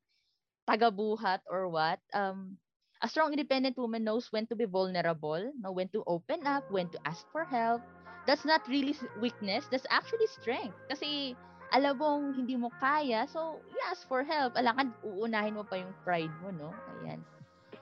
tagabuhat 0.65 1.45
or 1.53 1.69
what. 1.69 2.01
Um, 2.17 2.57
a 3.05 3.09
strong 3.09 3.33
independent 3.33 3.77
woman 3.77 4.05
knows 4.05 4.29
when 4.33 4.49
to 4.49 4.57
be 4.57 4.65
vulnerable, 4.65 5.41
know 5.61 5.73
when 5.73 5.89
to 5.93 6.05
open 6.09 6.45
up, 6.49 6.65
when 6.73 6.89
to 6.93 6.99
ask 7.05 7.25
for 7.33 7.45
help. 7.45 7.81
That's 8.29 8.45
not 8.45 8.65
really 8.69 8.97
weakness, 9.21 9.69
that's 9.69 9.89
actually 9.89 10.29
strength. 10.29 10.77
Kasi 10.89 11.37
alam 11.73 11.97
mong 11.97 12.37
hindi 12.37 12.57
mo 12.61 12.69
kaya, 12.77 13.25
so 13.31 13.63
you 13.73 13.81
ask 13.89 14.05
for 14.05 14.21
help. 14.21 14.53
Alangan, 14.59 14.93
uunahin 15.01 15.57
mo 15.57 15.65
pa 15.65 15.81
yung 15.81 15.95
pride 16.05 16.33
mo, 16.45 16.53
no? 16.53 16.71
Ayan. 17.01 17.25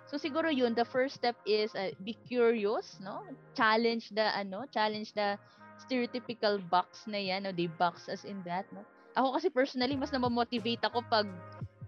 So 0.08 0.16
siguro 0.16 0.48
yun, 0.48 0.72
the 0.72 0.88
first 0.88 1.20
step 1.20 1.36
is 1.44 1.76
uh, 1.76 1.92
be 2.00 2.16
curious, 2.24 2.96
no? 2.98 3.28
Challenge 3.52 4.08
the 4.16 4.32
ano, 4.32 4.64
challenge 4.72 5.12
the 5.12 5.36
stereotypical 5.84 6.58
box 6.72 7.04
na 7.04 7.20
yan, 7.20 7.44
no? 7.44 7.52
They 7.52 7.68
box 7.68 8.08
us 8.08 8.24
in 8.24 8.40
that, 8.48 8.64
no? 8.72 8.88
Ako 9.14 9.36
kasi 9.36 9.52
personally, 9.52 10.00
mas 10.00 10.08
na-motivate 10.08 10.80
ako 10.80 11.04
pag 11.12 11.28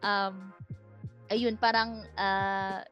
um, 0.04 0.52
ayun, 1.32 1.56
parang 1.56 2.04
ah, 2.18 2.84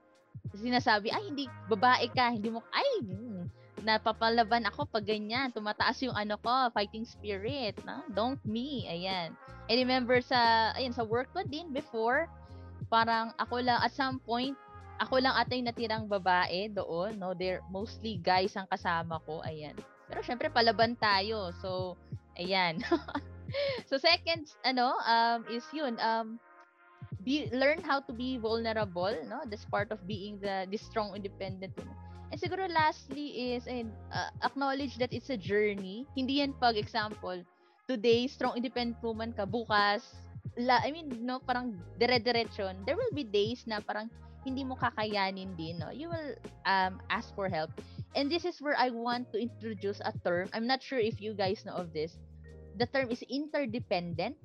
sinasabi, 0.56 1.12
ay, 1.12 1.28
hindi, 1.28 1.44
babae 1.68 2.08
ka, 2.14 2.32
hindi 2.32 2.48
mo, 2.48 2.64
ay, 2.72 3.04
mm, 3.04 3.44
napapalaban 3.84 4.64
ako 4.66 4.88
pag 4.88 5.04
ganyan. 5.04 5.52
Tumataas 5.52 6.00
yung 6.02 6.16
ano 6.16 6.38
ko, 6.40 6.70
fighting 6.72 7.04
spirit. 7.06 7.78
No? 7.84 8.02
Don't 8.10 8.40
me. 8.42 8.88
Ayan. 8.88 9.34
I 9.68 9.74
remember 9.78 10.18
sa, 10.24 10.72
ayun, 10.74 10.94
sa 10.96 11.04
work 11.04 11.30
ko 11.36 11.44
din 11.44 11.70
before, 11.70 12.26
parang 12.88 13.36
ako 13.36 13.60
lang, 13.60 13.78
at 13.84 13.92
some 13.92 14.18
point, 14.24 14.56
ako 14.98 15.22
lang 15.22 15.34
ata 15.34 15.54
yung 15.54 15.68
natirang 15.70 16.04
babae 16.10 16.70
doon. 16.70 17.18
No? 17.18 17.34
They're 17.34 17.62
mostly 17.70 18.18
guys 18.18 18.54
ang 18.58 18.66
kasama 18.70 19.22
ko. 19.24 19.42
Ayan. 19.46 19.74
Pero 20.10 20.20
syempre, 20.22 20.50
palaban 20.50 20.98
tayo. 20.98 21.54
So, 21.62 21.96
ayan. 22.38 22.82
so, 23.88 23.98
second, 23.98 24.50
ano, 24.62 24.98
um, 25.06 25.46
is 25.48 25.64
yun, 25.70 25.96
um, 26.02 26.40
be, 27.22 27.48
learn 27.54 27.80
how 27.82 28.00
to 28.04 28.12
be 28.12 28.36
vulnerable, 28.38 29.14
no? 29.28 29.44
That's 29.46 29.66
part 29.66 29.90
of 29.90 30.02
being 30.06 30.40
the, 30.40 30.66
the 30.70 30.78
strong, 30.78 31.14
independent 31.14 31.76
woman 31.76 31.96
And 32.28 32.36
siguro 32.36 32.68
lastly 32.68 33.56
is 33.56 33.64
and 33.64 33.88
uh, 34.12 34.28
acknowledge 34.44 35.00
that 35.00 35.12
it's 35.16 35.32
a 35.32 35.36
journey. 35.40 36.04
Hindi 36.12 36.44
yan 36.44 36.52
pag 36.60 36.76
example, 36.76 37.40
today 37.88 38.28
strong 38.28 38.52
independent 38.52 39.00
woman 39.00 39.32
ka, 39.32 39.48
bukas 39.48 40.04
la, 40.58 40.82
I 40.84 40.92
mean, 40.92 41.08
no, 41.24 41.40
parang 41.40 41.78
dire-diretsyon. 41.96 42.84
There 42.84 42.96
will 42.98 43.14
be 43.14 43.24
days 43.24 43.64
na 43.64 43.80
parang 43.80 44.10
hindi 44.44 44.64
mo 44.64 44.74
kakayanin 44.76 45.56
din, 45.56 45.78
no? 45.78 45.90
You 45.90 46.10
will 46.10 46.32
um 46.66 47.00
ask 47.10 47.34
for 47.34 47.48
help. 47.48 47.70
And 48.16 48.30
this 48.30 48.44
is 48.44 48.60
where 48.62 48.76
I 48.78 48.90
want 48.90 49.30
to 49.32 49.38
introduce 49.40 50.00
a 50.02 50.12
term. 50.24 50.48
I'm 50.52 50.66
not 50.66 50.82
sure 50.82 50.98
if 50.98 51.20
you 51.20 51.34
guys 51.34 51.64
know 51.64 51.76
of 51.76 51.92
this. 51.92 52.16
The 52.78 52.86
term 52.86 53.10
is 53.10 53.22
interdependent, 53.28 54.38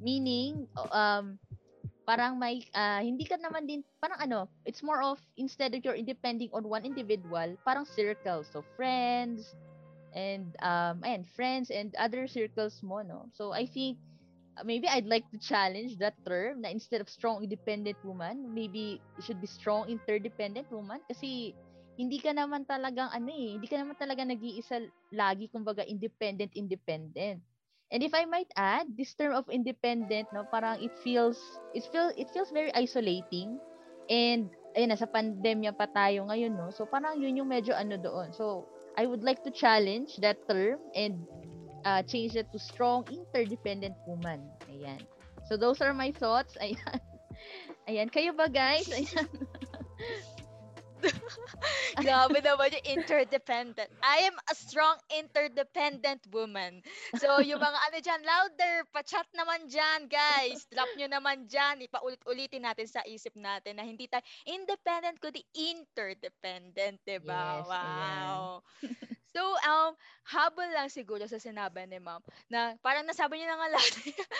meaning 0.00 0.68
um 0.92 1.38
parang 2.04 2.36
may 2.36 2.60
uh, 2.76 3.00
hindi 3.00 3.24
ka 3.24 3.40
naman 3.40 3.64
din 3.64 3.80
parang 4.00 4.20
ano 4.20 4.40
it's 4.68 4.84
more 4.84 5.00
of 5.00 5.16
instead 5.40 5.72
of 5.72 5.80
you're 5.84 5.96
depending 6.04 6.52
on 6.52 6.64
one 6.68 6.84
individual 6.84 7.56
parang 7.64 7.84
circle 7.88 8.44
so 8.44 8.60
friends 8.76 9.56
and 10.12 10.52
um 10.60 11.00
and 11.04 11.24
friends 11.28 11.70
and 11.72 11.96
other 11.96 12.28
circles 12.28 12.80
mo 12.84 13.00
no 13.00 13.24
so 13.32 13.52
i 13.56 13.64
think 13.64 13.96
maybe 14.62 14.86
i'd 14.94 15.08
like 15.10 15.26
to 15.34 15.38
challenge 15.42 15.98
that 15.98 16.14
term 16.22 16.62
na 16.62 16.70
instead 16.70 17.02
of 17.02 17.10
strong 17.10 17.42
independent 17.42 17.98
woman 18.06 18.54
maybe 18.54 19.02
it 19.18 19.22
should 19.26 19.40
be 19.42 19.50
strong 19.50 19.88
interdependent 19.90 20.70
woman 20.70 21.02
kasi 21.10 21.58
hindi 21.98 22.18
ka 22.22 22.30
naman 22.30 22.62
talagang 22.66 23.10
ano 23.10 23.30
eh 23.30 23.58
hindi 23.58 23.66
ka 23.66 23.78
naman 23.82 23.98
talaga 23.98 24.22
nag-iisa 24.22 24.78
lagi 25.14 25.50
kumbaga 25.50 25.82
independent 25.86 26.54
independent 26.54 27.42
And 27.92 28.02
if 28.02 28.14
I 28.14 28.24
might 28.26 28.50
add, 28.56 28.96
this 28.96 29.14
term 29.14 29.34
of 29.38 29.46
independent, 29.46 30.26
no, 30.34 30.42
parang 30.50 30.82
it 30.82 30.98
feels 30.98 31.60
it 31.70 31.86
feel 31.86 32.10
it 32.18 32.26
feels 32.34 32.50
very 32.50 32.74
isolating. 32.74 33.62
And 34.10 34.50
ayun 34.74 34.90
nasa 34.90 35.06
pandemya 35.06 35.76
pa 35.78 35.86
tayo 35.86 36.26
ngayon, 36.26 36.58
no. 36.58 36.74
So 36.74 36.90
parang 36.90 37.20
yun 37.22 37.38
yung 37.38 37.46
medyo 37.46 37.70
ano 37.76 37.94
doon. 37.94 38.34
So 38.34 38.66
I 38.98 39.06
would 39.06 39.22
like 39.22 39.42
to 39.46 39.54
challenge 39.54 40.18
that 40.24 40.42
term 40.50 40.82
and 40.96 41.28
uh, 41.84 42.02
change 42.02 42.36
it 42.36 42.50
to 42.52 42.58
strong 42.58 43.04
interdependent 43.12 43.94
woman. 44.06 44.40
Ayan. 44.72 45.00
So 45.48 45.56
those 45.56 45.80
are 45.80 45.94
my 45.94 46.10
thoughts. 46.10 46.56
Ayan. 46.64 47.00
Ayan, 47.84 48.08
kayo 48.08 48.32
ba 48.32 48.48
guys? 48.48 48.88
Ayan. 48.88 49.28
Grabe 52.00 52.40
naman 52.40 52.74
yung 52.74 52.86
interdependent. 52.98 53.90
I 54.00 54.26
am 54.26 54.36
a 54.50 54.54
strong 54.56 54.96
interdependent 55.12 56.24
woman. 56.32 56.80
So, 57.20 57.38
yung 57.44 57.60
mga 57.60 57.78
ano 57.78 57.98
dyan, 58.00 58.20
louder, 58.24 58.74
pa-chat 58.90 59.28
naman 59.36 59.68
dyan, 59.68 60.08
guys. 60.08 60.66
Drop 60.72 60.88
nyo 60.96 61.06
naman 61.06 61.46
dyan. 61.46 61.84
Ipaulit-ulitin 61.86 62.64
natin 62.64 62.88
sa 62.88 63.04
isip 63.04 63.36
natin 63.36 63.78
na 63.78 63.84
hindi 63.84 64.08
tayo 64.08 64.24
independent, 64.48 65.20
kundi 65.20 65.44
interdependent, 65.54 66.98
diba? 67.04 67.62
Yes, 67.62 67.68
wow. 67.68 68.64
So, 69.34 69.42
um, 69.66 69.98
habol 70.30 70.70
lang 70.70 70.86
siguro 70.86 71.26
sa 71.26 71.42
sinabi 71.42 71.82
ni 71.90 71.98
ma'am 71.98 72.22
na 72.46 72.78
parang 72.78 73.02
nasabi 73.02 73.42
niyo 73.42 73.50
na 73.50 73.58
nga 73.58 73.68
lahat. 73.74 73.92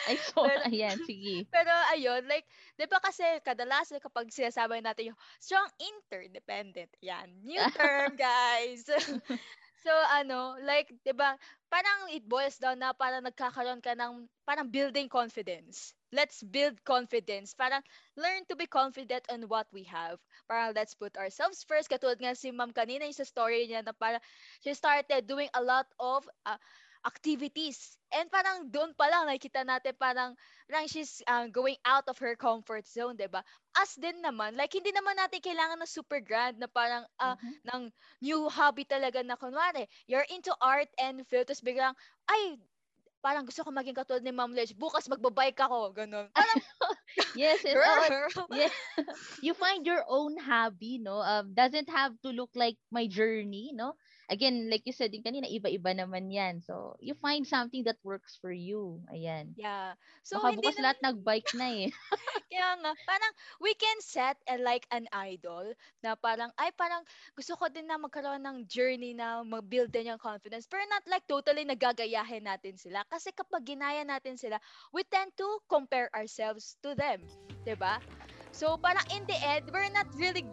Ay, 0.06 0.16
so, 0.22 0.46
Pero- 0.46 0.64
ayan, 0.70 0.96
sige. 1.02 1.42
Pero 1.54 1.74
ayun, 1.90 2.22
like, 2.30 2.46
di 2.78 2.86
ba 2.86 3.02
kasi 3.02 3.26
kadalasan 3.42 3.98
kapag 3.98 4.30
sinasabi 4.30 4.78
natin 4.78 5.10
yung 5.10 5.18
strong 5.42 5.66
interdependent, 5.82 6.94
yan, 7.02 7.26
new 7.42 7.58
term, 7.74 8.14
guys. 8.14 8.86
so, 9.82 9.92
ano, 10.14 10.54
like, 10.62 10.86
di 11.02 11.10
ba, 11.10 11.34
parang 11.66 12.14
it 12.14 12.22
boils 12.24 12.62
down 12.62 12.78
na 12.78 12.94
parang 12.94 13.26
nagkakaroon 13.26 13.82
ka 13.82 13.98
ng 13.98 14.30
parang 14.46 14.70
building 14.70 15.10
confidence. 15.10 15.90
Let's 16.14 16.42
build 16.46 16.78
confidence. 16.86 17.58
Parang 17.58 17.82
learn 18.14 18.46
to 18.46 18.54
be 18.54 18.70
confident 18.70 19.26
on 19.26 19.50
what 19.50 19.66
we 19.74 19.82
have. 19.90 20.22
Parang 20.46 20.70
let's 20.78 20.94
put 20.94 21.18
ourselves 21.18 21.66
first. 21.66 21.90
Katulad 21.90 22.22
nga 22.22 22.38
si 22.38 22.54
ma'am 22.54 22.70
kanina 22.70 23.02
yung 23.10 23.18
sa 23.18 23.26
story 23.26 23.66
niya 23.66 23.82
na 23.82 23.90
parang 23.90 24.22
she 24.62 24.70
started 24.78 25.26
doing 25.26 25.50
a 25.54 25.62
lot 25.62 25.90
of 25.98 26.22
uh, 26.46 26.58
activities. 27.04 27.98
And 28.14 28.30
parang 28.30 28.70
doon 28.70 28.94
pa 28.96 29.10
lang 29.10 29.26
nakikita 29.28 29.66
natin 29.66 29.92
parang, 29.98 30.38
parang 30.70 30.86
she's 30.88 31.20
uh, 31.26 31.50
going 31.50 31.76
out 31.84 32.06
of 32.08 32.16
her 32.22 32.38
comfort 32.38 32.86
zone, 32.88 33.18
'di 33.18 33.28
ba? 33.28 33.42
Us 33.76 33.98
din 33.98 34.22
naman, 34.22 34.54
like 34.56 34.72
hindi 34.72 34.94
naman 34.94 35.18
natin 35.18 35.42
kailangan 35.42 35.82
ng 35.82 35.90
super 35.90 36.22
grand 36.22 36.56
na 36.62 36.70
parang 36.70 37.04
ah, 37.20 37.36
Mhm. 37.36 37.60
ng 37.74 37.82
new 38.24 38.48
hobby 38.48 38.86
talaga 38.86 39.20
na 39.26 39.36
kunwari, 39.36 39.84
you're 40.06 40.26
into 40.30 40.54
art 40.62 40.88
and 40.96 41.26
tapos 41.28 41.60
biglang, 41.60 41.92
ay, 42.30 42.56
parang 43.24 43.48
gusto 43.48 43.64
ko 43.64 43.72
maging 43.72 43.96
katulad 43.96 44.20
ni 44.20 44.36
Ma'am 44.36 44.52
Ledge, 44.52 44.76
bukas 44.76 45.08
magbabike 45.08 45.64
ako, 45.64 45.96
ganun. 45.96 46.28
Parang, 46.36 46.60
Yes, 47.32 47.64
uh, 47.64 47.72
girl, 47.72 48.04
yeah, 48.52 48.70
you 49.40 49.54
find 49.56 49.86
your 49.86 50.04
own 50.06 50.36
hobby, 50.36 51.00
no? 51.00 51.24
Um, 51.24 51.54
doesn't 51.56 51.88
have 51.88 52.12
to 52.22 52.30
look 52.30 52.52
like 52.54 52.76
my 52.92 53.08
journey, 53.08 53.72
no? 53.72 53.96
Again, 54.32 54.72
like 54.72 54.88
you 54.88 54.96
said 54.96 55.12
din 55.12 55.20
kanina, 55.20 55.44
iba-iba 55.44 55.92
naman 55.92 56.32
yan. 56.32 56.64
So, 56.64 56.96
you 57.00 57.12
find 57.20 57.44
something 57.44 57.84
that 57.84 58.00
works 58.00 58.40
for 58.40 58.52
you. 58.52 59.04
Ayan. 59.12 59.52
yeah. 59.56 59.94
So, 60.24 60.40
Baka 60.40 60.56
hindi 60.56 60.58
bukas 60.64 60.76
naman, 60.76 60.84
lahat 60.84 60.98
nag-bike 61.04 61.50
na 61.60 61.66
eh. 61.68 61.88
kaya 62.52 62.68
nga, 62.80 62.92
parang, 63.04 63.32
we 63.60 63.76
can 63.76 63.98
set 64.00 64.40
a, 64.48 64.56
like 64.56 64.88
an 64.88 65.04
idol 65.12 65.68
na 66.00 66.16
parang, 66.16 66.48
ay, 66.56 66.72
parang, 66.72 67.04
gusto 67.36 67.52
ko 67.60 67.68
din 67.68 67.84
na 67.84 68.00
magkaroon 68.00 68.40
ng 68.40 68.58
journey 68.64 69.12
na 69.12 69.44
mag-build 69.44 69.92
din 69.92 70.12
yung 70.12 70.22
confidence. 70.22 70.64
Pero 70.64 70.84
not 70.88 71.04
like 71.04 71.28
totally 71.28 71.68
nagagayahin 71.68 72.48
natin 72.48 72.80
sila. 72.80 73.04
Kasi 73.12 73.28
kapag 73.36 73.68
ginaya 73.68 74.02
natin 74.02 74.40
sila, 74.40 74.56
we 74.96 75.04
tend 75.12 75.30
to 75.36 75.46
compare 75.68 76.08
ourselves 76.16 76.80
to 76.80 76.96
them. 76.96 77.20
ba? 77.76 78.00
So, 78.54 78.80
parang 78.80 79.04
in 79.12 79.26
the 79.28 79.36
end, 79.44 79.68
we're 79.68 79.92
not 79.92 80.08
really 80.16 80.46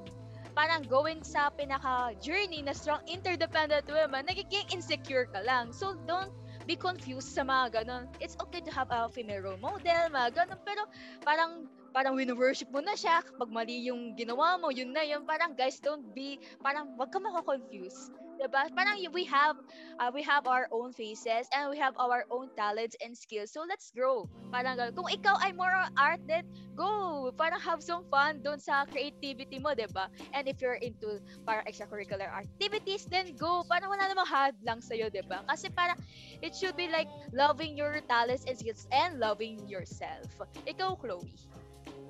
parang 0.54 0.84
going 0.86 1.24
sa 1.24 1.50
pinaka-journey 1.52 2.62
na 2.62 2.76
strong 2.76 3.02
interdependent 3.08 3.88
women, 3.88 4.26
nagiging 4.28 4.68
insecure 4.72 5.28
ka 5.28 5.42
lang. 5.44 5.72
So, 5.72 5.96
don't 6.06 6.32
be 6.70 6.78
confused 6.78 7.34
sa 7.34 7.42
mga 7.42 7.84
ganun. 7.84 8.12
It's 8.22 8.38
okay 8.38 8.62
to 8.62 8.72
have 8.72 8.92
a 8.94 9.10
female 9.10 9.42
role 9.42 9.62
model, 9.62 10.12
mga 10.12 10.30
ganun. 10.36 10.60
Pero, 10.64 10.82
parang, 11.26 11.66
parang 11.92 12.16
wino-worship 12.18 12.72
mo 12.72 12.80
na 12.80 12.96
siya. 12.98 13.24
Kapag 13.24 13.52
mali 13.52 13.88
yung 13.88 14.16
ginawa 14.16 14.58
mo, 14.58 14.72
yun 14.72 14.92
na 14.92 15.04
yun. 15.06 15.24
Parang, 15.28 15.54
guys, 15.56 15.80
don't 15.80 16.12
be, 16.16 16.40
parang, 16.64 16.96
wag 16.98 17.12
ka 17.12 17.20
mako-confuse. 17.20 18.12
Diba? 18.42 18.74
Parang 18.74 18.98
we 19.14 19.22
have 19.30 19.54
uh, 20.02 20.10
we 20.10 20.26
have 20.26 20.50
our 20.50 20.66
own 20.74 20.90
faces 20.98 21.46
and 21.54 21.70
we 21.70 21.78
have 21.78 21.94
our 22.02 22.26
own 22.34 22.50
talents 22.58 22.98
and 22.98 23.14
skills. 23.14 23.54
So 23.54 23.62
let's 23.70 23.94
grow. 23.94 24.26
Parang. 24.50 24.82
Kung 24.98 25.06
ikaw 25.06 25.38
ay 25.46 25.54
more 25.54 25.70
art, 25.94 26.26
then 26.26 26.50
go. 26.74 27.30
Parang 27.38 27.62
have 27.62 27.86
some 27.86 28.02
fun 28.10 28.42
doon 28.42 28.58
sa 28.58 28.90
creativity 28.90 29.62
mo, 29.62 29.78
ba? 29.94 30.10
And 30.34 30.50
if 30.50 30.58
you're 30.58 30.82
into 30.82 31.22
para 31.46 31.62
extracurricular 31.70 32.34
activities, 32.34 33.06
then 33.06 33.38
go. 33.38 33.62
Parang 33.70 33.94
wala 33.94 34.10
namang 34.10 34.26
hard 34.26 34.58
lang 34.66 34.82
sa'yo, 34.82 35.14
ba? 35.30 35.46
Kasi 35.46 35.70
parang 35.70 36.02
it 36.42 36.58
should 36.58 36.74
be 36.74 36.90
like 36.90 37.14
loving 37.38 37.78
your 37.78 38.02
talents 38.10 38.50
and 38.50 38.58
skills 38.58 38.90
and 38.90 39.22
loving 39.22 39.62
yourself. 39.70 40.26
Ikaw, 40.66 40.98
Chloe. 40.98 41.30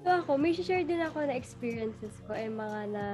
So 0.02 0.10
ako, 0.10 0.42
may 0.42 0.58
share 0.58 0.82
din 0.82 1.02
ako 1.02 1.30
na 1.30 1.38
experiences 1.38 2.18
ko 2.26 2.34
ay 2.34 2.50
mga 2.50 2.80
na 2.90 3.06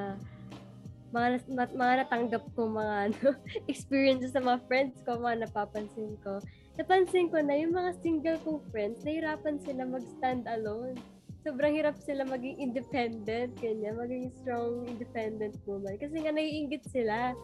mga, 1.12 1.28
ma- 1.52 1.76
mga 1.76 1.94
natanggap 2.04 2.44
ko 2.56 2.68
mga 2.68 2.96
ano, 3.12 3.28
experiences 3.68 4.32
sa 4.32 4.44
mga 4.44 4.64
friends 4.68 4.96
ko, 5.04 5.20
mga 5.20 5.48
napapansin 5.48 6.16
ko. 6.24 6.40
Napansin 6.80 7.28
ko 7.28 7.44
na 7.44 7.60
yung 7.60 7.76
mga 7.76 7.92
single 8.00 8.40
kong 8.44 8.62
friends, 8.72 9.04
nahirapan 9.04 9.60
sila 9.60 9.84
mag-stand 9.84 10.48
alone. 10.48 10.96
Sobrang 11.44 11.76
hirap 11.76 11.96
sila 12.00 12.28
maging 12.28 12.60
independent, 12.60 13.56
ganyan, 13.60 13.96
maging 13.96 14.32
strong, 14.44 14.84
independent 14.88 15.56
woman. 15.64 15.96
Kasi 15.96 16.24
nga 16.24 16.36
naiingit 16.36 16.84
sila 16.92 17.36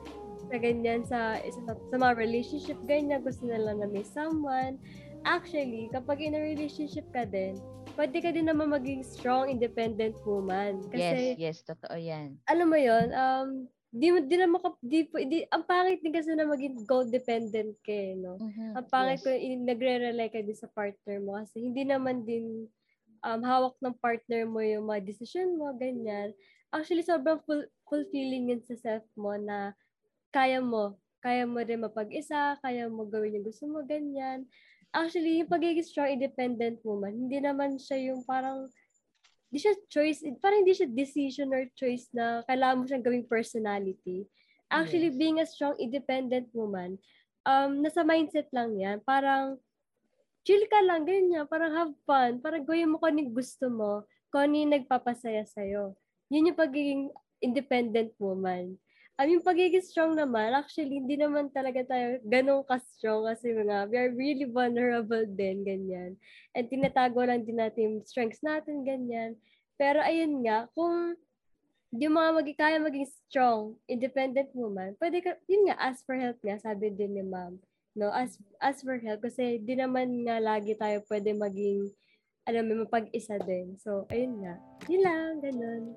sa 0.52 0.56
ganyan, 0.60 1.08
sa, 1.08 1.40
sa, 1.40 1.72
sa 1.72 1.96
mga 1.96 2.20
relationship, 2.20 2.76
ganyan, 2.84 3.24
gusto 3.24 3.48
nila 3.48 3.80
na 3.80 3.88
may 3.88 4.04
someone. 4.04 4.76
Actually, 5.24 5.88
kapag 5.96 6.20
in 6.20 6.36
a 6.36 6.42
relationship 6.44 7.08
ka 7.16 7.24
din, 7.24 7.56
pwede 7.98 8.18
ka 8.22 8.30
din 8.34 8.50
naman 8.50 8.70
maging 8.72 9.02
strong, 9.06 9.50
independent 9.50 10.18
woman. 10.26 10.82
Kasi, 10.90 11.38
yes, 11.38 11.40
yes, 11.40 11.58
totoo 11.66 11.96
yan. 11.98 12.38
alam 12.50 12.68
mo 12.68 12.78
yon 12.78 13.08
um, 13.14 13.48
di 13.94 14.10
mo 14.10 14.20
di 14.26 14.36
na 14.42 14.50
maka, 14.50 14.74
di, 14.82 15.06
di, 15.30 15.46
ang 15.54 15.64
pangit 15.70 16.02
din 16.02 16.14
kasi 16.14 16.34
na 16.34 16.50
maging 16.50 16.82
goal 16.90 17.06
dependent 17.06 17.78
ka 17.86 17.94
eh, 17.94 18.18
no? 18.18 18.42
Mhm, 18.42 18.74
Ang 18.74 18.88
pangit 18.90 19.22
yes. 19.22 19.38
in, 19.38 19.64
nagre-rely 19.70 20.28
ka 20.34 20.42
din 20.42 20.58
sa 20.58 20.68
partner 20.74 21.22
mo 21.22 21.38
kasi 21.38 21.62
hindi 21.62 21.86
naman 21.86 22.26
din 22.26 22.66
um, 23.22 23.42
hawak 23.46 23.78
ng 23.80 23.96
partner 24.02 24.44
mo 24.50 24.60
yung 24.66 24.90
mga 24.90 25.06
decision 25.06 25.56
mo, 25.56 25.72
ganyan. 25.78 26.34
Actually, 26.74 27.06
sobrang 27.06 27.38
ful- 27.46 27.70
fulfilling 27.86 28.50
yun 28.50 28.62
sa 28.66 28.74
self 28.76 29.06
mo 29.14 29.38
na 29.38 29.78
kaya 30.34 30.58
mo 30.60 30.98
kaya 31.24 31.48
mo 31.48 31.64
rin 31.64 31.80
mapag-isa, 31.80 32.60
kaya 32.60 32.92
mo 32.92 33.08
gawin 33.08 33.40
yung 33.40 33.48
gusto 33.48 33.64
mo, 33.64 33.80
ganyan. 33.88 34.44
Actually, 34.94 35.42
yung 35.42 35.50
pagiging 35.50 35.82
strong 35.82 36.14
independent 36.14 36.78
woman, 36.86 37.26
hindi 37.26 37.42
naman 37.42 37.82
siya 37.82 38.14
yung 38.14 38.22
parang, 38.30 38.70
hindi 39.50 39.58
siya 39.58 39.74
choice, 39.90 40.22
parang 40.38 40.62
hindi 40.62 40.78
siya 40.78 40.86
decision 40.86 41.50
or 41.50 41.66
choice 41.74 42.06
na 42.14 42.46
kailangan 42.46 42.78
mo 42.78 42.84
siyang 42.86 43.06
gawing 43.06 43.26
personality. 43.26 44.30
Actually, 44.70 45.10
Yes. 45.10 45.18
being 45.18 45.38
a 45.42 45.46
strong 45.50 45.74
independent 45.82 46.50
woman, 46.54 47.02
um, 47.46 47.82
nasa 47.82 48.06
mindset 48.06 48.50
lang 48.54 48.78
yan. 48.78 49.02
Parang, 49.02 49.58
chill 50.46 50.62
ka 50.70 50.80
lang, 50.86 51.10
ganyan. 51.10 51.50
Parang 51.50 51.74
have 51.74 51.94
fun. 52.06 52.38
Parang 52.38 52.62
gawin 52.62 52.90
mo 52.92 53.02
kung 53.02 53.16
ano 53.16 53.20
yung 53.26 53.34
gusto 53.34 53.66
mo, 53.72 54.04
kung 54.30 54.46
ano 54.50 54.54
yung 54.60 54.74
nagpapasaya 54.78 55.46
sa'yo. 55.48 55.98
Yun 56.30 56.54
yung 56.54 56.60
pagiging 56.60 57.04
independent 57.42 58.12
woman. 58.20 58.78
Um, 59.14 59.30
yung 59.30 59.46
pagiging 59.46 59.86
strong 59.86 60.18
naman, 60.18 60.58
actually, 60.58 60.98
hindi 60.98 61.14
naman 61.14 61.54
talaga 61.54 61.86
tayo 61.86 62.18
ganun 62.26 62.66
ka-strong 62.66 63.30
kasi 63.30 63.54
mga, 63.54 63.86
we 63.94 63.96
are 64.02 64.10
really 64.10 64.50
vulnerable 64.50 65.22
din, 65.38 65.62
ganyan. 65.62 66.18
And 66.58 66.66
tinatago 66.66 67.22
lang 67.22 67.46
din 67.46 67.62
natin 67.62 67.82
yung 67.86 67.98
strengths 68.10 68.42
natin, 68.42 68.82
ganyan. 68.82 69.38
Pero 69.78 70.02
ayun 70.02 70.42
nga, 70.42 70.66
kung 70.74 71.14
yung 71.94 72.18
mga 72.18 72.30
magi 72.34 72.54
kaya 72.58 72.82
maging 72.82 73.06
strong, 73.06 73.78
independent 73.86 74.50
woman, 74.58 74.98
pwede 74.98 75.22
ka, 75.22 75.38
yun 75.46 75.70
nga, 75.70 75.78
ask 75.78 76.02
for 76.10 76.18
help 76.18 76.42
nga, 76.42 76.58
sabi 76.58 76.90
din 76.90 77.14
ni 77.14 77.22
ma'am. 77.22 77.62
No, 77.94 78.10
ask, 78.10 78.42
ask 78.58 78.82
for 78.82 78.98
help 78.98 79.22
kasi 79.22 79.62
di 79.62 79.78
naman 79.78 80.26
nga 80.26 80.42
lagi 80.42 80.74
tayo 80.74 81.06
pwede 81.06 81.38
maging, 81.38 81.94
alam 82.50 82.66
mo, 82.66 82.82
mapag-isa 82.82 83.38
din. 83.46 83.78
So, 83.78 84.10
ayun 84.10 84.42
nga. 84.42 84.58
Yun 84.90 85.02
lang, 85.06 85.32
ganun. 85.38 85.94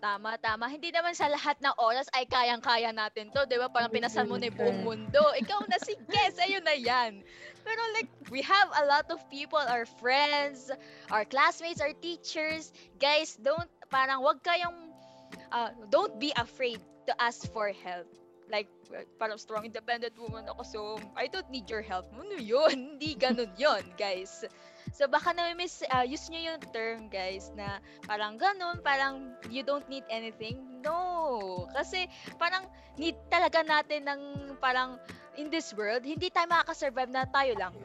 Tama, 0.00 0.40
tama. 0.40 0.64
Hindi 0.72 0.88
naman 0.88 1.12
sa 1.12 1.28
lahat 1.28 1.60
ng 1.60 1.76
oras 1.76 2.08
ay 2.16 2.24
kayang-kaya 2.24 2.88
natin 2.88 3.28
to, 3.36 3.44
di 3.44 3.60
ba? 3.60 3.68
Parang 3.68 3.92
pinasan 3.92 4.32
mo 4.32 4.40
na 4.40 4.48
yung 4.48 4.56
buong 4.56 4.80
mundo. 4.80 5.20
Ikaw 5.20 5.68
na, 5.68 5.76
sige, 5.76 6.00
sa'yo 6.40 6.64
na 6.64 6.72
yan. 6.72 7.20
Pero 7.60 7.80
like, 7.92 8.08
we 8.32 8.40
have 8.40 8.72
a 8.80 8.88
lot 8.88 9.04
of 9.12 9.20
people, 9.28 9.60
our 9.60 9.84
friends, 10.00 10.72
our 11.12 11.28
classmates, 11.28 11.84
our 11.84 11.92
teachers. 12.00 12.72
Guys, 12.96 13.36
don't, 13.36 13.68
parang 13.92 14.24
wag 14.24 14.40
kayong, 14.40 14.88
uh, 15.52 15.68
don't 15.92 16.16
be 16.16 16.32
afraid 16.40 16.80
to 17.04 17.12
ask 17.20 17.44
for 17.52 17.68
help. 17.68 18.08
Like, 18.48 18.72
parang 19.20 19.36
strong 19.36 19.68
independent 19.68 20.16
woman 20.16 20.48
ako, 20.48 20.62
so 20.64 20.80
I 21.12 21.28
don't 21.28 21.46
need 21.52 21.68
your 21.68 21.84
help. 21.84 22.08
Ano 22.16 22.40
yun? 22.40 22.72
Hindi 22.96 23.20
ganun 23.20 23.52
yun, 23.60 23.84
guys. 24.00 24.48
So 24.90 25.06
baka 25.06 25.32
na 25.32 25.54
miss 25.54 25.82
uh, 25.90 26.04
use 26.04 26.28
nyo 26.28 26.54
yung 26.54 26.60
term 26.74 27.08
guys 27.08 27.50
na 27.54 27.78
parang 28.04 28.36
ganun, 28.36 28.82
parang 28.82 29.34
you 29.48 29.62
don't 29.62 29.86
need 29.88 30.04
anything. 30.10 30.82
No. 30.82 31.66
Kasi 31.72 32.10
parang 32.36 32.66
need 32.98 33.16
talaga 33.30 33.62
natin 33.62 34.06
ng 34.06 34.22
parang 34.58 34.98
in 35.38 35.48
this 35.48 35.72
world, 35.72 36.02
hindi 36.02 36.28
tayo 36.28 36.50
makaka-survive 36.50 37.10
na 37.10 37.24
tayo 37.30 37.54
lang. 37.56 37.74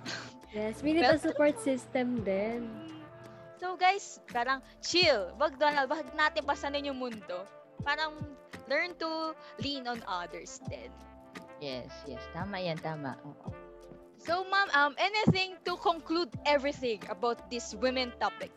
Yes, 0.55 0.79
we 0.79 0.95
need 0.95 1.03
a 1.03 1.19
support 1.19 1.59
system 1.59 2.23
din. 2.23 2.71
So 3.59 3.75
guys, 3.75 4.23
parang 4.31 4.63
chill. 4.79 5.35
Wag 5.35 5.59
na, 5.59 5.83
wag 5.83 6.15
natin 6.15 6.47
pasanin 6.47 6.87
yung 6.87 6.95
mundo. 6.95 7.43
Parang 7.83 8.15
learn 8.71 8.95
to 8.95 9.35
lean 9.59 9.83
on 9.83 9.99
others 10.07 10.63
din. 10.71 10.87
Yes, 11.59 11.91
yes. 12.07 12.23
Tama 12.31 12.55
yan, 12.63 12.79
tama. 12.79 13.19
Oo. 13.27 13.64
So 14.25 14.43
ma'am, 14.49 14.69
um, 14.73 14.93
anything 14.97 15.55
to 15.65 15.77
conclude 15.77 16.29
everything 16.45 16.99
about 17.09 17.49
this 17.49 17.75
women 17.77 18.11
topic? 18.19 18.51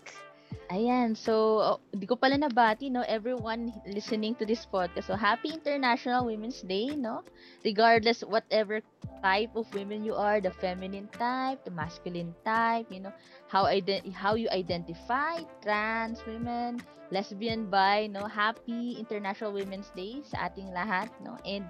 Ayan, 0.68 1.16
so, 1.16 1.34
oh, 1.60 1.78
di 1.96 2.04
ko 2.04 2.16
pala 2.16 2.36
nabati, 2.36 2.92
no, 2.92 3.00
everyone 3.04 3.72
listening 3.88 4.36
to 4.36 4.44
this 4.44 4.64
podcast. 4.68 5.08
So, 5.08 5.16
happy 5.16 5.48
International 5.52 6.28
Women's 6.28 6.60
Day, 6.60 6.92
no? 6.92 7.24
Regardless 7.64 8.20
whatever 8.20 8.80
type 9.24 9.52
of 9.56 9.68
women 9.72 10.04
you 10.04 10.12
are, 10.12 10.40
the 10.40 10.52
feminine 10.52 11.08
type, 11.16 11.64
the 11.64 11.72
masculine 11.72 12.36
type, 12.44 12.88
you 12.92 13.00
know, 13.00 13.12
how 13.48 13.64
how 14.12 14.36
you 14.36 14.48
identify, 14.52 15.40
trans 15.64 16.20
women, 16.28 16.80
lesbian, 17.12 17.68
bi, 17.72 18.08
no? 18.08 18.28
Happy 18.28 19.00
International 19.00 19.56
Women's 19.56 19.88
Day 19.96 20.20
sa 20.24 20.52
ating 20.52 20.68
lahat, 20.72 21.08
no? 21.24 21.40
And 21.48 21.64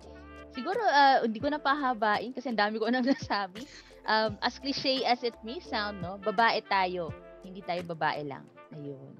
siguro, 0.54 0.82
uh, 0.82 1.22
hindi 1.22 1.38
ko 1.38 1.50
na 1.50 1.62
pahabain 1.62 2.34
kasi 2.34 2.50
ang 2.50 2.58
dami 2.58 2.82
ko 2.82 2.90
na 2.94 3.02
nasabi. 3.02 3.62
Um, 4.08 4.40
as 4.40 4.56
cliche 4.56 5.04
as 5.04 5.20
it 5.20 5.36
may 5.44 5.60
sound, 5.60 6.00
no? 6.00 6.16
Babae 6.16 6.64
tayo, 6.64 7.12
hindi 7.44 7.60
tayo 7.60 7.84
babae 7.92 8.24
lang. 8.24 8.48
Ayun. 8.72 9.12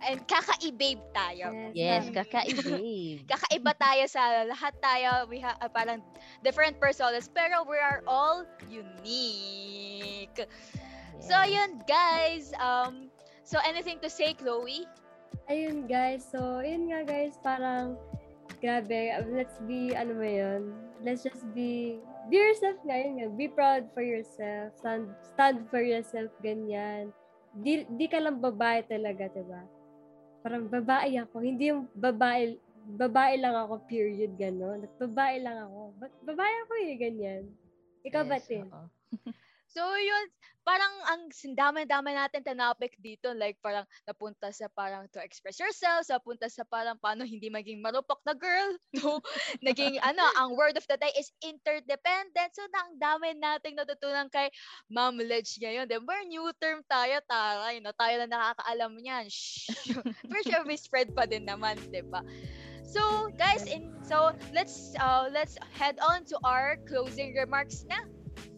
And 0.00 0.24
kaka-babe 0.24 1.04
tayo. 1.12 1.52
Yes, 1.76 2.08
ma'am. 2.08 2.24
kakaibig. 2.24 3.20
kakaiba 3.30 3.76
tayo 3.76 4.08
sa 4.08 4.48
lahat 4.48 4.72
tayo. 4.80 5.28
We 5.28 5.44
have 5.44 5.60
parang 5.76 6.00
different 6.40 6.80
personas, 6.80 7.28
pero 7.28 7.68
we 7.68 7.76
are 7.76 8.00
all 8.08 8.48
unique. 8.64 10.48
So, 11.20 11.36
Yes. 11.44 11.52
yun, 11.52 11.70
guys. 11.84 12.56
Um, 12.56 13.12
so, 13.44 13.60
anything 13.60 14.00
to 14.00 14.08
say, 14.08 14.32
Chloe? 14.32 14.88
Ayun 15.50 15.86
guys, 15.86 16.26
so 16.26 16.62
yun 16.62 16.90
nga 16.90 17.02
guys, 17.06 17.34
parang 17.42 17.98
grabe, 18.62 19.14
uh, 19.14 19.26
let's 19.34 19.58
be, 19.66 19.94
ano 19.94 20.14
mo 20.14 20.26
yun, 20.26 20.74
let's 21.02 21.22
just 21.22 21.42
be, 21.54 21.98
be 22.28 22.36
yourself 22.36 22.76
nga, 22.84 22.96
yun 22.98 23.12
nga, 23.16 23.28
be 23.32 23.46
proud 23.48 23.88
for 23.94 24.04
yourself, 24.04 24.74
stand, 24.76 25.08
stand 25.22 25.64
for 25.70 25.80
yourself, 25.80 26.28
ganyan. 26.44 27.14
Di, 27.56 27.86
di 27.88 28.06
ka 28.06 28.20
lang 28.20 28.38
babae 28.38 28.84
talaga, 28.84 29.26
diba? 29.32 29.62
Parang 30.40 30.68
babae 30.68 31.16
ako, 31.18 31.40
hindi 31.42 31.72
yung 31.72 31.88
babae, 31.92 32.54
babae 32.96 33.34
lang 33.36 33.56
ako, 33.56 33.82
period, 33.86 34.36
gano'n. 34.36 34.86
Babae 34.96 35.36
lang 35.42 35.58
ako. 35.68 35.80
Ba- 35.98 36.18
babae 36.24 36.54
ako 36.64 36.72
eh, 36.80 36.96
ganyan. 36.96 37.42
Ikaw 38.06 38.22
ba, 38.24 38.36
Yes, 38.38 38.46
Tin? 38.48 38.64
oo. 38.68 38.86
So, 39.70 39.86
yun, 39.86 40.26
parang 40.66 40.94
ang 41.06 41.22
dami-dami 41.30 42.10
natin 42.18 42.42
tinapik 42.42 42.98
dito. 42.98 43.30
Like, 43.30 43.54
parang 43.62 43.86
napunta 44.02 44.50
sa 44.50 44.66
parang 44.70 45.06
to 45.14 45.22
express 45.22 45.62
yourself, 45.62 46.06
napunta 46.10 46.50
sa 46.50 46.66
parang 46.66 46.98
paano 46.98 47.22
hindi 47.22 47.46
maging 47.48 47.78
marupok 47.78 48.18
na 48.26 48.34
girl. 48.34 48.74
No? 49.00 49.22
Naging, 49.62 50.02
ano, 50.02 50.26
ang 50.36 50.58
word 50.58 50.74
of 50.74 50.84
the 50.90 50.98
day 50.98 51.14
is 51.14 51.30
interdependent. 51.46 52.50
So, 52.50 52.66
ang 52.74 52.98
dami 52.98 53.38
nating 53.38 53.78
natutunan 53.78 54.26
kay 54.28 54.50
Ma'am 54.90 55.16
Ledge 55.22 55.56
ngayon. 55.62 55.86
Then, 55.86 56.02
we're 56.02 56.26
new 56.26 56.50
term 56.58 56.82
tayo, 56.90 57.22
taray. 57.30 57.78
No? 57.78 57.94
Tayo 57.94 58.26
na 58.26 58.28
nakakaalam 58.28 58.98
niyan. 58.98 59.30
Shh. 59.30 59.70
For 60.26 60.42
sure, 60.50 60.66
we 60.66 60.74
spread 60.74 61.14
pa 61.14 61.30
din 61.30 61.46
naman, 61.46 61.78
di 61.94 62.02
ba? 62.02 62.26
So, 62.90 63.30
guys, 63.38 63.70
in 63.70 63.94
so 64.02 64.34
let's 64.50 64.98
uh 64.98 65.30
let's 65.30 65.54
head 65.78 65.94
on 66.02 66.26
to 66.26 66.34
our 66.42 66.74
closing 66.90 67.38
remarks 67.38 67.86
na. 67.86 68.02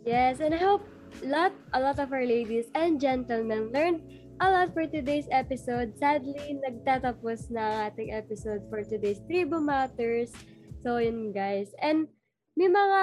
Yes, 0.08 0.40
and 0.40 0.56
I 0.56 0.60
hope 0.60 0.80
lot 1.20 1.52
a 1.76 1.80
lot 1.80 2.00
of 2.00 2.12
our 2.12 2.24
ladies 2.24 2.72
and 2.74 2.96
gentlemen 2.96 3.68
learned 3.70 4.00
a 4.42 4.50
lot 4.50 4.74
for 4.74 4.90
today's 4.90 5.30
episode. 5.30 5.94
Sadly, 5.94 6.58
nagtatapos 6.58 7.52
na 7.54 7.62
ang 7.62 7.78
ating 7.92 8.10
episode 8.10 8.66
for 8.66 8.82
today's 8.82 9.22
Tribo 9.30 9.62
Matters. 9.62 10.34
So, 10.82 10.98
yun 10.98 11.30
guys. 11.30 11.70
And 11.78 12.10
may 12.58 12.66
mga 12.66 13.02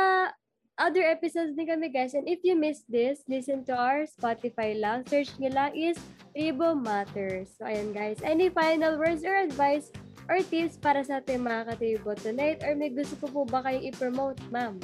other 0.79 1.03
episodes 1.07 1.55
din 1.55 1.67
kami 1.67 1.95
guys. 1.95 2.11
And 2.11 2.27
if 2.27 2.43
you 2.43 2.59
missed 2.59 2.87
this, 2.91 3.23
listen 3.31 3.63
to 3.71 3.75
our 3.75 4.03
Spotify 4.03 4.75
lang. 4.75 5.07
Search 5.07 5.31
lang 5.39 5.75
is 5.75 5.95
Tribo 6.35 6.75
Matters. 6.75 7.55
So, 7.55 7.67
ayan 7.67 7.95
guys. 7.95 8.19
Any 8.19 8.51
final 8.51 8.99
words 8.99 9.23
or 9.23 9.39
advice 9.39 9.91
or 10.27 10.43
tips 10.43 10.75
para 10.75 11.01
sa 11.07 11.23
ating 11.23 11.39
mga 11.39 11.71
katribo 11.71 12.13
tonight? 12.19 12.67
Or 12.67 12.75
may 12.75 12.91
gusto 12.91 13.15
po 13.15 13.27
po 13.31 13.41
ba 13.47 13.63
kayong 13.63 13.95
i-promote, 13.95 14.39
ma'am? 14.51 14.75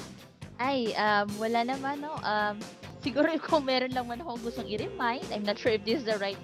Ay, 0.56 0.96
um, 0.96 1.28
wala 1.36 1.68
naman, 1.68 2.00
no? 2.00 2.16
Um, 2.24 2.56
siguro 3.06 3.30
kung 3.38 3.70
meron 3.70 3.94
lang 3.94 4.10
man 4.10 4.18
akong 4.26 4.42
gustong 4.42 4.66
i-remind, 4.66 5.30
I'm 5.30 5.46
not 5.46 5.62
sure 5.62 5.78
if 5.78 5.86
this 5.86 6.02
is 6.02 6.10
the 6.10 6.18
right, 6.18 6.38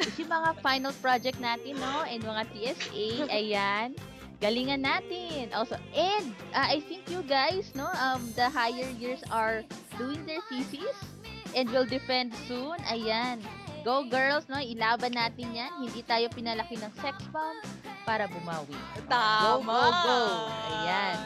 is 0.00 0.16
yung 0.16 0.32
mga 0.32 0.56
final 0.64 0.96
project 1.04 1.36
natin, 1.36 1.76
no? 1.76 2.08
And 2.08 2.24
mga 2.24 2.42
TSA, 2.56 3.08
ayan. 3.44 3.92
Galingan 4.40 4.86
natin. 4.86 5.50
Also, 5.52 5.76
and 5.92 6.32
uh, 6.56 6.70
I 6.70 6.80
think 6.86 7.04
you 7.12 7.20
guys, 7.26 7.74
no? 7.76 7.90
Um, 8.00 8.32
the 8.38 8.48
higher 8.48 8.88
years 8.96 9.20
are 9.28 9.66
doing 10.00 10.24
their 10.24 10.40
thesis 10.48 10.96
and 11.52 11.68
will 11.74 11.84
defend 11.84 12.32
soon. 12.46 12.78
Ayan. 12.86 13.42
Go 13.82 14.06
girls, 14.06 14.46
no? 14.46 14.62
Ilaban 14.62 15.18
natin 15.18 15.52
yan. 15.52 15.70
Hindi 15.82 16.06
tayo 16.06 16.30
pinalaki 16.30 16.78
ng 16.78 16.92
sex 17.02 17.18
bomb 17.34 17.58
para 18.06 18.30
bumawi. 18.30 18.78
Tama. 19.10 19.42
Go, 19.42 19.52
go, 19.66 19.82
go. 20.06 20.20
Ayan. 20.70 21.18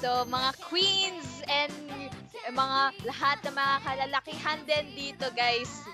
So, 0.00 0.24
mga 0.24 0.50
queens 0.64 1.44
and 1.46 1.70
mga 2.52 2.80
lahat 3.06 3.38
ng 3.44 3.54
mga 3.54 3.74
kalalakihan 3.84 4.58
din 4.64 4.86
dito, 4.96 5.26
guys. 5.36 5.84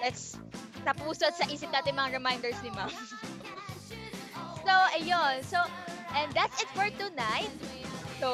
Let's 0.00 0.38
tapusot 0.82 1.36
sa 1.36 1.44
isip 1.52 1.68
natin 1.70 1.96
mga 1.96 2.16
reminders 2.16 2.56
ni 2.64 2.72
Ma'am. 2.72 2.88
so, 4.64 4.74
ayun. 4.96 5.44
So, 5.44 5.60
and 6.16 6.32
that's 6.32 6.56
it 6.62 6.70
for 6.72 6.88
tonight. 6.96 7.52
So, 8.20 8.30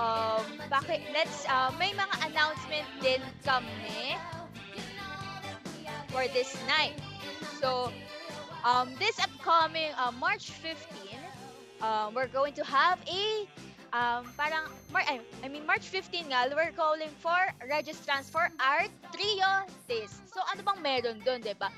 um, 0.00 0.44
bakit, 0.72 1.04
let's, 1.12 1.44
uh, 1.48 1.72
may 1.76 1.92
mga 1.92 2.14
announcement 2.32 2.88
din 3.04 3.20
kami 3.44 4.16
for 6.08 6.24
this 6.32 6.56
night. 6.64 6.96
So, 7.60 7.92
um, 8.64 8.92
this 8.96 9.20
upcoming 9.20 9.92
uh, 9.96 10.12
March 10.16 10.50
15, 10.64 11.20
um, 11.84 12.14
we're 12.16 12.32
going 12.32 12.56
to 12.56 12.64
have 12.64 12.98
a 13.08 13.44
um, 13.92 14.26
parang, 14.36 14.70
Mar- 14.92 15.06
I, 15.06 15.48
mean, 15.48 15.66
March 15.66 15.86
15 15.88 16.30
nga, 16.30 16.50
we're 16.54 16.72
calling 16.72 17.10
for 17.18 17.38
registrants 17.66 18.30
for 18.30 18.50
our 18.60 18.86
trio 19.12 19.66
test. 19.88 20.22
So, 20.30 20.40
ano 20.52 20.62
bang 20.62 20.80
meron 20.82 21.16
doon, 21.22 21.40
di 21.42 21.54
ba? 21.54 21.70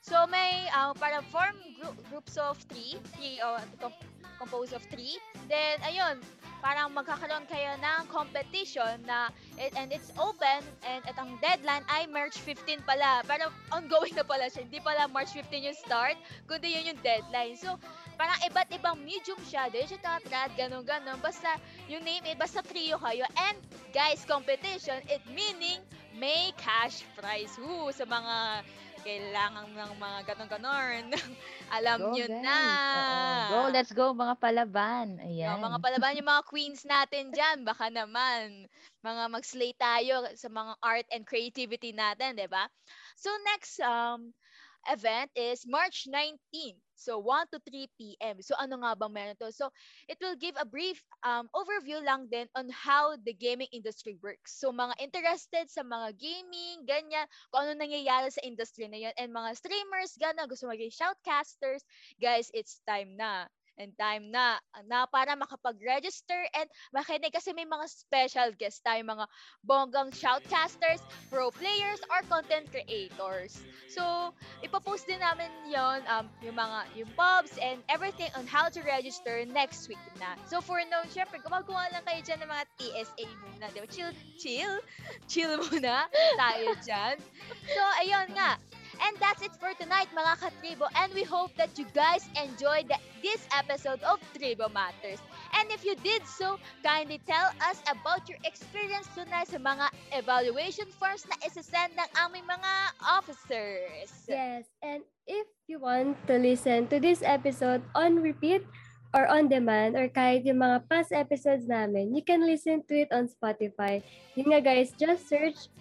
So, 0.00 0.26
may 0.26 0.68
uh, 0.72 0.94
parang 0.96 1.24
form 1.28 1.56
group, 1.76 1.96
groups 2.08 2.36
of 2.40 2.56
three, 2.72 2.96
three 3.16 3.40
uh, 3.44 3.60
com- 3.80 3.96
composed 4.38 4.72
of 4.72 4.82
three. 4.88 5.18
Then, 5.50 5.82
ayun, 5.84 6.22
parang 6.58 6.90
magkakaroon 6.94 7.46
kayo 7.46 7.74
ng 7.78 8.10
competition 8.10 8.98
na 9.06 9.30
and 9.58 9.94
it's 9.94 10.10
open 10.18 10.62
and 10.82 11.02
at 11.06 11.14
ang 11.18 11.38
deadline 11.38 11.86
ay 11.90 12.06
March 12.10 12.38
15 12.42 12.82
pala. 12.82 13.22
Pero 13.26 13.50
ongoing 13.74 14.14
na 14.14 14.26
pala 14.26 14.50
siya. 14.50 14.66
Hindi 14.66 14.82
pala 14.82 15.06
March 15.10 15.34
15 15.34 15.68
yung 15.70 15.78
start, 15.78 16.16
kundi 16.50 16.74
yun 16.74 16.94
yung 16.94 17.00
deadline. 17.02 17.54
So, 17.58 17.78
parang 18.18 18.38
iba't 18.50 18.68
ibang 18.74 18.98
medium 18.98 19.38
siya. 19.46 19.70
Siya 19.70 20.02
tatrad, 20.02 20.50
ganun 20.58 20.82
ganon 20.82 21.22
Basta, 21.22 21.54
yung 21.86 22.02
name 22.02 22.26
it, 22.26 22.36
basta 22.36 22.60
trio 22.66 22.98
kayo. 22.98 23.22
And, 23.38 23.56
guys, 23.94 24.26
competition, 24.26 24.98
it 25.06 25.22
meaning 25.30 25.78
may 26.18 26.50
cash 26.58 27.06
prize. 27.14 27.54
Woo, 27.62 27.94
sa 27.94 28.02
mga 28.02 28.66
kailangan 29.06 29.70
ng 29.72 29.92
mga 29.96 30.18
ganon-ganon. 30.26 31.14
Alam 31.78 31.98
Go, 32.02 32.08
nyo 32.12 32.26
guys. 32.26 32.42
na. 32.42 32.58
Oo. 32.98 33.48
Go, 33.48 33.60
let's 33.70 33.92
go 33.94 34.10
mga 34.12 34.36
palaban. 34.36 35.22
Ayan. 35.22 35.54
Yung 35.54 35.64
mga 35.64 35.78
palaban, 35.78 36.18
yung 36.18 36.28
mga 36.28 36.44
queens 36.44 36.82
natin 36.84 37.30
dyan, 37.30 37.62
baka 37.62 37.88
naman, 37.88 38.66
mga 39.00 39.22
mag-slay 39.30 39.72
tayo 39.78 40.26
sa 40.34 40.50
mga 40.50 40.72
art 40.82 41.06
and 41.14 41.24
creativity 41.24 41.94
natin, 41.94 42.34
di 42.34 42.50
ba? 42.50 42.66
So 43.14 43.30
next 43.54 43.78
um 43.80 44.34
event 44.90 45.30
is 45.38 45.62
March 45.64 46.10
19. 46.10 46.78
So 46.98 47.22
1 47.22 47.54
to 47.54 47.62
3 47.62 47.86
p.m. 47.94 48.42
So 48.42 48.58
ano 48.58 48.82
nga 48.82 48.98
bang 48.98 49.14
meron 49.14 49.38
to? 49.38 49.54
So 49.54 49.70
it 50.10 50.18
will 50.18 50.34
give 50.34 50.58
a 50.58 50.66
brief 50.66 50.98
um, 51.22 51.46
overview 51.54 52.02
lang 52.02 52.26
din 52.26 52.50
on 52.58 52.66
how 52.74 53.14
the 53.22 53.32
gaming 53.32 53.70
industry 53.70 54.18
works. 54.18 54.58
So 54.58 54.74
mga 54.74 54.98
interested 54.98 55.70
sa 55.70 55.86
mga 55.86 56.18
gaming, 56.18 56.82
ganyan, 56.82 57.30
kung 57.54 57.70
ano 57.70 57.78
nangyayari 57.78 58.34
sa 58.34 58.42
industry 58.42 58.90
na 58.90 58.98
yun, 58.98 59.14
and 59.14 59.30
mga 59.30 59.54
streamers, 59.54 60.18
gano'n, 60.18 60.50
gusto 60.50 60.66
maging 60.66 60.90
shoutcasters, 60.90 61.86
guys, 62.18 62.50
it's 62.50 62.82
time 62.82 63.14
na 63.14 63.46
and 63.78 63.94
time 63.96 64.30
na 64.34 64.58
na 64.86 65.06
para 65.06 65.38
makapag-register 65.38 66.38
and 66.54 66.68
makinig 66.90 67.32
kasi 67.32 67.54
may 67.54 67.64
mga 67.64 67.86
special 67.86 68.50
guests 68.58 68.82
tayo, 68.82 69.00
mga 69.06 69.26
bonggang 69.64 70.10
shoutcasters, 70.12 71.00
pro 71.30 71.50
players, 71.54 72.02
or 72.10 72.20
content 72.26 72.66
creators. 72.70 73.62
So, 73.88 74.34
ipopost 74.60 75.08
din 75.08 75.22
namin 75.22 75.48
yon 75.70 76.04
um, 76.10 76.26
yung 76.44 76.58
mga, 76.58 76.78
yung 76.98 77.10
pubs 77.16 77.56
and 77.56 77.80
everything 77.88 78.28
on 78.36 78.44
how 78.44 78.68
to 78.68 78.80
register 78.84 79.42
next 79.48 79.88
week 79.88 80.02
na. 80.20 80.36
So, 80.50 80.60
for 80.60 80.82
now, 80.90 81.06
syempre, 81.08 81.40
gumagawa 81.40 81.88
lang 81.94 82.04
kayo 82.04 82.20
dyan 82.20 82.38
ng 82.44 82.50
mga 82.50 82.64
TSA 82.76 83.24
muna, 83.24 83.66
di 83.72 83.78
ba? 83.80 83.88
Chill, 83.88 84.12
chill, 84.36 84.74
chill 85.30 85.54
muna 85.70 86.06
tayo 86.36 86.74
dyan. 86.84 87.16
So, 87.72 87.82
ayun 88.04 88.28
nga, 88.36 88.60
And 88.98 89.14
that's 89.22 89.42
it 89.42 89.54
for 89.56 89.70
tonight, 89.78 90.10
mga 90.10 90.34
katribo. 90.42 90.90
And 90.98 91.14
we 91.14 91.22
hope 91.22 91.54
that 91.56 91.78
you 91.78 91.86
guys 91.94 92.26
enjoyed 92.34 92.90
this 93.22 93.42
episode 93.54 94.02
of 94.02 94.18
Tribo 94.34 94.72
Matters. 94.72 95.22
And 95.54 95.70
if 95.70 95.84
you 95.84 95.94
did 96.02 96.26
so, 96.26 96.58
kindly 96.82 97.20
tell 97.26 97.50
us 97.62 97.82
about 97.86 98.28
your 98.28 98.38
experience 98.42 99.06
tonight 99.14 99.48
sa 99.48 99.58
mga 99.62 99.90
evaluation 100.14 100.90
forms 100.98 101.26
na 101.30 101.38
isasend 101.46 101.94
ng 101.94 102.10
aming 102.26 102.46
mga 102.46 102.72
officers. 103.02 104.10
Yes, 104.26 104.66
and 104.82 105.02
if 105.26 105.46
you 105.66 105.78
want 105.78 106.18
to 106.26 106.38
listen 106.38 106.86
to 106.90 106.98
this 106.98 107.22
episode 107.22 107.82
on 107.94 108.18
repeat 108.22 108.66
or 109.16 109.24
on 109.26 109.48
demand 109.48 109.96
or 109.96 110.08
kahit 110.08 110.44
yung 110.44 110.60
mga 110.60 110.84
past 110.88 111.10
episodes 111.12 111.64
namin, 111.64 112.12
you 112.12 112.20
can 112.20 112.44
listen 112.44 112.84
to 112.84 112.94
it 112.94 113.10
on 113.12 113.28
Spotify. 113.28 114.04
Yun 114.36 114.52
nga 114.52 114.60
guys, 114.60 114.92
just 114.96 115.28
search 115.28 115.72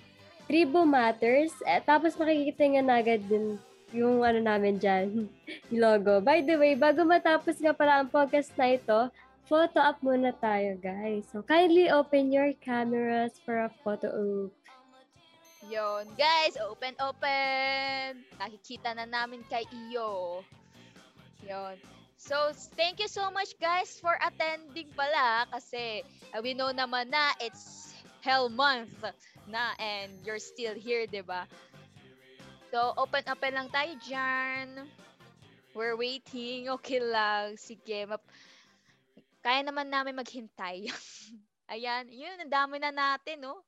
Tribo 0.48 0.88
Matters. 0.88 1.52
Eh, 1.68 1.84
tapos 1.84 2.16
makikita 2.16 2.64
nga 2.64 2.84
na 2.84 2.96
agad 3.04 3.22
din 3.28 3.60
yung 3.92 4.24
ano 4.24 4.40
namin 4.44 4.80
dyan, 4.80 5.28
logo. 5.84 6.20
By 6.20 6.44
the 6.44 6.56
way, 6.60 6.76
bago 6.76 7.04
matapos 7.08 7.60
nga 7.60 7.72
pala 7.72 8.04
ang 8.04 8.12
podcast 8.12 8.52
na 8.60 8.76
ito, 8.76 9.00
photo 9.48 9.80
up 9.80 10.00
muna 10.04 10.36
tayo, 10.36 10.76
guys. 10.80 11.28
So, 11.32 11.40
kindly 11.44 11.88
open 11.88 12.32
your 12.32 12.52
cameras 12.60 13.40
for 13.44 13.64
a 13.64 13.72
photo 13.84 14.12
op. 14.12 14.52
Yon, 15.68 16.08
guys, 16.16 16.56
open, 16.64 16.96
open. 17.04 18.24
Nakikita 18.40 18.96
na 18.96 19.04
namin 19.04 19.44
kay 19.52 19.68
Iyo. 19.68 20.44
Yon. 21.44 21.76
So, 22.16 22.52
thank 22.76 23.00
you 23.00 23.08
so 23.08 23.30
much 23.30 23.56
guys 23.62 24.00
for 24.00 24.16
attending 24.20 24.90
pala 24.98 25.48
kasi 25.54 26.02
uh, 26.34 26.42
we 26.42 26.56
know 26.56 26.74
naman 26.74 27.14
na 27.14 27.36
it's 27.40 27.94
hell 28.26 28.50
month 28.50 28.92
na 29.48 29.74
and 29.80 30.12
you're 30.28 30.42
still 30.42 30.76
here, 30.76 31.08
'di 31.08 31.24
ba? 31.24 31.48
So, 32.70 32.92
open 33.00 33.24
open 33.32 33.56
lang 33.56 33.68
tayo 33.72 33.96
diyan. 34.04 34.86
We're 35.72 35.96
waiting. 35.96 36.68
Okay 36.82 37.00
lang. 37.00 37.56
Sige. 37.56 38.04
Map- 38.10 38.28
Kaya 39.40 39.64
naman 39.64 39.88
namin 39.88 40.18
maghintay. 40.18 40.90
Ayan. 41.74 42.10
Yun, 42.12 42.44
ang 42.44 42.52
dami 42.52 42.82
na 42.82 42.92
natin, 42.92 43.46
no? 43.46 43.62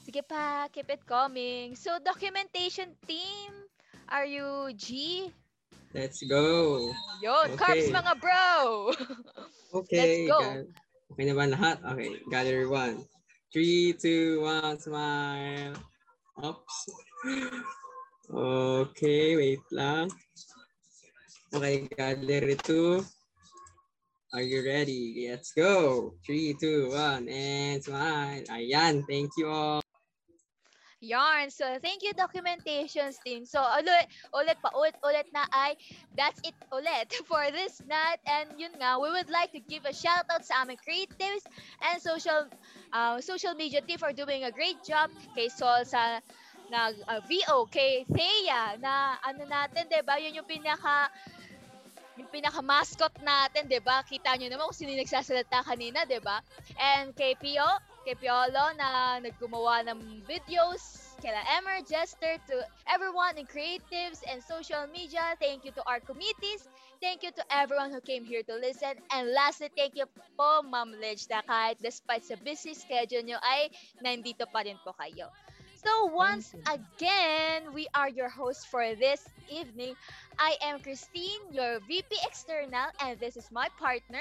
Sige 0.00 0.24
pa, 0.24 0.70
keep 0.72 0.88
it 0.88 1.04
coming. 1.04 1.76
So, 1.76 2.00
documentation 2.00 2.96
team, 3.04 3.52
are 4.08 4.24
you 4.24 4.72
G? 4.72 5.28
Let's 5.92 6.22
go. 6.24 6.78
Yun, 7.20 7.58
carbs 7.58 7.90
Okay. 7.90 7.92
mga 7.92 8.12
bro! 8.16 8.48
Okay. 9.70 9.98
Let's 10.02 10.18
go. 10.26 10.38
okay 11.14 11.24
na 11.30 11.34
ba 11.38 11.46
lahat? 11.46 11.76
Okay. 11.94 12.18
Gather 12.26 12.66
one. 12.66 13.06
Three, 13.52 13.94
two, 13.98 14.42
one, 14.42 14.78
smile. 14.78 15.74
Oops. 16.38 16.78
Okay, 18.30 19.34
wait 19.34 19.66
lang. 19.74 20.06
Okay, 21.50 21.90
gather 21.90 22.54
two. 22.62 23.02
Are 24.30 24.46
you 24.46 24.62
ready? 24.62 25.26
Let's 25.26 25.50
go. 25.50 26.14
Three, 26.22 26.54
two, 26.54 26.94
one, 26.94 27.26
and 27.26 27.82
smile. 27.82 28.46
Ayan, 28.54 29.02
thank 29.10 29.34
you 29.34 29.50
all. 29.50 29.82
Yarn. 31.00 31.48
So, 31.50 31.64
thank 31.80 32.02
you 32.04 32.12
documentations 32.12 33.16
team. 33.24 33.48
So, 33.48 33.60
ulit, 33.60 34.04
ulit 34.36 34.60
pa, 34.60 34.68
ulit, 34.76 34.96
ulit 35.00 35.26
na 35.32 35.48
ay, 35.48 35.72
that's 36.12 36.40
it 36.44 36.52
ulit 36.68 37.08
for 37.30 37.40
this 37.50 37.80
night. 37.88 38.20
And 38.28 38.52
yun 38.60 38.76
nga, 38.76 39.00
we 39.00 39.08
would 39.08 39.32
like 39.32 39.52
to 39.56 39.60
give 39.64 39.88
a 39.88 39.96
shout 39.96 40.28
out 40.28 40.44
sa 40.44 40.62
aming 40.62 40.76
creatives 40.76 41.44
and 41.80 41.96
social 42.04 42.52
uh, 42.92 43.16
social 43.24 43.56
media 43.56 43.80
team 43.80 43.96
for 43.96 44.12
doing 44.12 44.44
a 44.44 44.52
great 44.52 44.84
job. 44.84 45.08
Kay 45.32 45.48
Sol 45.48 45.88
sa 45.88 46.20
na 46.70 46.92
uh, 47.08 47.20
VO, 47.26 47.66
kay 47.66 48.04
Thea 48.06 48.76
na 48.78 49.18
ano 49.24 49.42
natin, 49.48 49.88
'di 49.88 50.04
ba? 50.06 50.20
Yun 50.20 50.38
yung 50.38 50.48
pinaka 50.48 51.08
yung 52.20 52.28
pinaka 52.28 52.60
mascot 52.60 53.10
natin, 53.24 53.66
'di 53.66 53.80
ba? 53.80 54.04
Kita 54.04 54.36
niyo 54.36 54.52
naman 54.52 54.68
kung 54.68 54.76
sino 54.76 54.92
yung 54.92 55.02
nagsasalita 55.02 55.64
kanina, 55.64 56.04
'di 56.04 56.20
ba? 56.20 56.44
And 56.78 57.16
kay 57.16 57.34
Pio, 57.40 57.66
kay 58.04 58.16
Piolo 58.16 58.72
na 58.76 59.20
naggumawa 59.20 59.84
ng 59.88 60.24
videos, 60.24 61.14
kila 61.20 61.36
Emmer, 61.60 61.84
Jester, 61.84 62.40
to 62.48 62.56
everyone 62.88 63.36
in 63.36 63.44
creatives 63.44 64.24
and 64.24 64.40
social 64.40 64.88
media. 64.88 65.36
Thank 65.36 65.68
you 65.68 65.72
to 65.76 65.82
our 65.84 66.00
committees. 66.00 66.64
Thank 67.00 67.24
you 67.24 67.32
to 67.32 67.44
everyone 67.52 67.92
who 67.92 68.00
came 68.00 68.24
here 68.24 68.44
to 68.44 68.56
listen. 68.56 68.96
And 69.12 69.32
lastly, 69.32 69.68
thank 69.76 69.96
you 69.96 70.08
po, 70.36 70.64
Ma'am 70.64 70.96
Lidge, 70.96 71.28
na 71.28 71.44
kahit 71.44 71.80
despite 71.80 72.24
sa 72.24 72.36
busy 72.40 72.72
schedule 72.72 73.24
nyo 73.24 73.40
ay 73.40 73.72
nandito 74.00 74.48
pa 74.48 74.64
rin 74.64 74.80
po 74.80 74.96
kayo. 74.96 75.28
So 75.80 76.12
once 76.12 76.52
again, 76.68 77.72
we 77.72 77.88
are 77.96 78.12
your 78.12 78.28
hosts 78.28 78.68
for 78.68 78.84
this 79.00 79.24
evening. 79.48 79.96
I 80.36 80.60
am 80.60 80.84
Christine, 80.84 81.40
your 81.52 81.80
VP 81.88 82.12
External, 82.28 82.92
and 83.00 83.16
this 83.16 83.40
is 83.40 83.48
my 83.48 83.68
partner. 83.80 84.20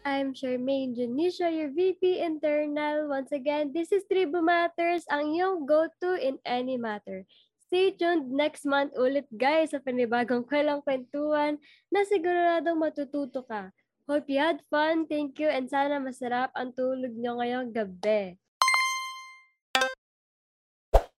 I'm 0.00 0.32
Charmaine 0.32 0.96
Janisha, 0.96 1.52
your 1.52 1.68
VP 1.76 2.24
Internal. 2.24 3.04
Once 3.12 3.36
again, 3.36 3.68
this 3.68 3.92
is 3.92 4.00
Tribu 4.08 4.40
Matters, 4.40 5.04
ang 5.12 5.36
iyong 5.36 5.68
go-to 5.68 6.16
in 6.16 6.40
any 6.48 6.80
matter. 6.80 7.28
Stay 7.68 7.92
tuned 7.92 8.32
next 8.32 8.64
month 8.64 8.96
ulit 8.96 9.28
guys 9.28 9.76
sa 9.76 9.78
panibagong 9.84 10.48
kwelang 10.48 10.80
kwentuhan 10.80 11.60
na 11.92 12.00
siguradong 12.08 12.80
matututo 12.80 13.44
ka. 13.44 13.76
Hope 14.08 14.24
you 14.32 14.40
had 14.40 14.64
fun, 14.72 15.04
thank 15.04 15.36
you, 15.36 15.52
and 15.52 15.68
sana 15.68 16.00
masarap 16.00 16.48
ang 16.56 16.72
tulog 16.72 17.12
nyo 17.12 17.36
ngayong 17.36 17.68
gabi. 17.68 18.40